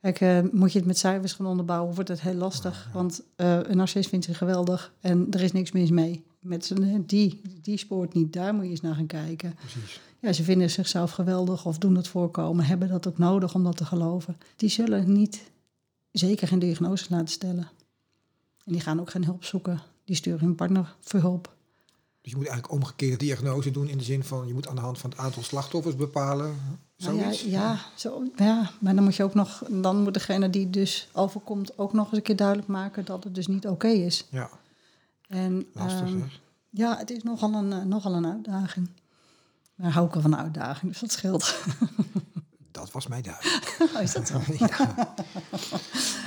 Kijk, 0.01 0.21
eh, 0.21 0.53
moet 0.53 0.73
je 0.73 0.79
het 0.79 0.87
met 0.87 0.99
cijfers 0.99 1.33
gaan 1.33 1.47
onderbouwen, 1.47 1.95
wordt 1.95 2.09
het 2.09 2.21
heel 2.21 2.35
lastig. 2.35 2.89
Want 2.93 3.23
eh, 3.37 3.59
een 3.63 3.77
narcist 3.77 4.09
vindt 4.09 4.25
zich 4.25 4.39
geweldig 4.39 4.93
en 5.01 5.27
er 5.31 5.43
is 5.43 5.53
niks 5.53 5.73
mis 5.73 5.91
mee. 5.91 6.25
Met 6.41 6.73
die, 7.07 7.41
die 7.63 7.77
spoort 7.77 8.15
niet, 8.15 8.33
daar 8.33 8.55
moet 8.55 8.65
je 8.65 8.71
eens 8.71 8.81
naar 8.81 8.95
gaan 8.95 9.07
kijken. 9.07 9.55
Precies. 9.55 10.01
Ja, 10.25 10.33
ze 10.33 10.43
vinden 10.43 10.71
zichzelf 10.71 11.11
geweldig 11.11 11.67
of 11.67 11.79
doen 11.79 11.97
het 11.97 12.09
voorkomen, 12.09 12.65
hebben 12.65 12.89
dat 12.89 13.09
ook 13.09 13.19
nodig 13.19 13.55
om 13.55 13.65
dat 13.65 13.77
te 13.77 13.85
geloven. 13.85 14.37
Die 14.57 14.69
zullen 14.69 15.13
niet, 15.13 15.51
zeker 16.19 16.49
geen 16.49 16.59
diagnoses 16.59 17.09
laten 17.09 17.29
stellen. 17.29 17.69
En 18.65 18.73
die 18.73 18.81
gaan 18.81 19.01
ook 19.01 19.11
geen 19.11 19.25
hulp 19.25 19.45
zoeken. 19.45 19.81
Die 20.05 20.17
sturen 20.17 20.41
hun 20.41 20.55
partner 20.55 20.95
voor 21.01 21.21
hulp. 21.21 21.53
Dus 22.21 22.33
je 22.33 22.39
moet 22.39 22.49
eigenlijk 22.49 22.81
omgekeerde 22.83 23.17
diagnose 23.17 23.71
doen 23.71 23.89
in 23.89 23.99
de 23.99 24.05
zin 24.05 24.25
van... 24.25 24.47
je 24.47 24.55
moet 24.55 24.69
aan 24.69 24.75
de 24.75 24.81
hand 24.81 24.99
van 24.99 25.11
het 25.11 25.19
aantal 25.19 25.43
slachtoffers 25.43 25.97
bepalen. 25.97 26.57
Nou 26.97 27.17
ja, 27.17 27.23
Zoiets. 27.23 27.43
ja, 27.43 27.79
zo, 27.97 28.23
ja, 28.37 28.71
maar 28.81 28.95
dan 28.95 29.05
moet 29.05 29.17
je 29.17 29.23
ook 29.23 29.35
nog, 29.35 29.63
dan 29.71 30.03
moet 30.03 30.15
degene 30.15 30.51
die 30.51 30.71
dus 30.71 31.09
overkomt 31.13 31.79
ook 31.79 31.93
nog 31.93 32.07
eens 32.07 32.17
een 32.17 32.23
keer 32.23 32.37
duidelijk 32.37 32.69
maken 32.69 33.05
dat 33.05 33.25
het 33.25 33.35
dus 33.35 33.47
niet 33.47 33.67
oké 33.67 33.89
is. 33.89 34.27
Ja, 34.31 34.51
En 35.29 35.67
lastig 35.73 36.09
zeg. 36.09 36.41
ja, 36.71 36.97
het 36.99 37.11
is 37.11 37.23
nogal 37.23 37.55
een, 37.55 37.73
eh, 37.73 37.83
nogal 37.83 38.15
een 38.15 38.27
uitdaging. 38.27 38.89
Maar 39.75 39.91
hou 39.91 40.07
ik 40.07 40.13
wel 40.13 40.23
van 40.23 40.33
een 40.33 40.39
uitdaging, 40.39 40.93
dus 40.93 41.01
dat 41.01 41.13
scheelt. 41.13 41.55
Dat 42.75 42.91
was 42.91 43.07
mij 43.07 43.23
duidelijk. 43.23 43.77
Oh, 43.97 44.03
is 44.03 44.13
dat 44.13 44.29
zo? 44.29 44.41
ja. 44.67 45.15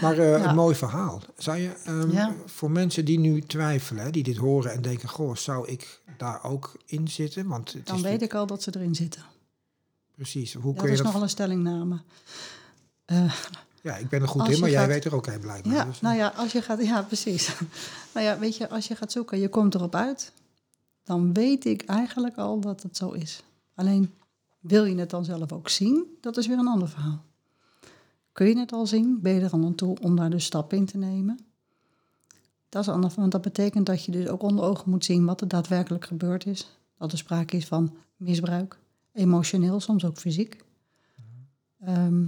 Maar 0.01 0.17
eh, 0.17 0.37
Ja. 0.39 0.49
een 0.49 0.55
mooi 0.55 0.75
verhaal. 0.75 1.21
Zou 1.37 1.57
je 1.57 1.71
ehm, 1.85 2.11
Ja. 2.11 2.35
voor 2.45 2.71
mensen 2.71 3.05
die 3.05 3.19
nu 3.19 3.41
twijfelen, 3.41 4.03
hè, 4.03 4.11
die 4.11 4.23
dit 4.23 4.37
horen 4.37 4.71
en 4.71 4.81
denken... 4.81 5.09
goh, 5.09 5.35
zou 5.35 5.67
ik 5.67 6.01
daar 6.17 6.43
ook 6.43 6.77
in 6.85 7.07
zitten? 7.07 7.47
Want 7.47 7.73
het 7.73 7.85
Dan 7.87 7.95
is 7.95 8.01
weet 8.01 8.21
ik 8.21 8.33
al 8.33 8.45
dat 8.45 8.63
ze 8.63 8.71
erin 8.75 8.95
zitten. 8.95 9.23
Precies. 10.15 10.53
Hoe 10.53 10.63
kun 10.63 10.73
dat 10.75 10.85
je 10.85 10.91
is 10.91 10.97
dat... 10.97 11.05
nogal 11.05 11.21
een 11.21 11.29
stellingname. 11.29 12.01
Eh, 13.05 13.33
Ja, 13.81 13.95
ik 13.97 14.09
ben 14.09 14.21
er 14.21 14.27
goed 14.27 14.49
in, 14.49 14.59
maar 14.59 14.69
jij 14.69 14.87
weet 14.87 15.05
er 15.05 15.15
ook 15.15 15.25
heel 15.25 15.39
blijkbaar. 15.39 15.73
Ja, 15.73 15.83
dus, 15.85 16.01
nou 16.01 16.15
ja, 16.15 16.33
als 16.35 16.51
je 16.51 16.61
gaat, 16.61 16.83
ja, 16.83 17.01
precies. 17.01 17.51
nou 18.13 18.25
ja, 18.25 18.39
weet 18.39 18.57
je, 18.57 18.69
als 18.69 18.87
je 18.87 18.95
gaat 18.95 19.11
zoeken, 19.11 19.39
je 19.39 19.49
komt 19.49 19.75
erop 19.75 19.95
uit, 19.95 20.31
dan 21.03 21.33
weet 21.33 21.65
ik 21.65 21.81
eigenlijk 21.85 22.37
al 22.37 22.59
dat 22.59 22.83
het 22.83 22.97
zo 22.97 23.09
is. 23.11 23.43
Alleen 23.75 24.13
wil 24.67 24.85
je 24.85 24.95
het 24.95 25.09
dan 25.09 25.25
zelf 25.25 25.51
ook 25.51 25.69
zien, 25.69 26.17
dat 26.21 26.37
is 26.37 26.47
weer 26.47 26.57
een 26.57 26.67
ander 26.67 26.89
verhaal. 26.89 27.23
Kun 28.31 28.47
je 28.47 28.59
het 28.59 28.71
al 28.71 28.87
zien, 28.87 29.21
ben 29.21 29.33
je 29.33 29.41
er 29.41 29.51
al 29.51 29.63
aan 29.63 29.75
toe 29.75 29.97
om 30.01 30.15
daar 30.15 30.29
de 30.29 30.39
stap 30.39 30.73
in 30.73 30.85
te 30.85 30.97
nemen? 30.97 31.39
Dat 32.69 32.81
is 32.81 32.89
anders, 32.89 33.15
want 33.15 33.31
dat 33.31 33.41
betekent 33.41 33.85
dat 33.85 34.03
je 34.03 34.11
dus 34.11 34.27
ook 34.27 34.41
onder 34.41 34.65
ogen 34.65 34.89
moet 34.89 35.05
zien 35.05 35.25
wat 35.25 35.41
er 35.41 35.47
daadwerkelijk 35.47 36.05
gebeurd 36.05 36.45
is. 36.45 36.77
Dat 36.97 37.11
er 37.11 37.17
sprake 37.17 37.57
is 37.57 37.65
van 37.65 37.95
misbruik, 38.15 38.79
emotioneel, 39.11 39.79
soms 39.79 40.05
ook 40.05 40.17
fysiek. 40.17 40.63
Ehm, 41.79 42.25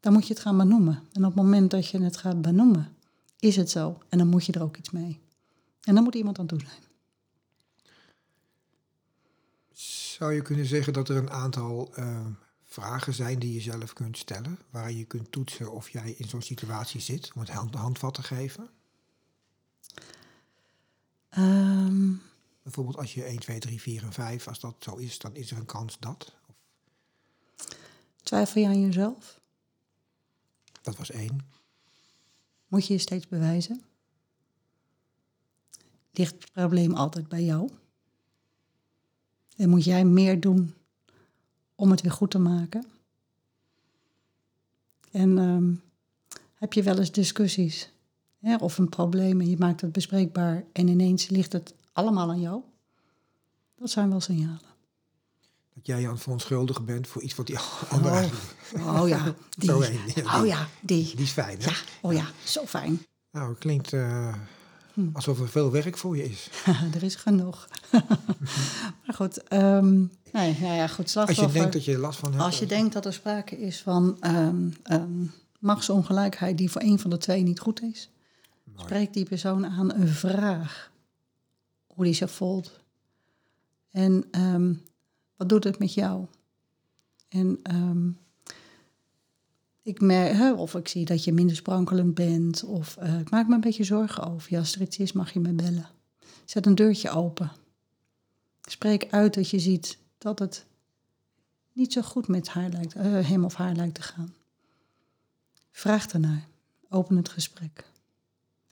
dan 0.00 0.12
moet 0.12 0.26
je 0.26 0.32
het 0.32 0.42
gaan 0.42 0.56
benoemen. 0.56 1.02
En 1.12 1.24
op 1.24 1.34
het 1.34 1.42
moment 1.42 1.70
dat 1.70 1.88
je 1.88 2.02
het 2.02 2.16
gaat 2.16 2.42
benoemen, 2.42 2.88
is 3.38 3.56
het 3.56 3.70
zo. 3.70 3.98
En 4.08 4.18
dan 4.18 4.26
moet 4.26 4.44
je 4.46 4.52
er 4.52 4.62
ook 4.62 4.76
iets 4.76 4.90
mee. 4.90 5.20
En 5.82 5.94
dan 5.94 6.04
moet 6.04 6.14
iemand 6.14 6.38
aan 6.38 6.46
toe 6.46 6.60
zijn. 6.60 6.85
Zou 10.16 10.32
je 10.32 10.42
kunnen 10.42 10.66
zeggen 10.66 10.92
dat 10.92 11.08
er 11.08 11.16
een 11.16 11.30
aantal 11.30 11.94
eh, 11.94 12.26
vragen 12.62 13.14
zijn 13.14 13.38
die 13.38 13.52
je 13.52 13.60
zelf 13.60 13.92
kunt 13.92 14.18
stellen, 14.18 14.58
waar 14.70 14.92
je 14.92 15.04
kunt 15.04 15.32
toetsen 15.32 15.72
of 15.72 15.88
jij 15.88 16.10
in 16.10 16.28
zo'n 16.28 16.42
situatie 16.42 17.00
zit, 17.00 17.32
om 17.34 17.40
het 17.40 17.50
hand, 17.50 17.74
handvat 17.74 18.14
te 18.14 18.22
geven? 18.22 18.70
Ehm, 21.28 22.12
Bijvoorbeeld 22.62 22.96
als 22.96 23.14
je 23.14 23.24
1, 23.24 23.38
2, 23.38 23.58
3, 23.58 23.80
4 23.80 24.02
en 24.02 24.12
5, 24.12 24.48
als 24.48 24.60
dat 24.60 24.74
zo 24.78 24.94
is, 24.94 25.18
dan 25.18 25.34
is 25.34 25.50
er 25.50 25.56
een 25.56 25.66
kans 25.66 25.96
dat. 25.98 26.34
Of, 26.46 26.56
twijfel 28.22 28.60
je 28.60 28.66
aan 28.66 28.80
jezelf? 28.80 29.40
dat 30.82 30.96
was 30.96 31.10
één. 31.10 31.50
Moet 32.68 32.86
je 32.86 32.92
je 32.92 32.98
steeds 32.98 33.28
bewijzen? 33.28 33.82
Ligt 36.10 36.32
het 36.32 36.52
probleem 36.52 36.94
altijd 36.94 37.28
bij 37.28 37.44
jou? 37.44 37.70
En 39.56 39.68
moet 39.68 39.84
jij 39.84 40.04
meer 40.04 40.40
doen 40.40 40.74
om 41.74 41.90
het 41.90 42.00
weer 42.00 42.12
goed 42.12 42.30
te 42.30 42.38
maken? 42.38 42.86
En 45.10 45.38
ehm, 45.38 45.74
heb 46.54 46.72
je 46.72 46.82
wel 46.82 46.98
eens 46.98 47.12
discussies 47.12 47.90
hè, 48.40 48.56
of 48.56 48.78
een 48.78 48.88
probleem 48.88 49.40
en 49.40 49.50
je 49.50 49.56
maakt 49.58 49.80
het 49.80 49.92
bespreekbaar 49.92 50.64
en 50.72 50.88
ineens 50.88 51.28
ligt 51.28 51.52
het 51.52 51.74
allemaal 51.92 52.30
aan 52.30 52.40
jou? 52.40 52.62
Dat 53.76 53.90
zijn 53.90 54.10
wel 54.10 54.20
signalen. 54.20 54.74
Dat 55.74 55.86
jij 55.86 56.06
aan 56.06 56.12
het 56.12 56.22
verontschuldigen 56.22 56.84
bent 56.84 57.06
voor 57.06 57.22
iets 57.22 57.34
wat 57.34 57.46
die 57.46 57.58
ander 57.90 58.30
Oh, 58.74 59.02
oh 59.02 59.08
ja, 59.08 59.34
die. 59.58 59.68
Zo 59.68 59.80
één, 59.80 60.00
ja, 60.06 60.14
die. 60.14 60.24
Oh 60.24 60.46
ja, 60.46 60.68
die. 60.80 61.04
Die 61.04 61.24
is 61.24 61.30
fijn, 61.30 61.58
hè? 61.60 61.70
Ja, 61.70 61.76
oh 62.00 62.12
ja, 62.12 62.26
zo 62.44 62.66
fijn. 62.66 63.06
Nou, 63.30 63.48
het 63.48 63.58
klinkt 63.58 63.92
eh, 63.92 64.34
Hm. 64.96 65.08
alsof 65.12 65.40
er 65.40 65.48
veel 65.48 65.70
werk 65.70 65.96
voor 65.96 66.16
je 66.16 66.24
is. 66.24 66.50
er 66.94 67.02
is 67.02 67.14
genoeg. 67.14 67.68
maar 69.02 69.14
goed, 69.14 69.42
ehm, 69.42 69.94
nee, 70.32 70.56
nou 70.60 70.74
ja, 70.74 70.86
goed, 70.86 71.16
Als 71.16 71.36
je 71.36 71.52
denkt 71.52 71.72
dat 71.72 71.84
je 71.84 71.92
er 71.92 71.98
last 71.98 72.18
van 72.18 72.30
hebt. 72.30 72.44
Als 72.44 72.58
je 72.58 72.66
denkt 72.66 72.92
dat 72.92 73.06
er 73.06 73.12
sprake 73.12 73.58
is 73.58 73.82
van 73.82 74.16
ehm, 74.20 74.70
ehm, 74.82 75.24
machtsongelijkheid 75.58 76.58
die 76.58 76.70
voor 76.70 76.82
een 76.82 76.98
van 76.98 77.10
de 77.10 77.16
twee 77.18 77.42
niet 77.42 77.60
goed 77.60 77.82
is, 77.82 78.10
mooi. 78.64 78.80
spreek 78.80 79.12
die 79.12 79.24
persoon 79.24 79.66
aan 79.66 79.92
een 79.92 80.08
vraag 80.08 80.90
hoe 81.86 82.04
die 82.04 82.14
zich 82.14 82.30
voelt. 82.30 82.80
En 83.90 84.24
wat 85.36 85.48
doet 85.48 85.64
het 85.64 85.78
met 85.78 85.94
jou? 85.94 86.26
En 87.28 87.60
ik 89.86 90.00
merk, 90.00 90.58
of 90.58 90.74
ik 90.74 90.88
zie 90.88 91.04
dat 91.04 91.24
je 91.24 91.32
minder 91.32 91.56
sprankelend 91.56 92.14
bent, 92.14 92.64
of 92.64 92.96
eh, 92.96 93.20
ik 93.20 93.30
maak 93.30 93.48
me 93.48 93.54
een 93.54 93.60
beetje 93.60 93.84
zorgen 93.84 94.24
over 94.24 94.50
je. 94.50 94.58
Als 94.58 94.74
er 94.74 94.80
iets 94.80 94.98
is, 94.98 95.12
mag 95.12 95.32
je 95.32 95.40
me 95.40 95.52
bellen. 95.52 95.88
Zet 96.44 96.66
een 96.66 96.74
deurtje 96.74 97.10
open. 97.10 97.52
Spreek 98.62 99.06
uit 99.10 99.34
dat 99.34 99.50
je 99.50 99.58
ziet 99.58 99.98
dat 100.18 100.38
het 100.38 100.66
niet 101.72 101.92
zo 101.92 102.02
goed 102.02 102.28
met 102.28 102.48
haar 102.48 102.68
lijkt, 102.68 102.94
eh, 102.94 103.28
hem 103.28 103.44
of 103.44 103.54
haar 103.54 103.74
lijkt 103.74 103.94
te 103.94 104.02
gaan. 104.02 104.34
Vraag 105.70 106.06
ernaar. 106.06 106.48
Open 106.88 107.16
het 107.16 107.28
gesprek. 107.28 107.90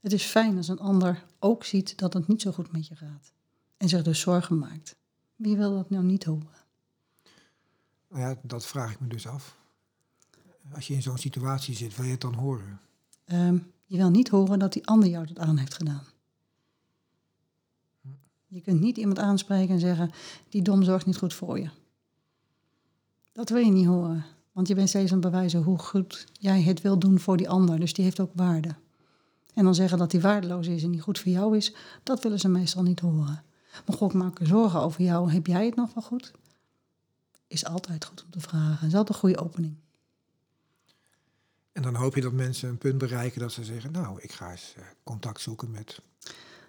Het 0.00 0.12
is 0.12 0.24
fijn 0.24 0.56
als 0.56 0.68
een 0.68 0.80
ander 0.80 1.24
ook 1.38 1.64
ziet 1.64 1.98
dat 1.98 2.12
het 2.12 2.28
niet 2.28 2.42
zo 2.42 2.52
goed 2.52 2.72
met 2.72 2.86
je 2.86 2.96
gaat. 2.96 3.32
En 3.76 3.88
zich 3.88 4.02
dus 4.02 4.20
zorgen 4.20 4.58
maakt. 4.58 4.96
Wie 5.36 5.56
wil 5.56 5.74
dat 5.74 5.90
nou 5.90 6.04
niet 6.04 6.24
horen? 6.24 6.64
Nou 8.08 8.22
ja, 8.22 8.36
dat 8.42 8.66
vraag 8.66 8.92
ik 8.92 9.00
me 9.00 9.06
dus 9.06 9.26
af. 9.26 9.62
Als 10.72 10.86
je 10.86 10.94
in 10.94 11.02
zo'n 11.02 11.18
situatie 11.18 11.74
zit, 11.74 11.96
wil 11.96 12.04
je 12.04 12.10
het 12.10 12.20
dan 12.20 12.34
horen? 12.34 12.80
Ehm, 13.24 13.58
je 13.84 13.96
wil 13.96 14.10
niet 14.10 14.28
horen 14.28 14.58
dat 14.58 14.72
die 14.72 14.86
ander 14.86 15.08
jou 15.08 15.26
dat 15.26 15.38
aan 15.38 15.56
heeft 15.56 15.74
gedaan. 15.74 16.04
Je 18.46 18.60
kunt 18.60 18.80
niet 18.80 18.96
iemand 18.96 19.18
aanspreken 19.18 19.74
en 19.74 19.80
zeggen: 19.80 20.10
die 20.48 20.62
dom 20.62 20.82
zorgt 20.82 21.06
niet 21.06 21.16
goed 21.16 21.34
voor 21.34 21.58
je. 21.58 21.68
Dat 23.32 23.48
wil 23.48 23.58
je 23.58 23.70
niet 23.70 23.86
horen. 23.86 24.24
Want 24.52 24.68
je 24.68 24.74
bent 24.74 24.88
steeds 24.88 25.12
aan 25.12 25.20
het 25.20 25.30
bewijzen 25.30 25.62
hoe 25.62 25.78
goed 25.78 26.26
jij 26.32 26.62
het 26.62 26.80
wil 26.80 26.98
doen 26.98 27.18
voor 27.18 27.36
die 27.36 27.48
ander. 27.48 27.80
Dus 27.80 27.92
die 27.92 28.04
heeft 28.04 28.20
ook 28.20 28.30
waarde. 28.34 28.74
En 29.54 29.64
dan 29.64 29.74
zeggen 29.74 29.98
dat 29.98 30.10
die 30.10 30.20
waardeloos 30.20 30.66
is 30.66 30.82
en 30.82 30.90
niet 30.90 31.02
goed 31.02 31.18
voor 31.18 31.32
jou 31.32 31.56
is, 31.56 31.74
dat 32.02 32.22
willen 32.22 32.40
ze 32.40 32.48
meestal 32.48 32.82
niet 32.82 33.00
horen. 33.00 33.42
Maar 33.86 33.96
God, 33.96 34.12
maak 34.12 34.40
me 34.40 34.46
zorgen 34.46 34.80
over 34.80 35.02
jou. 35.02 35.30
Heb 35.30 35.46
jij 35.46 35.64
het 35.64 35.76
nog 35.76 35.94
wel 35.94 36.04
goed? 36.04 36.32
Is 37.46 37.64
altijd 37.64 38.04
goed 38.04 38.24
om 38.24 38.30
te 38.30 38.40
vragen. 38.40 38.86
Is 38.86 38.94
altijd 38.94 39.08
een 39.08 39.14
goede 39.14 39.38
opening. 39.38 39.76
En 41.74 41.82
dan 41.82 41.94
hoop 41.94 42.14
je 42.14 42.20
dat 42.20 42.32
mensen 42.32 42.68
een 42.68 42.78
punt 42.78 42.98
bereiken 42.98 43.40
dat 43.40 43.52
ze 43.52 43.64
zeggen... 43.64 43.92
nou, 43.92 44.18
ik 44.20 44.32
ga 44.32 44.50
eens 44.50 44.74
eh, 44.76 44.84
contact 45.04 45.40
zoeken 45.40 45.70
met, 45.70 46.00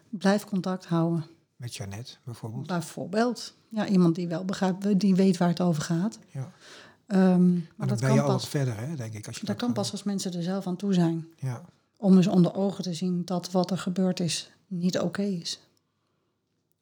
Blijf 0.09 0.45
contact 0.45 0.85
houden. 0.85 1.25
met 1.55 1.75
Jeannette 1.75 2.15
bijvoorbeeld. 2.23 2.67
Bijvoorbeeld. 2.67 3.55
Ja, 3.69 3.87
iemand 3.87 4.15
die 4.15 4.27
wel 4.27 4.45
begrijpt, 4.45 4.99
die 4.99 5.15
weet 5.15 5.37
waar 5.37 5.47
het 5.49 5.61
over 5.61 5.83
gaat. 5.83 6.19
Ja. 6.29 6.51
Ehm, 7.07 7.53
maar 7.75 7.87
dat 7.87 7.99
ben 7.99 8.09
je 8.09 8.15
kan, 8.15 8.25
al 8.25 8.31
wat 8.31 8.47
verder, 8.47 8.77
hè, 8.77 8.95
denk 8.95 9.13
ik. 9.13 9.27
Als 9.27 9.37
je 9.37 9.45
dat 9.45 9.55
kan 9.55 9.73
pas 9.73 9.91
als 9.91 10.03
mensen 10.03 10.33
er 10.33 10.43
zelf 10.43 10.67
aan 10.67 10.75
toe 10.75 10.93
zijn. 10.93 11.27
Ja, 11.37 11.65
Om 11.97 12.17
eens 12.17 12.27
onder 12.27 12.53
ogen 12.55 12.83
te 12.83 12.93
zien 12.93 13.25
dat 13.25 13.51
wat 13.51 13.71
er 13.71 13.77
gebeurd 13.77 14.19
is 14.19 14.51
niet 14.67 14.99
oké 14.99 15.21
is. 15.21 15.59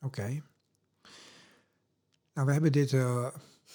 oké. 0.01 0.41
Nou, 2.33 2.47
we 2.47 2.53
hebben 2.53 2.71
dit 2.71 2.93
eh, 2.93 3.27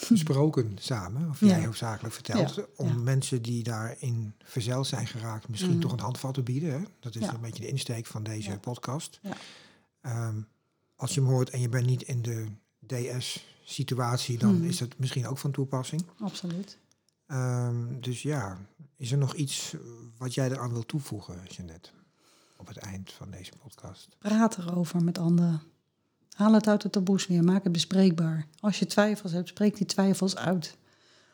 besproken 0.09 0.77
samen, 0.81 1.29
of 1.29 1.41
jij 1.41 1.65
hoofdzakelijk 1.65 2.15
verteld... 2.15 2.77
Om 2.77 3.03
mensen 3.03 3.43
die 3.43 3.63
daarin 3.63 4.35
verzeild 4.45 4.87
zijn 4.87 5.07
geraakt... 5.07 5.49
misschien 5.49 5.71
Mhm. 5.71 5.81
toch 5.81 5.93
een 5.93 6.01
handvat 6.01 6.35
te 6.35 6.43
bieden. 6.43 6.73
Hè? 6.73 6.81
Dat 7.01 7.15
is 7.15 7.27
een 7.27 7.41
beetje 7.41 7.63
de 7.63 7.69
insteek 7.69 8.07
van 8.07 8.23
deze 8.23 8.59
podcast. 8.59 9.19
Ja. 9.23 9.37
Ehm, 10.01 10.41
als 10.97 11.15
je 11.15 11.21
hem 11.21 11.29
hoort 11.31 11.51
en 11.51 11.61
je 11.61 11.69
bent 11.69 11.87
niet 11.87 12.03
in 12.03 12.23
de 12.23 12.47
DS-situatie... 12.87 14.39
dan 14.39 14.55
Mhm. 14.57 14.65
is 14.65 14.79
dat 14.79 14.99
misschien 14.99 15.27
ook 15.27 15.39
van 15.39 15.51
toepassing. 15.51 16.05
Absoluut. 16.21 16.79
Ehm, 17.27 18.01
dus 18.01 18.23
ja, 18.23 18.59
is 18.97 19.13
er 19.13 19.19
nog 19.19 19.35
iets 19.35 19.75
wat 20.19 20.35
jij 20.35 20.51
eraan 20.51 20.73
wil 20.73 20.87
toevoegen, 20.87 21.41
Jeannette? 21.49 21.91
Op 22.57 22.67
het 22.67 22.77
eind 22.77 23.13
van 23.13 23.31
deze 23.31 23.53
podcast. 23.63 24.09
Praat 24.19 24.59
erover 24.59 25.05
met 25.05 25.19
anderen. 25.19 25.63
Haal 26.39 26.53
het 26.53 26.69
uit 26.69 26.83
de 26.83 26.91
taboes 26.91 27.27
weer. 27.27 27.45
Maak 27.45 27.63
het 27.63 27.73
bespreekbaar. 27.73 28.47
Als 28.61 28.79
je 28.79 28.87
twijfels 28.87 29.33
hebt, 29.33 29.49
spreek 29.49 29.77
die 29.77 29.87
twijfels 29.87 30.37
uit. 30.37 30.77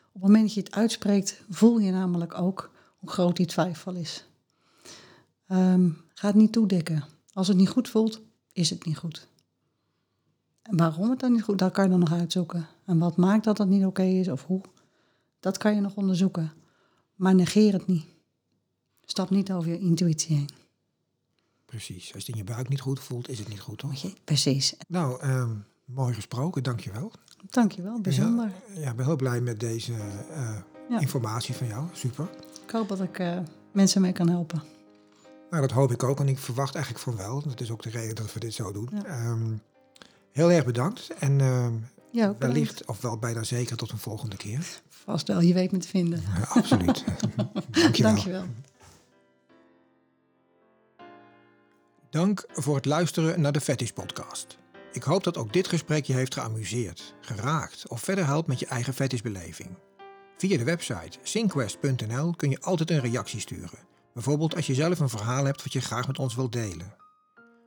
Op 0.07 0.13
het 0.13 0.21
moment 0.21 0.43
dat 0.43 0.53
je 0.53 0.59
het 0.59 0.71
uitspreekt, 0.75 1.41
voel 1.49 1.79
je 1.79 1.91
namelijk 1.91 2.37
ook 2.37 2.71
hoe 2.97 3.09
groot 3.09 3.35
die 3.35 3.45
twijfel 3.45 3.93
is. 3.93 4.25
Ehm, 5.47 5.89
ga 6.13 6.27
het 6.27 6.35
niet 6.35 6.51
toedekken. 6.51 7.03
Als 7.33 7.47
het 7.47 7.57
niet 7.57 7.69
goed 7.69 7.89
voelt, 7.89 8.21
is 8.51 8.69
het 8.69 8.85
niet 8.85 8.97
goed. 8.97 9.27
En 10.61 10.77
waarom 10.77 11.09
het 11.09 11.19
dan 11.19 11.31
niet 11.31 11.43
goed, 11.43 11.57
dat 11.57 11.71
kan 11.71 11.83
je 11.83 11.89
dan 11.89 11.99
nog 11.99 12.13
uitzoeken. 12.13 12.67
En 12.85 12.97
wat 12.97 13.17
maakt 13.17 13.43
dat 13.43 13.57
het 13.57 13.69
niet 13.69 13.85
oké 13.85 14.03
is 14.03 14.27
of 14.27 14.45
hoe, 14.45 14.61
dat 15.39 15.57
kan 15.57 15.75
je 15.75 15.81
nog 15.81 15.95
onderzoeken. 15.95 16.53
Maar 17.15 17.35
negeer 17.35 17.73
het 17.73 17.87
niet. 17.87 18.05
Stap 19.01 19.29
niet 19.29 19.51
over 19.51 19.71
je 19.71 19.79
intuïtie 19.79 20.35
heen. 20.35 20.64
Precies. 21.75 22.13
Als 22.13 22.25
je 22.25 22.31
het 22.31 22.39
in 22.41 22.45
je 22.47 22.53
buik 22.53 22.69
niet 22.69 22.81
goed 22.81 22.99
voelt, 22.99 23.29
is 23.29 23.39
het 23.39 23.47
niet 23.47 23.59
goed, 23.59 23.77
toch? 23.77 23.91
Precies. 24.23 24.75
Nou, 24.87 25.21
ehm, 25.21 25.49
mooi 25.85 26.13
gesproken, 26.13 26.63
dankjewel. 26.63 27.11
Dankjewel, 27.49 28.01
bijzonder. 28.01 28.51
Ja, 28.73 28.89
ik 28.89 28.95
ben 28.95 29.05
heel 29.05 29.15
blij 29.15 29.41
met 29.41 29.59
deze 29.59 29.93
eh, 29.93 30.57
Ja. 30.89 30.99
informatie 30.99 31.55
van 31.55 31.67
jou. 31.67 31.85
Super. 31.93 32.27
Ik 32.65 32.71
hoop 32.71 32.87
dat 32.87 33.01
ik 33.01 33.19
eh, 33.19 33.37
mensen 33.71 34.01
mee 34.01 34.11
kan 34.11 34.29
helpen. 34.29 34.63
Nou, 35.49 35.61
dat 35.61 35.71
hoop 35.71 35.91
ik 35.91 36.03
ook 36.03 36.19
en 36.19 36.27
ik 36.27 36.37
verwacht 36.37 36.75
eigenlijk 36.75 37.03
van 37.03 37.15
wel. 37.15 37.41
Dat 37.41 37.61
is 37.61 37.71
ook 37.71 37.83
de 37.83 37.89
reden 37.89 38.15
dat 38.15 38.33
we 38.33 38.39
dit 38.39 38.53
zo 38.53 38.71
doen. 38.71 38.89
Ja. 38.93 39.03
Ehm, 39.05 39.53
heel 40.31 40.51
erg 40.51 40.65
bedankt 40.65 41.09
en 41.19 41.41
ehm, 41.41 41.73
Ja, 42.11 42.27
ook 42.27 42.33
bedankt. 42.33 42.39
wellicht, 42.39 42.85
of 42.85 43.01
wel 43.01 43.17
bijna 43.17 43.43
zeker, 43.43 43.77
tot 43.77 43.91
een 43.91 43.97
volgende 43.97 44.37
keer. 44.37 44.81
Vast 44.89 45.27
wel, 45.27 45.41
je 45.41 45.53
weet 45.53 45.71
me 45.71 45.77
te 45.77 45.87
vinden. 45.87 46.21
Ja, 46.21 46.45
absoluut. 46.49 47.03
Dankjewel. 47.71 48.11
Dankjewel. 48.11 48.43
Dank 52.15 52.45
voor 52.53 52.75
het 52.75 52.85
luisteren 52.85 53.41
naar 53.41 53.51
de 53.51 53.61
Fetish 53.61 53.89
Podcast. 53.89 54.57
Ik 54.91 55.03
hoop 55.03 55.23
dat 55.23 55.37
ook 55.37 55.53
dit 55.53 55.67
gesprek 55.67 56.05
je 56.05 56.13
heeft 56.13 56.33
geamuseerd, 56.33 57.15
geraakt 57.21 57.89
of 57.89 58.01
verder 58.01 58.25
helpt 58.25 58.47
met 58.47 58.59
je 58.59 58.65
eigen 58.65 58.93
fetishbeleving. 58.93 59.77
Via 60.37 60.57
de 60.57 60.63
website 60.63 61.17
synquest.nl 61.23 62.33
kun 62.35 62.49
je 62.49 62.61
altijd 62.61 62.91
een 62.91 62.99
reactie 62.99 63.39
sturen. 63.39 63.79
Bijvoorbeeld 64.13 64.55
als 64.55 64.67
je 64.67 64.73
zelf 64.73 64.99
een 64.99 65.09
verhaal 65.09 65.45
hebt 65.45 65.63
wat 65.63 65.73
je 65.73 65.81
graag 65.81 66.07
met 66.07 66.19
ons 66.19 66.35
wilt 66.35 66.51
delen. 66.51 66.95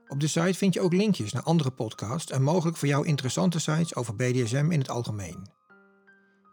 Op 0.09 0.21
de 0.21 0.27
site 0.27 0.55
vind 0.55 0.75
je 0.75 0.81
ook 0.81 0.93
linkjes 0.93 1.33
naar 1.33 1.43
andere 1.43 1.71
podcasts 1.71 2.33
en 2.33 2.43
mogelijk 2.43 2.77
voor 2.77 2.89
jou 2.89 3.07
interessante 3.07 3.59
sites 3.59 3.95
over 3.95 4.17
BDSM 4.17 4.69
in 4.71 4.79
het 4.79 4.91
algemeen. 4.91 5.49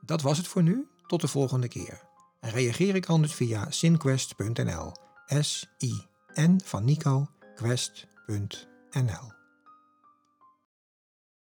Dat 0.02 0.22
was 0.22 0.38
het 0.38 0.48
voor 0.48 0.64
nu, 0.64 0.88
tot 1.08 1.22
de 1.22 1.28
volgende 1.28 1.68
keer. 1.68 2.02
En 2.40 2.52
reageer 2.52 2.96
ik 2.96 3.06
anders 3.06 3.34
via 3.34 3.66
synquest.nl. 3.70 4.92
S-I-N 5.26 6.62
van 6.64 6.86
Nico, 6.86 7.28
quest.nl. 7.58 9.35